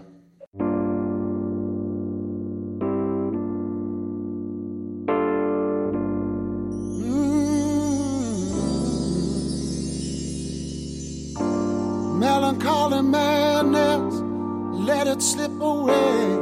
It 15.14 15.22
slip 15.22 15.52
away. 15.62 16.38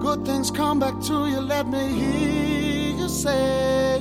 Good 0.00 0.26
things 0.26 0.50
come 0.50 0.78
back 0.78 1.00
to 1.08 1.26
you, 1.26 1.40
let 1.40 1.66
me 1.66 1.84
hear 1.88 2.96
you 3.00 3.08
say. 3.08 3.98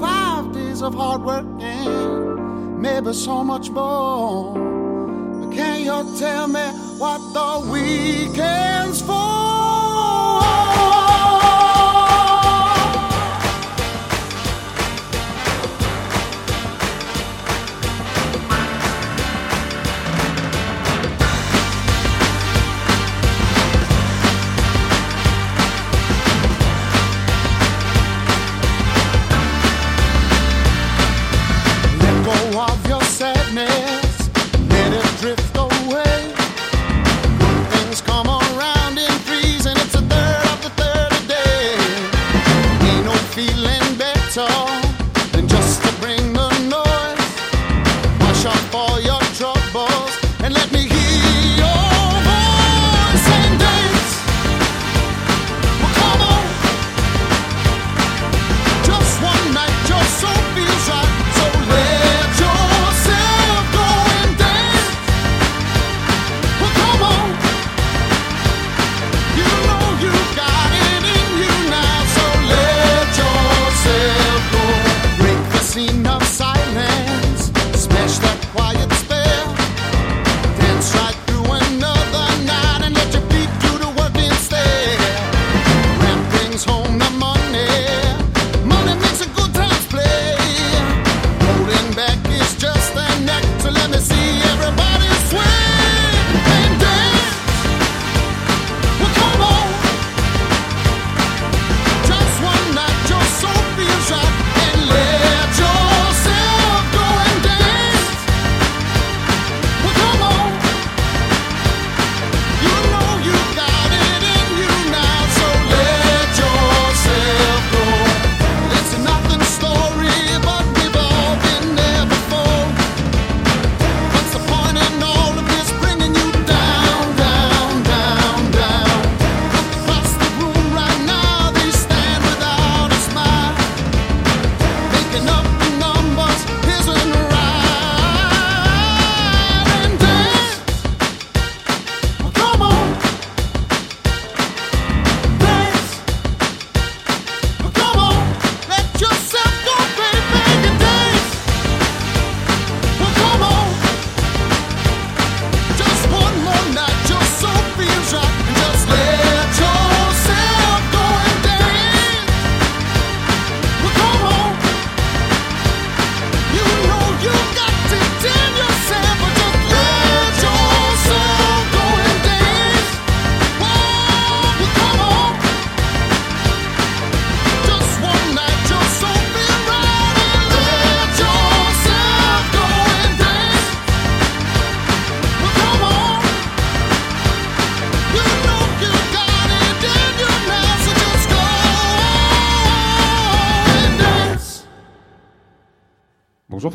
Five 0.00 0.52
days 0.52 0.82
of 0.82 0.94
hard 0.94 1.22
work 1.22 1.46
and 1.60 2.82
maybe 2.82 3.12
so 3.14 3.42
much 3.44 3.70
more. 3.70 4.54
But 5.40 5.52
can 5.56 5.80
you 5.88 6.18
tell 6.18 6.48
me 6.48 6.66
what 6.98 7.20
the 7.32 7.70
weekend's 7.72 9.00
for? 9.00 9.39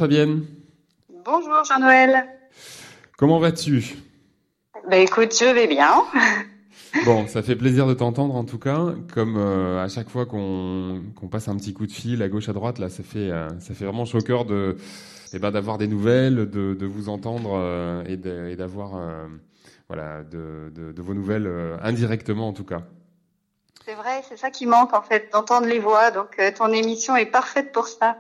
Fabienne. 0.06 0.46
Bonjour 1.26 1.64
Jean-Noël. 1.68 2.28
Comment 3.18 3.40
vas-tu? 3.40 3.96
Bah 4.88 4.98
écoute, 4.98 5.36
je 5.36 5.52
vais 5.52 5.66
bien. 5.66 6.04
Bon, 7.06 7.28
ça 7.28 7.42
fait 7.42 7.56
plaisir 7.56 7.88
de 7.88 7.94
t'entendre 7.96 8.36
en 8.36 8.46
tout 8.46 8.60
cas. 8.60 8.94
Comme 9.14 9.36
euh, 9.36 9.84
à 9.84 9.90
chaque 9.90 10.08
fois 10.10 10.28
qu'on 10.28 11.02
passe 11.30 11.48
un 11.48 11.58
petit 11.58 11.74
coup 11.74 11.88
de 11.88 11.92
fil 11.92 12.22
à 12.22 12.30
gauche 12.30 12.48
à 12.50 12.54
droite, 12.54 12.78
là, 12.78 12.88
ça 12.88 13.02
fait 13.02 13.32
euh, 13.32 13.50
ça 13.60 13.74
fait 13.74 13.84
vraiment 13.84 14.06
choqueur 14.06 14.46
de 14.46 14.78
eh 15.34 15.40
ben, 15.40 15.50
d'avoir 15.50 15.80
des 15.80 15.88
nouvelles, 15.88 16.36
de, 16.36 16.76
de 16.76 16.86
vous 16.86 17.10
entendre 17.10 17.54
euh, 17.56 18.04
et 18.06 18.16
d'avoir 18.56 19.02
voilà 19.90 20.24
de, 20.24 20.72
de, 20.74 20.92
de 20.92 21.02
vos 21.02 21.16
nouvelles 21.16 21.52
indirectement 21.82 22.48
en 22.48 22.54
tout 22.54 22.64
cas. 22.64 22.84
C'est 23.84 23.96
vrai, 23.96 24.22
c'est 24.30 24.38
ça 24.38 24.52
qui 24.52 24.68
manque 24.68 24.94
en 24.94 25.02
fait, 25.02 25.30
d'entendre 25.34 25.66
les 25.66 25.80
voix. 25.80 26.12
Donc 26.12 26.40
ton 26.56 26.72
émission 26.72 27.16
est 27.16 27.26
parfaite 27.26 27.72
pour 27.72 27.88
ça. 27.88 28.18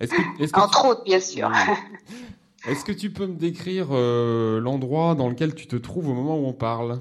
Est-ce 0.00 0.12
que, 0.12 0.42
est-ce 0.42 0.52
que 0.52 0.60
Entre 0.60 0.80
tu- 0.82 0.86
autres, 0.88 1.04
bien 1.04 1.20
sûr. 1.20 1.50
Est-ce 2.66 2.84
que 2.84 2.92
tu 2.92 3.10
peux 3.10 3.26
me 3.26 3.36
décrire 3.36 3.86
euh, 3.92 4.60
l'endroit 4.60 5.14
dans 5.14 5.28
lequel 5.28 5.54
tu 5.54 5.66
te 5.68 5.76
trouves 5.76 6.08
au 6.08 6.12
moment 6.14 6.36
où 6.36 6.46
on 6.46 6.52
parle? 6.52 7.00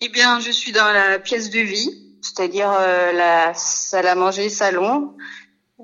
Eh 0.00 0.08
bien, 0.08 0.40
je 0.40 0.50
suis 0.50 0.72
dans 0.72 0.90
la 0.92 1.18
pièce 1.18 1.50
de 1.50 1.60
vie, 1.60 1.90
c'est-à-dire 2.22 2.72
euh, 2.72 3.12
la 3.12 3.52
salle 3.54 4.06
à 4.06 4.14
manger, 4.14 4.48
salon, 4.48 5.14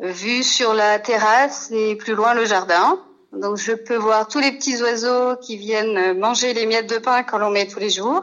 vue 0.01 0.43
sur 0.43 0.73
la 0.75 0.99
terrasse 0.99 1.71
et 1.73 1.95
plus 1.97 2.15
loin 2.15 2.33
le 2.35 2.47
jardin. 2.47 2.99
Donc 3.39 3.59
je 3.59 3.73
peux 3.73 3.97
voir 3.97 4.27
tous 4.27 4.39
les 4.41 4.53
petits 4.53 4.81
oiseaux 4.83 5.37
qui 5.37 5.57
viennent 5.59 6.19
manger 6.19 6.55
les 6.55 6.65
miettes 6.67 6.89
de 6.89 6.99
pain 6.99 7.23
qu'on 7.25 7.39
l'on 7.39 7.51
met 7.51 7.67
tous 7.69 7.79
les 7.81 7.91
jours. 7.91 8.23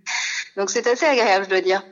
Donc 0.56 0.68
c'est 0.70 0.86
assez 0.88 1.06
agréable, 1.06 1.44
je 1.44 1.50
dois 1.50 1.60
dire. 1.60 1.84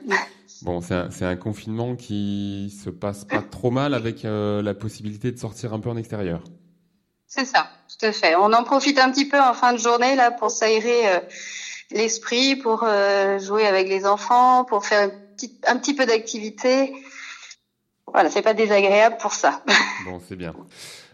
Bon, 0.63 0.81
c'est 0.81 0.93
un, 0.93 1.09
un 1.21 1.35
confinement 1.35 1.95
qui 1.95 2.75
se 2.83 2.89
passe 2.89 3.25
pas 3.25 3.41
trop 3.41 3.71
mal 3.71 3.93
avec 3.93 4.25
euh, 4.25 4.61
la 4.61 4.73
possibilité 4.73 5.31
de 5.31 5.37
sortir 5.37 5.73
un 5.73 5.79
peu 5.79 5.89
en 5.89 5.97
extérieur. 5.97 6.41
C'est 7.27 7.45
ça, 7.45 7.69
tout 7.87 8.05
à 8.05 8.11
fait. 8.11 8.35
On 8.35 8.51
en 8.53 8.63
profite 8.63 8.99
un 8.99 9.11
petit 9.11 9.27
peu 9.27 9.39
en 9.39 9.53
fin 9.53 9.73
de 9.73 9.77
journée 9.77 10.15
là 10.15 10.31
pour 10.31 10.51
s'aérer 10.51 11.07
euh, 11.15 11.19
l'esprit, 11.91 12.55
pour 12.55 12.83
euh, 12.83 13.39
jouer 13.39 13.65
avec 13.67 13.87
les 13.87 14.05
enfants, 14.05 14.65
pour 14.65 14.85
faire 14.85 15.09
une 15.09 15.35
petite- 15.35 15.63
un 15.67 15.77
petit 15.77 15.93
peu 15.95 16.05
d'activité. 16.05 16.91
Voilà, 18.11 18.29
c'est 18.31 18.41
pas 18.41 18.55
désagréable 18.55 19.17
pour 19.21 19.33
ça. 19.33 19.63
Bon, 20.05 20.19
c'est 20.27 20.35
bien. 20.35 20.55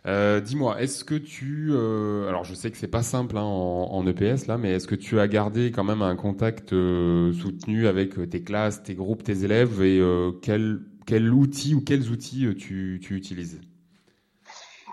Euh, 0.07 0.39
Dis-moi, 0.39 0.79
est-ce 0.81 1.03
que 1.03 1.15
tu, 1.15 1.69
euh, 1.71 2.27
alors 2.29 2.43
je 2.43 2.53
sais 2.53 2.69
que 2.69 2.77
c'est 2.77 2.87
pas 2.87 3.01
simple 3.01 3.37
hein, 3.37 3.43
en, 3.43 4.05
EPS 4.05 4.45
là, 4.45 4.57
mais 4.57 4.73
est-ce 4.73 4.87
que 4.87 4.93
tu 4.93 5.19
as 5.19 5.27
gardé 5.27 5.71
quand 5.71 5.83
même 5.83 6.03
un 6.03 6.15
contact 6.15 6.73
euh, 6.73 7.33
soutenu 7.33 7.87
avec 7.87 8.29
tes 8.29 8.43
classes, 8.43 8.83
tes 8.83 8.93
groupes, 8.93 9.23
tes 9.23 9.43
élèves 9.43 9.81
et 9.81 10.01
quel 10.41 10.81
quel 11.07 11.31
outil 11.31 11.75
ou 11.75 11.81
quels 11.81 12.09
outils 12.09 12.47
tu, 12.57 12.99
tu 13.01 13.15
utilises? 13.15 13.61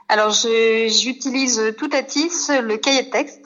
Alors, 0.09 0.31
j'utilise 0.31 1.75
tout 1.79 1.89
à 1.93 2.03
TIS, 2.03 2.51
le 2.63 2.77
cahier 2.77 3.05
de 3.05 3.11
texte. 3.11 3.41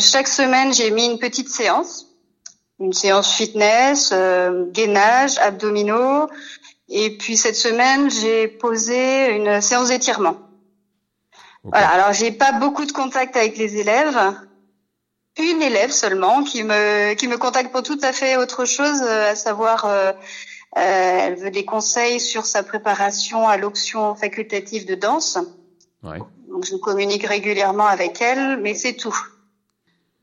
Chaque 0.00 0.26
semaine, 0.26 0.74
j'ai 0.74 0.90
mis 0.90 1.06
une 1.06 1.20
petite 1.20 1.48
séance. 1.48 2.06
Une 2.80 2.92
séance 2.92 3.32
fitness, 3.32 4.12
gainage, 4.72 5.38
abdominaux. 5.38 6.28
Et 6.88 7.16
puis 7.16 7.36
cette 7.36 7.54
semaine, 7.54 8.10
j'ai 8.10 8.48
posé 8.48 9.36
une 9.36 9.60
séance 9.60 9.90
d'étirement. 9.90 10.47
Voilà. 11.64 11.88
Alors, 11.88 12.12
j'ai 12.12 12.30
pas 12.30 12.52
beaucoup 12.52 12.84
de 12.84 12.92
contact 12.92 13.36
avec 13.36 13.58
les 13.58 13.76
élèves. 13.76 14.18
Une 15.38 15.62
élève 15.62 15.92
seulement 15.92 16.42
qui 16.42 16.64
me 16.64 17.14
qui 17.14 17.28
me 17.28 17.36
contacte 17.36 17.70
pour 17.70 17.84
tout 17.84 17.98
à 18.02 18.12
fait 18.12 18.36
autre 18.36 18.64
chose, 18.64 19.02
euh, 19.02 19.30
à 19.30 19.36
savoir 19.36 19.84
euh, 19.84 20.12
euh, 20.76 21.18
elle 21.22 21.36
veut 21.36 21.50
des 21.52 21.64
conseils 21.64 22.18
sur 22.18 22.44
sa 22.44 22.64
préparation 22.64 23.46
à 23.46 23.56
l'option 23.56 24.16
facultative 24.16 24.84
de 24.84 24.96
danse. 24.96 25.38
Ouais. 26.02 26.18
Donc 26.48 26.64
je 26.64 26.74
communique 26.76 27.24
régulièrement 27.24 27.86
avec 27.86 28.20
elle, 28.20 28.58
mais 28.58 28.74
c'est 28.74 28.94
tout. 28.94 29.16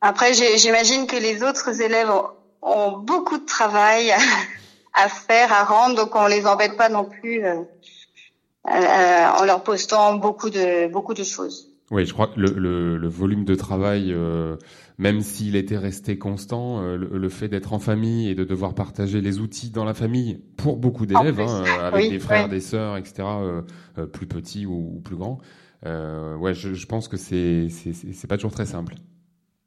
Après, 0.01 0.33
j'imagine 0.33 1.07
que 1.07 1.15
les 1.15 1.43
autres 1.43 1.81
élèves 1.81 2.09
ont, 2.09 2.27
ont 2.61 2.91
beaucoup 2.97 3.37
de 3.37 3.45
travail 3.45 4.11
à, 4.11 4.17
à 4.93 5.07
faire, 5.07 5.53
à 5.53 5.63
rendre, 5.63 5.95
donc 5.95 6.15
on 6.15 6.27
les 6.27 6.45
embête 6.45 6.75
pas 6.75 6.89
non 6.89 7.05
plus 7.05 7.45
euh, 7.45 7.61
euh, 8.69 9.27
en 9.39 9.45
leur 9.45 9.63
postant 9.63 10.15
beaucoup 10.15 10.49
de 10.49 10.91
beaucoup 10.91 11.13
de 11.13 11.23
choses. 11.23 11.71
Oui, 11.91 12.05
je 12.05 12.13
crois 12.13 12.27
que 12.27 12.39
le, 12.39 12.49
le, 12.49 12.97
le 12.97 13.07
volume 13.07 13.45
de 13.45 13.53
travail, 13.53 14.11
euh, 14.11 14.55
même 14.97 15.21
s'il 15.21 15.55
était 15.55 15.77
resté 15.77 16.17
constant, 16.17 16.81
euh, 16.81 16.97
le, 16.97 17.17
le 17.19 17.29
fait 17.29 17.47
d'être 17.47 17.73
en 17.73 17.79
famille 17.79 18.27
et 18.27 18.33
de 18.33 18.43
devoir 18.43 18.73
partager 18.73 19.21
les 19.21 19.37
outils 19.39 19.69
dans 19.69 19.85
la 19.85 19.93
famille 19.93 20.41
pour 20.57 20.77
beaucoup 20.77 21.05
d'élèves, 21.05 21.39
hein, 21.39 21.63
euh, 21.63 21.87
avec 21.87 22.05
Oui, 22.05 22.09
des 22.09 22.17
frères, 22.19 22.45
ouais. 22.45 22.49
des 22.49 22.59
sœurs, 22.59 22.97
etc., 22.97 23.13
euh, 23.19 23.61
euh, 23.99 24.05
plus 24.07 24.25
petits 24.25 24.65
ou, 24.65 24.95
ou 24.95 24.99
plus 24.99 25.15
grands, 25.15 25.37
euh, 25.85 26.35
ouais, 26.37 26.55
je, 26.55 26.73
je 26.73 26.85
pense 26.87 27.07
que 27.07 27.17
c'est- 27.17 27.67
c'est 27.69 28.27
pas 28.27 28.37
toujours 28.37 28.53
très 28.53 28.65
simple. 28.65 28.95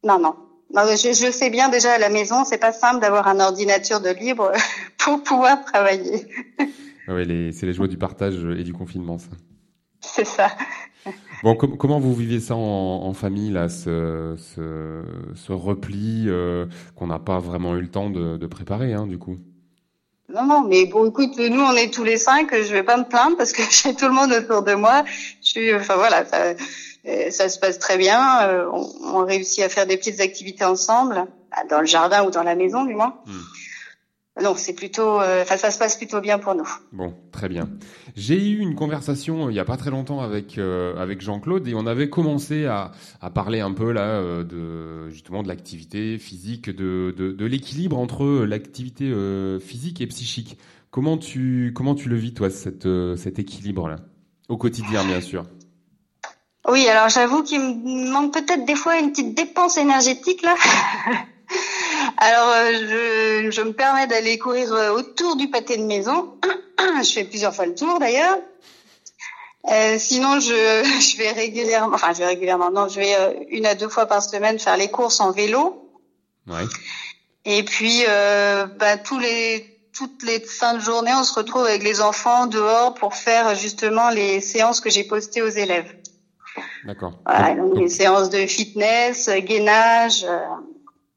Non, 0.02 0.18
non. 0.18 0.34
Non, 0.74 0.82
je, 0.90 0.96
je 1.14 1.30
sais 1.30 1.50
bien 1.50 1.68
déjà 1.68 1.92
à 1.92 1.98
la 1.98 2.08
maison, 2.10 2.44
c'est 2.44 2.58
pas 2.58 2.72
simple 2.72 3.00
d'avoir 3.00 3.28
un 3.28 3.38
ordinateur 3.38 4.00
de 4.00 4.10
libre 4.10 4.50
pour 4.98 5.22
pouvoir 5.22 5.64
travailler. 5.64 6.26
Ouais, 7.08 7.24
les, 7.24 7.52
c'est 7.52 7.66
les 7.66 7.72
joies 7.72 7.88
du 7.88 7.96
partage 7.98 8.44
et 8.56 8.64
du 8.64 8.72
confinement, 8.72 9.18
ça. 9.18 9.30
C'est 10.00 10.26
ça. 10.26 10.50
Bon, 11.42 11.54
com- 11.54 11.76
comment 11.78 12.00
vous 12.00 12.14
vivez 12.14 12.40
ça 12.40 12.54
en, 12.56 12.58
en 13.04 13.12
famille, 13.14 13.50
là, 13.50 13.68
ce, 13.68 14.34
ce, 14.36 15.02
ce 15.34 15.52
repli 15.52 16.24
euh, 16.26 16.66
qu'on 16.96 17.06
n'a 17.06 17.18
pas 17.18 17.38
vraiment 17.38 17.76
eu 17.76 17.80
le 17.80 17.88
temps 17.88 18.10
de, 18.10 18.36
de 18.36 18.46
préparer, 18.46 18.92
hein, 18.94 19.06
du 19.06 19.18
coup? 19.18 19.38
Non, 20.32 20.44
non, 20.44 20.62
mais 20.68 20.84
bon, 20.86 21.08
écoute, 21.08 21.38
nous, 21.38 21.60
on 21.60 21.72
est 21.74 21.92
tous 21.92 22.04
les 22.04 22.18
cinq, 22.18 22.50
je 22.52 22.72
vais 22.72 22.82
pas 22.82 22.98
me 22.98 23.04
plaindre 23.04 23.36
parce 23.36 23.52
que 23.52 23.62
j'ai 23.70 23.94
tout 23.94 24.06
le 24.06 24.12
monde 24.14 24.32
autour 24.32 24.62
de 24.62 24.74
moi. 24.74 25.04
Je 25.42 25.48
suis, 25.48 25.74
enfin 25.74 25.96
voilà, 25.96 26.24
ça, 26.26 26.54
euh, 27.06 27.30
ça 27.30 27.48
se 27.48 27.58
passe 27.58 27.78
très 27.78 27.96
bien. 27.96 28.42
euh, 28.42 28.68
on, 28.72 28.86
on 29.14 29.24
réussit 29.24 29.64
à 29.64 29.68
faire 29.70 29.86
des 29.86 29.96
petites 29.96 30.20
activités 30.20 30.64
ensemble, 30.64 31.24
bah, 31.50 31.62
dans 31.70 31.80
le 31.80 31.86
jardin 31.86 32.26
ou 32.26 32.30
dans 32.30 32.42
la 32.42 32.56
maison, 32.56 32.84
du 32.84 32.94
moins. 32.94 33.14
Non, 34.42 34.54
c'est 34.56 34.72
plutôt, 34.72 35.20
euh, 35.20 35.44
ça 35.44 35.70
se 35.70 35.78
passe 35.78 35.96
plutôt 35.96 36.20
bien 36.20 36.38
pour 36.38 36.54
nous. 36.54 36.68
Bon, 36.92 37.14
très 37.32 37.48
bien. 37.48 37.68
J'ai 38.14 38.48
eu 38.48 38.58
une 38.58 38.74
conversation 38.76 39.46
euh, 39.46 39.50
il 39.50 39.56
y 39.56 39.58
a 39.58 39.64
pas 39.64 39.76
très 39.76 39.90
longtemps 39.90 40.20
avec 40.20 40.58
euh, 40.58 40.96
avec 40.96 41.20
Jean-Claude 41.20 41.66
et 41.66 41.74
on 41.74 41.86
avait 41.86 42.08
commencé 42.08 42.66
à, 42.66 42.92
à 43.20 43.30
parler 43.30 43.60
un 43.60 43.72
peu 43.72 43.90
là 43.90 44.22
de 44.44 45.08
justement 45.10 45.42
de 45.42 45.48
l'activité 45.48 46.18
physique, 46.18 46.70
de 46.70 47.12
de, 47.16 47.32
de 47.32 47.46
l'équilibre 47.46 47.98
entre 47.98 48.44
l'activité 48.44 49.12
physique 49.60 50.00
et 50.00 50.06
psychique. 50.06 50.58
Comment 50.90 51.18
tu 51.18 51.72
comment 51.74 51.94
tu 51.94 52.08
le 52.08 52.16
vis 52.16 52.34
toi 52.34 52.50
cette 52.50 52.88
cet 53.16 53.38
équilibre 53.38 53.88
là 53.88 53.96
au 54.48 54.56
quotidien 54.56 55.04
bien 55.04 55.20
sûr. 55.20 55.44
Oui, 56.70 56.86
alors 56.86 57.08
j'avoue 57.08 57.42
qu'il 57.42 57.60
me 57.60 58.10
manque 58.10 58.34
peut-être 58.34 58.64
des 58.66 58.74
fois 58.74 58.98
une 58.98 59.10
petite 59.10 59.34
dépense 59.34 59.78
énergétique 59.78 60.42
là. 60.42 60.54
alors 62.18 62.48
euh, 62.48 62.72
je, 62.72 63.50
je 63.50 63.62
me 63.62 63.72
permets 63.72 64.06
d'aller 64.06 64.38
courir 64.38 64.72
euh, 64.72 64.92
autour 64.92 65.36
du 65.36 65.48
pâté 65.48 65.76
de 65.76 65.84
maison. 65.84 66.36
je 67.02 67.12
fais 67.12 67.24
plusieurs 67.24 67.54
fois 67.54 67.66
le 67.66 67.74
tour 67.74 67.98
d'ailleurs. 67.98 68.38
Euh, 69.70 69.96
sinon, 69.98 70.40
je, 70.40 70.48
je 71.00 71.16
vais 71.16 71.32
régulièrement, 71.32 71.94
enfin 71.94 72.12
je 72.12 72.18
vais 72.18 72.26
régulièrement, 72.26 72.70
non, 72.70 72.88
je 72.88 73.00
vais 73.00 73.14
euh, 73.14 73.32
une 73.50 73.66
à 73.66 73.74
deux 73.74 73.88
fois 73.88 74.06
par 74.06 74.22
semaine 74.22 74.58
faire 74.58 74.76
les 74.76 74.88
courses 74.88 75.20
en 75.20 75.30
vélo. 75.30 75.90
Ouais. 76.46 76.64
Et 77.44 77.62
puis, 77.62 78.04
euh, 78.08 78.66
bah, 78.66 78.96
tous 78.96 79.18
les, 79.18 79.78
toutes 79.96 80.22
les 80.22 80.40
fins 80.40 80.74
de 80.74 80.80
journée, 80.80 81.12
on 81.14 81.24
se 81.24 81.34
retrouve 81.34 81.64
avec 81.64 81.82
les 81.82 82.00
enfants 82.00 82.46
dehors 82.46 82.94
pour 82.94 83.14
faire 83.14 83.54
justement 83.54 84.10
les 84.10 84.40
séances 84.40 84.80
que 84.80 84.90
j'ai 84.90 85.04
postées 85.04 85.42
aux 85.42 85.48
élèves. 85.48 85.94
D'accord. 86.84 87.12
Voilà, 87.26 87.54
Donc, 87.54 87.74
donc, 87.74 87.78
les 87.78 87.88
séances 87.88 88.30
de 88.30 88.46
fitness, 88.46 89.28
gainage, 89.28 90.26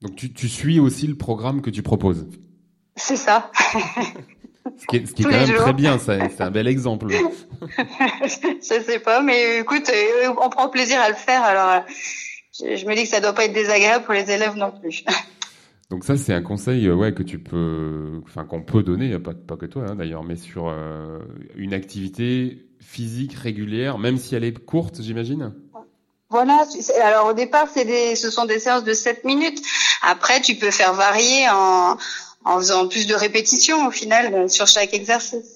donc 0.01 0.15
tu, 0.15 0.33
tu 0.33 0.49
suis 0.49 0.79
aussi 0.79 1.07
le 1.07 1.15
programme 1.15 1.61
que 1.61 1.69
tu 1.69 1.81
proposes. 1.83 2.27
c'est 2.95 3.15
ça. 3.15 3.51
Ce 4.77 4.85
qui 4.87 4.97
est, 4.97 5.05
ce 5.05 5.13
qui 5.13 5.23
est 5.23 5.25
Tous 5.25 5.31
quand 5.31 5.37
même 5.37 5.47
jours. 5.47 5.61
très 5.61 5.73
bien, 5.73 5.97
c'est 5.99 6.41
un 6.41 6.51
bel 6.51 6.67
exemple. 6.67 7.07
je 8.23 8.83
sais 8.83 8.99
pas, 8.99 9.21
mais 9.21 9.59
écoute, 9.59 9.89
euh, 9.89 10.33
on 10.41 10.49
prend 10.49 10.69
plaisir 10.69 10.99
à 10.99 11.09
le 11.09 11.15
faire, 11.15 11.43
alors 11.43 11.69
euh, 11.69 11.79
je, 12.59 12.75
je 12.75 12.85
me 12.85 12.95
dis 12.95 13.03
que 13.03 13.09
ça 13.09 13.19
doit 13.21 13.33
pas 13.33 13.45
être 13.45 13.53
désagréable 13.53 14.05
pour 14.05 14.13
les 14.13 14.29
élèves 14.31 14.55
non 14.55 14.71
plus. 14.71 15.03
Donc 15.91 16.05
ça, 16.05 16.15
c'est 16.15 16.33
un 16.33 16.41
conseil 16.41 16.87
euh, 16.87 16.95
ouais, 16.95 17.13
que 17.13 17.21
tu 17.21 17.37
peux, 17.37 18.21
enfin 18.23 18.45
qu'on 18.45 18.61
peut 18.61 18.81
donner, 18.81 19.19
pas, 19.19 19.33
pas 19.33 19.57
que 19.57 19.65
toi 19.65 19.85
hein, 19.89 19.95
d'ailleurs, 19.95 20.23
mais 20.23 20.37
sur 20.37 20.69
euh, 20.69 21.19
une 21.57 21.73
activité 21.73 22.65
physique 22.79 23.33
régulière, 23.33 23.97
même 23.97 24.17
si 24.17 24.33
elle 24.33 24.45
est 24.45 24.57
courte, 24.57 25.01
j'imagine? 25.01 25.53
Voilà. 26.29 26.65
Alors 27.03 27.27
au 27.27 27.33
départ, 27.33 27.67
c'est 27.67 27.83
des, 27.83 28.15
ce 28.15 28.29
sont 28.31 28.45
des 28.45 28.59
séances 28.59 28.85
de 28.85 28.93
7 28.93 29.25
minutes. 29.25 29.61
Après, 30.01 30.41
tu 30.41 30.55
peux 30.55 30.71
faire 30.71 30.93
varier 30.93 31.47
en, 31.49 31.97
en 32.45 32.57
faisant 32.57 32.87
plus 32.87 33.07
de 33.07 33.13
répétitions 33.13 33.87
au 33.87 33.91
final 33.91 34.33
euh, 34.33 34.47
sur 34.47 34.67
chaque 34.67 34.93
exercice. 34.93 35.55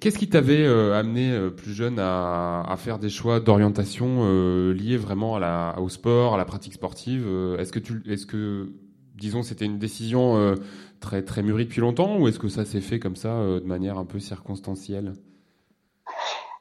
Qu'est-ce 0.00 0.18
qui 0.18 0.30
t'avait 0.30 0.64
euh, 0.64 0.98
amené 0.98 1.30
euh, 1.30 1.50
plus 1.50 1.74
jeune 1.74 1.98
à, 1.98 2.62
à 2.62 2.76
faire 2.76 2.98
des 2.98 3.10
choix 3.10 3.40
d'orientation 3.40 4.24
liés 4.72 4.96
vraiment 4.96 5.34
au 5.76 5.88
sport, 5.88 6.34
à 6.34 6.38
la 6.38 6.44
pratique 6.46 6.74
sportive 6.74 7.26
Est-ce 7.58 7.72
que 7.72 7.80
tu, 7.80 8.02
est-ce 8.08 8.24
que, 8.24 8.72
disons, 9.16 9.42
c'était 9.42 9.66
une 9.66 9.78
décision 9.78 10.56
très 11.00 11.22
très 11.22 11.42
mûrie 11.42 11.66
depuis 11.66 11.82
longtemps, 11.82 12.16
ou 12.18 12.28
est-ce 12.28 12.38
que 12.38 12.48
ça 12.48 12.64
s'est 12.64 12.80
fait 12.80 12.98
comme 12.98 13.16
ça, 13.16 13.28
de 13.28 13.66
manière 13.66 13.98
un 13.98 14.06
peu 14.06 14.20
circonstancielle? 14.20 15.12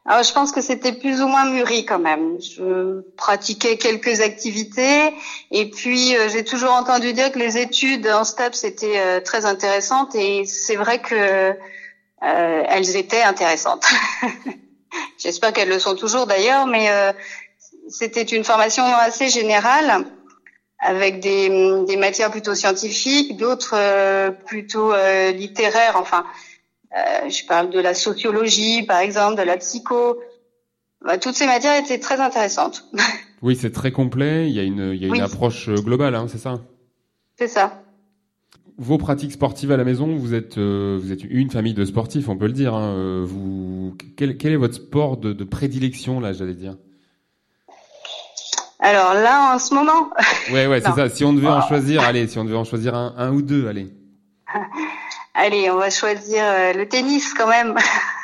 Alors, 0.06 0.24
je 0.24 0.34
pense 0.34 0.52
que 0.52 0.62
c'était 0.62 0.92
plus 0.92 1.22
ou 1.22 1.28
moins 1.28 1.50
mûri 1.50 1.86
quand 1.86 2.00
même. 2.00 2.38
Je 2.42 3.02
pratiquais 3.16 3.78
quelques 3.78 4.20
activités 4.20 5.14
et 5.52 5.70
puis 5.70 6.18
euh, 6.18 6.28
j'ai 6.28 6.44
toujours 6.44 6.74
entendu 6.74 7.14
dire 7.14 7.32
que 7.32 7.40
les 7.40 7.58
études 7.58 8.08
en 8.08 8.26
STAPS 8.26 8.66
étaient 8.66 9.00
euh, 9.00 9.22
très 9.22 9.46
intéressantes 9.46 10.14
et 10.16 10.46
c'est 10.46 10.76
vrai 10.76 11.00
que 11.00 11.56
euh, 12.24 12.64
elles 12.70 12.96
étaient 12.96 13.22
intéressantes. 13.22 13.86
J'espère 15.18 15.52
qu'elles 15.52 15.70
le 15.70 15.80
sont 15.80 15.96
toujours 15.96 16.26
d'ailleurs, 16.26 16.68
mais 16.68 16.90
euh, 16.90 17.12
c'était 17.90 18.22
une 18.24 18.46
formation 18.46 18.84
assez 18.86 19.28
générale 19.28 20.06
avec 20.80 21.20
des, 21.20 21.84
des 21.86 21.98
matières 21.98 22.32
plutôt 22.32 22.56
scientifiques, 22.56 23.36
d'autres 23.36 23.76
euh, 23.76 24.32
plutôt 24.32 24.94
littéraires. 25.34 25.96
Enfin, 25.98 26.26
euh, 26.98 27.30
je 27.30 27.46
parle 27.46 27.70
de 27.70 27.80
la 27.80 27.94
sociologie, 27.94 28.84
par 28.84 29.00
exemple, 29.00 29.38
de 29.38 29.44
la 29.44 29.58
psycho. 29.58 30.18
Bah, 31.06 31.18
toutes 31.18 31.36
ces 31.36 31.46
matières 31.48 31.78
étaient 31.84 32.00
très 32.00 32.20
intéressantes. 32.20 32.86
Oui, 33.46 33.58
c'est 33.58 33.72
très 33.74 33.92
complet. 33.92 34.48
Il 34.50 34.56
y 34.56 34.60
a 34.62 34.64
une, 34.64 34.92
il 34.94 35.02
y 35.02 35.04
a 35.04 35.10
une 35.10 35.20
approche 35.20 35.68
euh, 35.68 35.76
globale, 35.76 36.16
hein, 36.16 36.28
c'est 36.30 36.38
ça? 36.38 36.62
C'est 37.38 37.50
ça. 37.50 37.84
Vos 38.78 38.98
pratiques 38.98 39.34
sportives 39.34 39.70
à 39.74 39.76
la 39.76 39.84
maison, 39.84 40.16
vous 40.16 40.34
êtes, 40.34 40.58
euh, 40.58 40.98
vous 41.02 41.12
êtes 41.12 41.26
une 41.26 41.52
famille 41.52 41.74
de 41.74 41.84
sportifs, 41.84 42.30
on 42.30 42.38
peut 42.38 42.46
le 42.48 42.54
dire. 42.54 42.74
hein. 42.74 42.94
Euh, 42.96 43.26
Vous, 43.28 43.98
quel, 44.16 44.38
quel 44.38 44.54
est 44.54 44.56
votre 44.56 44.76
sport 44.76 45.18
de, 45.18 45.34
de 45.34 45.44
prédilection 45.44 46.22
là, 46.22 46.32
j'allais 46.32 46.54
dire? 46.54 46.78
Alors 48.80 49.14
là, 49.14 49.54
en 49.56 49.60
ce 49.60 49.74
moment, 49.74 50.10
Ouais, 50.54 50.68
ouais, 50.68 50.80
c'est 50.80 50.92
ça. 50.96 51.10
Si 51.10 51.26
on 51.26 51.34
devait 51.34 51.48
en 51.50 51.62
choisir, 51.68 52.02
allez, 52.02 52.28
si 52.28 52.40
on 52.40 52.46
devait 52.46 52.56
en 52.56 52.64
choisir 52.64 52.96
un, 52.96 53.14
un 53.18 53.32
ou 53.34 53.42
deux, 53.42 53.68
allez. 53.68 53.88
allez, 55.34 55.70
on 55.70 55.78
va 55.78 55.90
choisir 55.90 56.44
euh, 56.44 56.74
le 56.74 56.88
tennis 56.88 57.34
quand 57.34 57.48
même. 57.48 57.76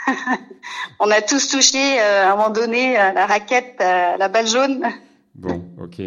on 0.99 1.09
a 1.11 1.21
tous 1.21 1.49
touché 1.49 1.99
euh, 1.99 2.25
à 2.25 2.33
un 2.33 2.35
moment 2.35 2.49
donné 2.49 2.97
à 2.97 3.13
la 3.13 3.25
raquette, 3.25 3.79
à 3.81 4.17
la 4.17 4.29
balle 4.29 4.47
jaune. 4.47 4.85
Bon, 5.35 5.63
ok. 5.81 6.01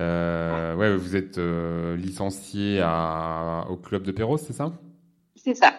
Euh, 0.00 0.74
ouais, 0.74 0.96
vous 0.96 1.14
êtes 1.16 1.38
euh, 1.38 1.96
licencié 1.96 2.80
à, 2.82 3.66
au 3.70 3.76
club 3.76 4.02
de 4.02 4.12
Perros, 4.12 4.38
c'est 4.38 4.52
ça? 4.52 4.72
C'est 5.36 5.54
ça. 5.54 5.72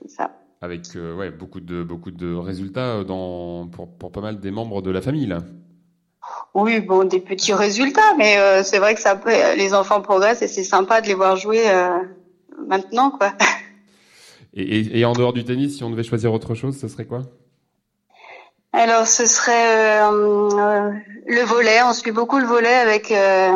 C'est 0.00 0.10
ça. 0.10 0.32
Avec 0.60 0.82
euh, 0.96 1.14
ouais, 1.14 1.30
beaucoup 1.30 1.60
de 1.60 1.84
beaucoup 1.84 2.10
de 2.10 2.34
résultats 2.34 3.04
dans 3.04 3.68
pour, 3.68 3.88
pour 3.96 4.10
pas 4.10 4.20
mal 4.20 4.40
des 4.40 4.50
membres 4.50 4.82
de 4.82 4.90
la 4.90 5.00
famille 5.00 5.26
là. 5.26 5.38
Oui, 6.54 6.80
bon, 6.80 7.04
des 7.04 7.20
petits 7.20 7.52
résultats, 7.52 8.14
mais 8.16 8.38
euh, 8.38 8.62
c'est 8.64 8.78
vrai 8.78 8.94
que 8.94 9.00
ça 9.00 9.14
peut, 9.16 9.30
les 9.56 9.74
enfants 9.74 10.00
progressent 10.00 10.42
et 10.42 10.48
c'est 10.48 10.64
sympa 10.64 11.00
de 11.00 11.06
les 11.06 11.14
voir 11.14 11.36
jouer 11.36 11.70
euh, 11.70 12.00
maintenant, 12.66 13.10
quoi. 13.10 13.32
Et, 14.54 14.62
et, 14.62 14.98
et 15.00 15.04
en 15.04 15.12
dehors 15.12 15.32
du 15.32 15.44
tennis, 15.44 15.76
si 15.76 15.84
on 15.84 15.90
devait 15.90 16.02
choisir 16.02 16.32
autre 16.32 16.54
chose, 16.54 16.78
ce 16.78 16.88
serait 16.88 17.06
quoi? 17.06 17.24
Alors, 18.72 19.06
ce 19.06 19.26
serait 19.26 20.02
euh, 20.02 20.50
euh, 20.50 20.92
le 21.26 21.42
volet. 21.42 21.82
On 21.82 21.92
suit 21.92 22.12
beaucoup 22.12 22.38
le 22.38 22.46
volet 22.46 22.74
avec 22.74 23.10
euh, 23.10 23.52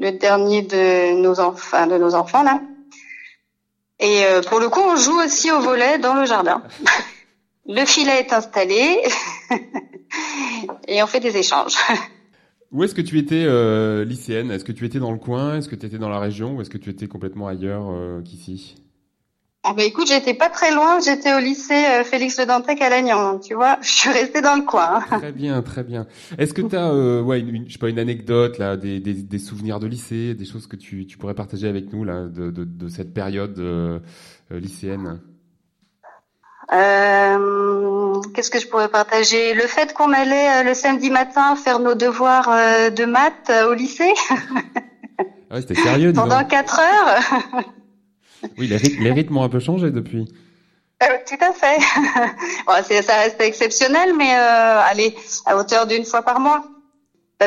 le 0.00 0.10
dernier 0.12 0.62
de 0.62 1.20
nos 1.20 1.40
enfants, 1.40 1.86
de 1.86 1.96
nos 1.96 2.14
enfants 2.14 2.42
là. 2.42 2.60
Et 3.98 4.24
euh, 4.24 4.42
pour 4.42 4.60
le 4.60 4.68
coup, 4.68 4.80
on 4.80 4.96
joue 4.96 5.18
aussi 5.20 5.50
au 5.50 5.60
volet 5.60 5.98
dans 5.98 6.14
le 6.14 6.26
jardin. 6.26 6.62
le 7.66 7.84
filet 7.86 8.20
est 8.20 8.32
installé 8.32 8.98
et 10.88 11.02
on 11.02 11.06
fait 11.06 11.20
des 11.20 11.36
échanges. 11.36 11.76
Où 12.72 12.84
est-ce 12.84 12.94
que 12.94 13.02
tu 13.02 13.18
étais 13.18 13.44
lycéenne? 14.06 14.50
Est-ce 14.50 14.64
que 14.64 14.72
tu 14.72 14.86
étais 14.86 14.98
dans 14.98 15.12
le 15.12 15.18
coin? 15.18 15.58
Est-ce 15.58 15.68
que 15.68 15.76
tu 15.76 15.84
étais 15.84 15.98
dans 15.98 16.08
la 16.08 16.18
région? 16.18 16.56
Ou 16.56 16.62
est-ce 16.62 16.70
que 16.70 16.78
tu 16.78 16.88
étais 16.88 17.06
complètement 17.06 17.46
ailleurs 17.46 17.92
qu'ici? 18.24 18.76
Ah 19.64 19.74
bah 19.74 19.84
écoute, 19.84 20.08
j'étais 20.08 20.34
pas 20.34 20.48
très 20.48 20.74
loin. 20.74 20.98
J'étais 20.98 21.32
au 21.34 21.38
lycée 21.38 21.72
euh, 21.86 22.02
Félix 22.02 22.36
Le 22.38 22.46
Dantec 22.46 22.80
à 22.82 22.90
Lannion. 22.90 23.38
Tu 23.38 23.54
vois, 23.54 23.78
je 23.82 23.88
suis 23.90 24.10
restée 24.10 24.40
dans 24.40 24.56
le 24.56 24.62
coin. 24.62 25.04
hein. 25.10 25.18
Très 25.18 25.30
bien, 25.32 25.62
très 25.62 25.84
bien. 25.84 26.06
Est-ce 26.36 26.52
que 26.52 26.62
tu 26.62 26.74
as 26.76 26.90
euh, 26.90 27.22
ouais, 27.22 27.38
une, 27.40 27.54
une- 27.54 27.68
je 27.68 27.74
sais 27.74 27.78
pas, 27.78 27.88
une 27.88 28.00
anecdote, 28.00 28.58
là, 28.58 28.76
des, 28.76 28.98
des, 28.98 29.14
des 29.14 29.38
souvenirs 29.38 29.78
de 29.78 29.86
lycée, 29.86 30.34
des 30.34 30.44
choses 30.44 30.66
que 30.66 30.74
tu, 30.74 31.06
tu 31.06 31.16
pourrais 31.16 31.34
partager 31.34 31.68
avec 31.68 31.92
nous 31.92 32.02
là, 32.02 32.24
de, 32.24 32.50
de, 32.50 32.64
de 32.64 32.88
cette 32.88 33.14
période 33.14 33.56
euh, 33.60 34.00
lycéenne? 34.50 35.20
Euh, 36.72 38.20
Qu'est-ce 38.34 38.50
que 38.50 38.58
je 38.58 38.66
pourrais 38.66 38.88
partager? 38.88 39.54
Le 39.54 39.62
fait 39.68 39.92
qu'on 39.94 40.12
allait 40.12 40.60
euh, 40.60 40.62
le 40.64 40.74
samedi 40.74 41.10
matin 41.10 41.54
faire 41.54 41.78
nos 41.78 41.94
devoirs 41.94 42.48
euh, 42.50 42.90
de 42.90 43.04
maths 43.04 43.50
euh, 43.50 43.70
au 43.70 43.74
lycée? 43.74 44.12
Ah 45.50 45.56
ouais, 45.56 45.60
c'était 45.60 45.74
sérieux, 45.76 46.12
pendant 46.12 46.42
quatre 46.44 46.80
heures? 46.80 47.64
Oui, 48.58 48.66
les, 48.66 48.76
ryth- 48.76 49.00
les 49.02 49.12
rythmes 49.12 49.36
ont 49.36 49.42
un 49.42 49.48
peu 49.48 49.60
changé 49.60 49.90
depuis. 49.90 50.26
Euh, 51.02 51.06
tout 51.28 51.44
à 51.44 51.52
fait. 51.52 51.78
bon, 52.66 52.72
ça 53.02 53.16
reste 53.16 53.40
exceptionnel, 53.40 54.10
mais 54.16 54.34
euh, 54.34 54.80
allez, 54.80 55.14
à 55.46 55.56
hauteur 55.56 55.86
d'une 55.86 56.04
fois 56.04 56.22
par 56.22 56.38
mois. 56.40 56.64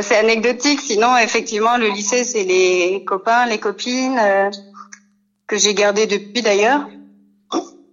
C'est 0.01 0.17
anecdotique. 0.17 0.81
Sinon, 0.81 1.15
effectivement, 1.17 1.77
le 1.77 1.87
lycée, 1.87 2.25
c'est 2.25 2.43
les 2.43 3.05
copains, 3.05 3.45
les 3.45 3.59
copines 3.59 4.17
euh, 4.19 4.49
que 5.47 5.57
j'ai 5.57 5.73
gardés 5.73 6.05
depuis 6.05 6.41
d'ailleurs. 6.41 6.89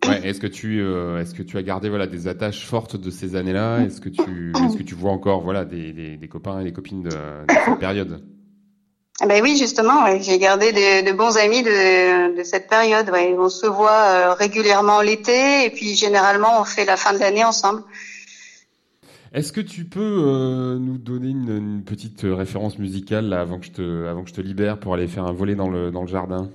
Ouais, 0.08 0.20
est-ce 0.26 0.40
que 0.40 0.48
tu 0.48 0.80
euh, 0.80 1.20
est-ce 1.20 1.32
que 1.32 1.44
tu 1.44 1.56
as 1.56 1.62
gardé 1.62 1.88
voilà 1.88 2.08
des 2.08 2.26
attaches 2.26 2.66
fortes 2.66 2.96
de 2.96 3.08
ces 3.08 3.36
années-là? 3.36 3.82
Est-ce 3.82 4.00
que 4.00 4.08
tu 4.08 4.52
est-ce 4.66 4.76
que 4.76 4.82
tu 4.82 4.96
vois 4.96 5.12
encore 5.12 5.42
voilà 5.42 5.64
des, 5.64 5.92
des, 5.92 6.16
des 6.16 6.28
copains 6.28 6.58
et 6.60 6.64
des 6.64 6.72
copines 6.72 7.04
de, 7.04 7.10
de 7.10 7.54
cette 7.64 7.78
période? 7.78 8.20
Ben 9.26 9.40
oui, 9.40 9.56
justement, 9.56 10.04
ouais, 10.04 10.20
j'ai 10.20 10.38
gardé 10.38 10.72
de, 10.72 11.06
de 11.08 11.12
bons 11.12 11.36
amis 11.36 11.62
de, 11.62 12.36
de 12.36 12.42
cette 12.42 12.68
période. 12.68 13.08
Ouais. 13.10 13.34
On 13.38 13.48
se 13.48 13.66
voit 13.66 13.90
euh, 13.90 14.34
régulièrement 14.34 15.00
l'été 15.00 15.64
et 15.64 15.70
puis 15.70 15.94
généralement 15.94 16.60
on 16.60 16.64
fait 16.64 16.84
la 16.84 16.96
fin 16.96 17.12
de 17.12 17.18
l'année 17.18 17.44
ensemble. 17.44 17.84
Est-ce 19.32 19.52
que 19.52 19.60
tu 19.60 19.84
peux 19.84 20.00
euh, 20.26 20.78
nous 20.78 20.98
donner 20.98 21.28
une, 21.28 21.56
une 21.56 21.84
petite 21.84 22.22
référence 22.24 22.78
musicale 22.78 23.26
là, 23.26 23.40
avant 23.40 23.60
que 23.60 23.66
je 23.66 23.70
te 23.70 24.06
avant 24.06 24.24
que 24.24 24.28
je 24.28 24.34
te 24.34 24.40
libère 24.40 24.78
pour 24.78 24.92
aller 24.92 25.06
faire 25.06 25.24
un 25.24 25.32
volet 25.32 25.54
dans 25.54 25.70
le 25.70 25.90
dans 25.92 26.02
le 26.02 26.08
jardin? 26.08 26.50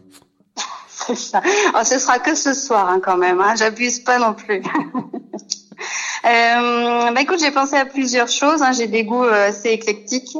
C'est 0.87 1.15
ça. 1.15 1.41
Oh, 1.73 1.83
ce 1.83 1.97
sera 1.99 2.19
que 2.19 2.35
ce 2.35 2.53
soir 2.53 2.89
hein, 2.89 2.99
quand 3.01 3.17
même. 3.17 3.39
Hein. 3.39 3.55
J'abuse 3.57 3.99
pas 3.99 4.19
non 4.19 4.33
plus. 4.33 4.57
euh, 6.25 7.11
bah 7.11 7.21
écoute, 7.21 7.39
j'ai 7.39 7.51
pensé 7.51 7.77
à 7.77 7.85
plusieurs 7.85 8.27
choses. 8.27 8.61
Hein. 8.61 8.73
J'ai 8.73 8.87
des 8.87 9.05
goûts 9.05 9.23
euh, 9.23 9.47
assez 9.47 9.69
éclectiques. 9.69 10.35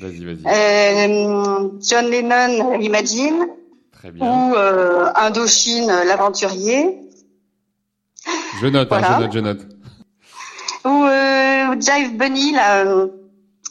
Vas-y, 0.00 0.24
vas-y. 0.24 0.42
Euh, 0.46 1.68
John 1.80 2.06
Lennon, 2.10 2.80
Imagine, 2.80 3.46
Très 3.92 4.10
bien. 4.10 4.24
ou 4.26 4.54
euh, 4.54 5.10
Indochine, 5.14 5.86
l'aventurier, 5.86 6.98
Je 8.60 8.66
note, 8.66 8.88
voilà. 8.88 9.16
hein, 9.16 9.16
je 9.18 9.22
note, 9.24 9.32
je 9.32 9.38
note. 9.40 9.60
ou 10.84 11.04
euh, 11.04 11.80
Jive 11.80 12.16
Bunny. 12.16 12.52
Là, 12.52 12.84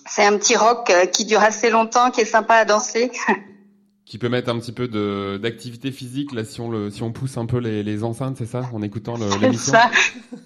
c'est 0.07 0.23
un 0.25 0.37
petit 0.37 0.55
rock 0.55 0.91
qui 1.13 1.25
dure 1.25 1.41
assez 1.41 1.69
longtemps, 1.69 2.11
qui 2.11 2.21
est 2.21 2.25
sympa 2.25 2.55
à 2.55 2.65
danser. 2.65 3.11
Qui 4.09 4.17
peut 4.17 4.27
mettre 4.27 4.49
un 4.49 4.57
petit 4.57 4.71
peu 4.71 4.87
de 4.87 5.37
d'activité 5.37 5.91
physique 5.91 6.33
là 6.33 6.43
si 6.43 6.59
on 6.61 6.71
le 6.71 6.89
si 6.89 7.03
on 7.03 7.11
pousse 7.11 7.37
un 7.37 7.45
peu 7.45 7.59
les, 7.59 7.83
les 7.83 8.03
enceintes, 8.03 8.37
c'est 8.39 8.47
ça 8.47 8.63
En 8.73 8.81
écoutant 8.81 9.13
l'émission. 9.39 9.71
ça, 9.71 9.91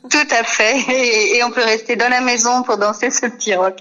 tout 0.09 0.27
à 0.37 0.43
fait. 0.43 0.75
Et, 0.91 1.37
et 1.37 1.43
on 1.45 1.49
peut 1.51 1.63
rester 1.63 1.95
dans 1.95 2.09
la 2.09 2.19
maison 2.19 2.63
pour 2.63 2.77
danser 2.77 3.09
ce 3.09 3.25
petit 3.27 3.55
rock. 3.55 3.77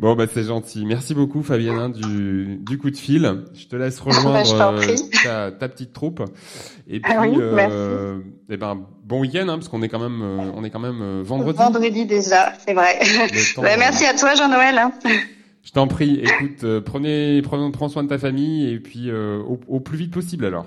Bon 0.00 0.16
bah 0.16 0.24
c'est 0.28 0.42
gentil. 0.42 0.84
Merci 0.84 1.14
beaucoup 1.14 1.44
Fabienne 1.44 1.78
hein, 1.78 1.88
du 1.88 2.56
du 2.60 2.78
coup 2.78 2.90
de 2.90 2.96
fil. 2.96 3.44
Je 3.54 3.66
te 3.68 3.76
laisse 3.76 4.00
Bah, 4.00 4.06
rejoindre 4.06 4.58
t'en 4.58 4.74
euh, 4.74 4.96
ta, 5.22 5.52
ta 5.52 5.68
petite 5.68 5.92
troupe. 5.92 6.22
Et 6.88 6.98
puis 6.98 7.12
Ah 7.16 7.20
oui, 7.20 7.36
euh, 7.38 8.18
eh 8.50 8.56
ben 8.56 8.76
bon 9.04 9.20
week-end 9.20 9.46
hein, 9.48 9.54
parce 9.58 9.68
qu'on 9.68 9.82
est 9.82 9.88
quand 9.88 10.00
même 10.00 10.20
euh, 10.20 10.50
on 10.56 10.64
est 10.64 10.70
quand 10.70 10.80
même 10.80 11.22
vendredi. 11.22 11.56
Vendredi 11.58 12.06
déjà, 12.06 12.52
c'est 12.66 12.74
vrai. 12.74 12.98
Bah, 13.58 13.76
merci 13.78 14.04
à 14.04 14.14
toi 14.14 14.34
Jean-Noël. 14.34 14.78
hein. 14.78 14.90
Je 15.62 15.70
t'en 15.72 15.86
prie. 15.86 16.20
Écoute, 16.22 16.64
euh, 16.64 16.80
prenez 16.80 17.40
prends, 17.42 17.70
prends 17.70 17.88
soin 17.88 18.02
de 18.02 18.08
ta 18.08 18.18
famille 18.18 18.68
et 18.68 18.80
puis 18.80 19.10
euh, 19.10 19.38
au, 19.38 19.60
au 19.68 19.80
plus 19.80 19.96
vite 19.96 20.12
possible 20.12 20.44
alors. 20.44 20.66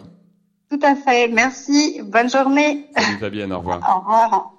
Tout 0.70 0.80
à 0.82 0.96
fait, 0.96 1.28
merci. 1.28 2.02
Bonne 2.04 2.30
journée. 2.30 2.88
Salut 2.98 3.18
Fabienne, 3.20 3.54
au 3.54 3.60
revoir. 3.60 3.80
Au 3.88 4.00
revoir. 4.00 4.55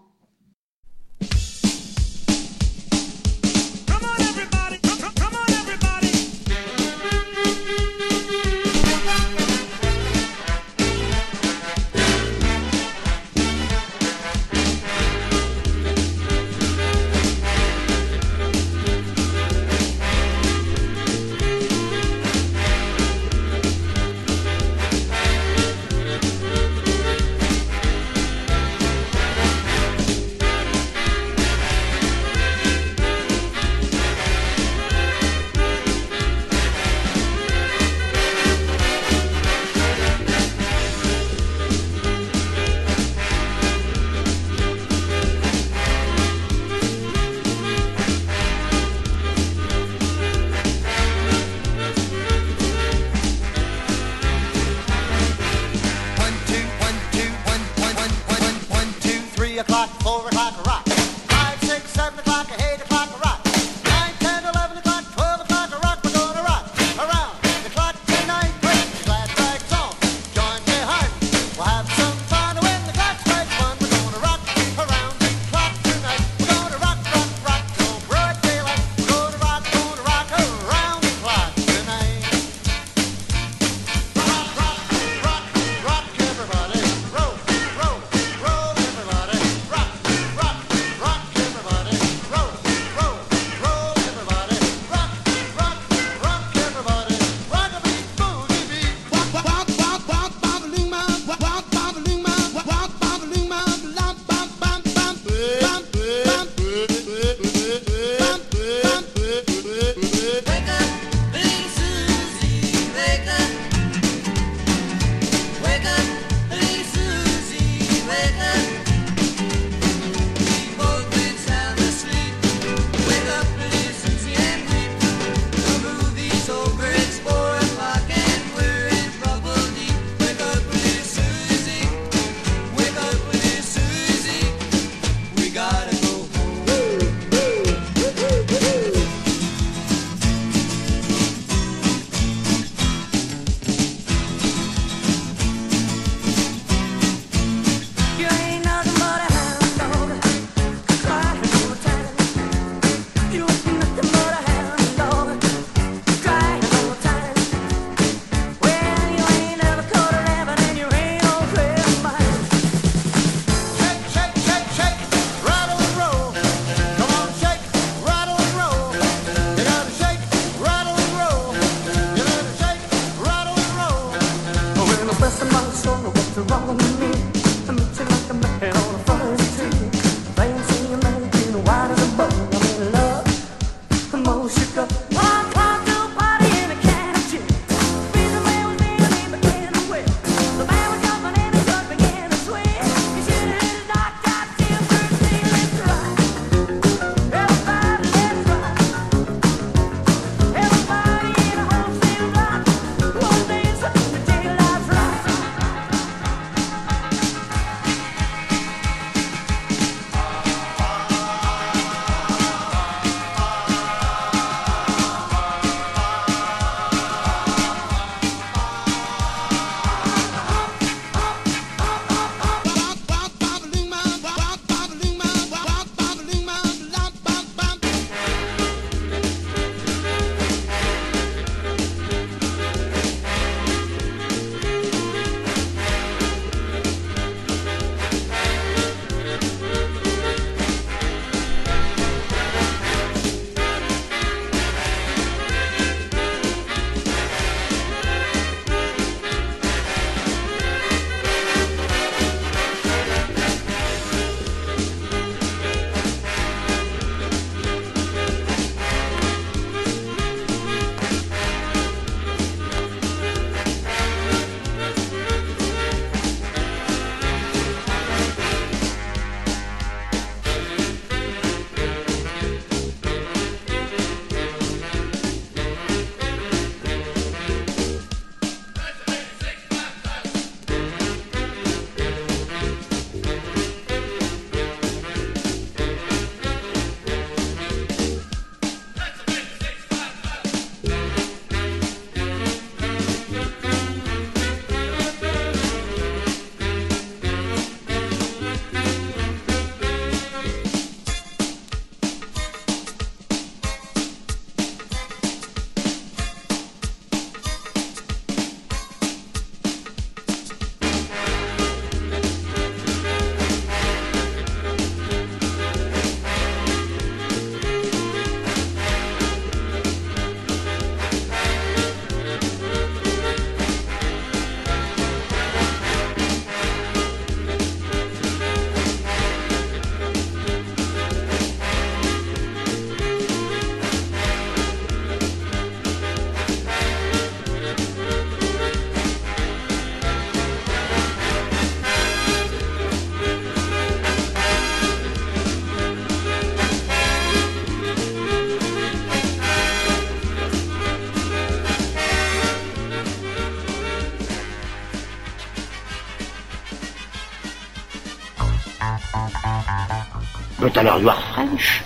Quant 360.66 360.80
à 360.80 360.82
leur 360.82 361.00
noir 361.00 361.22
French, 361.32 361.84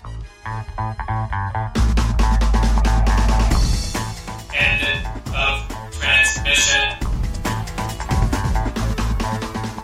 End 4.55 4.81
of 5.35 5.68
transmission. 5.93 6.81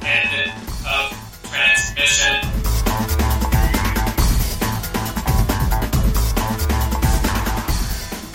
End 0.00 0.32
of 0.86 1.12
transmission. 1.42 2.34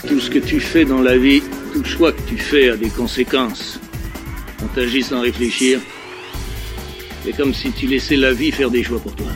Tout 0.08 0.20
ce 0.20 0.30
que 0.30 0.38
tu 0.38 0.60
fais 0.60 0.86
dans 0.86 1.02
la 1.02 1.18
vie, 1.18 1.42
tout 1.74 1.84
choix 1.84 2.12
que 2.12 2.22
tu 2.22 2.38
fais 2.38 2.70
a 2.70 2.78
des 2.78 2.90
conséquences. 2.90 3.80
On 4.64 4.68
t'agit 4.68 5.02
sans 5.02 5.22
réfléchir. 5.22 5.80
C'est 7.26 7.36
comme 7.36 7.56
si 7.56 7.72
tu 7.72 7.88
laissais 7.88 8.16
la 8.16 8.32
vie 8.32 8.52
faire 8.52 8.70
des 8.70 8.84
choix 8.84 9.00
pour 9.00 9.16
toi. 9.16 9.32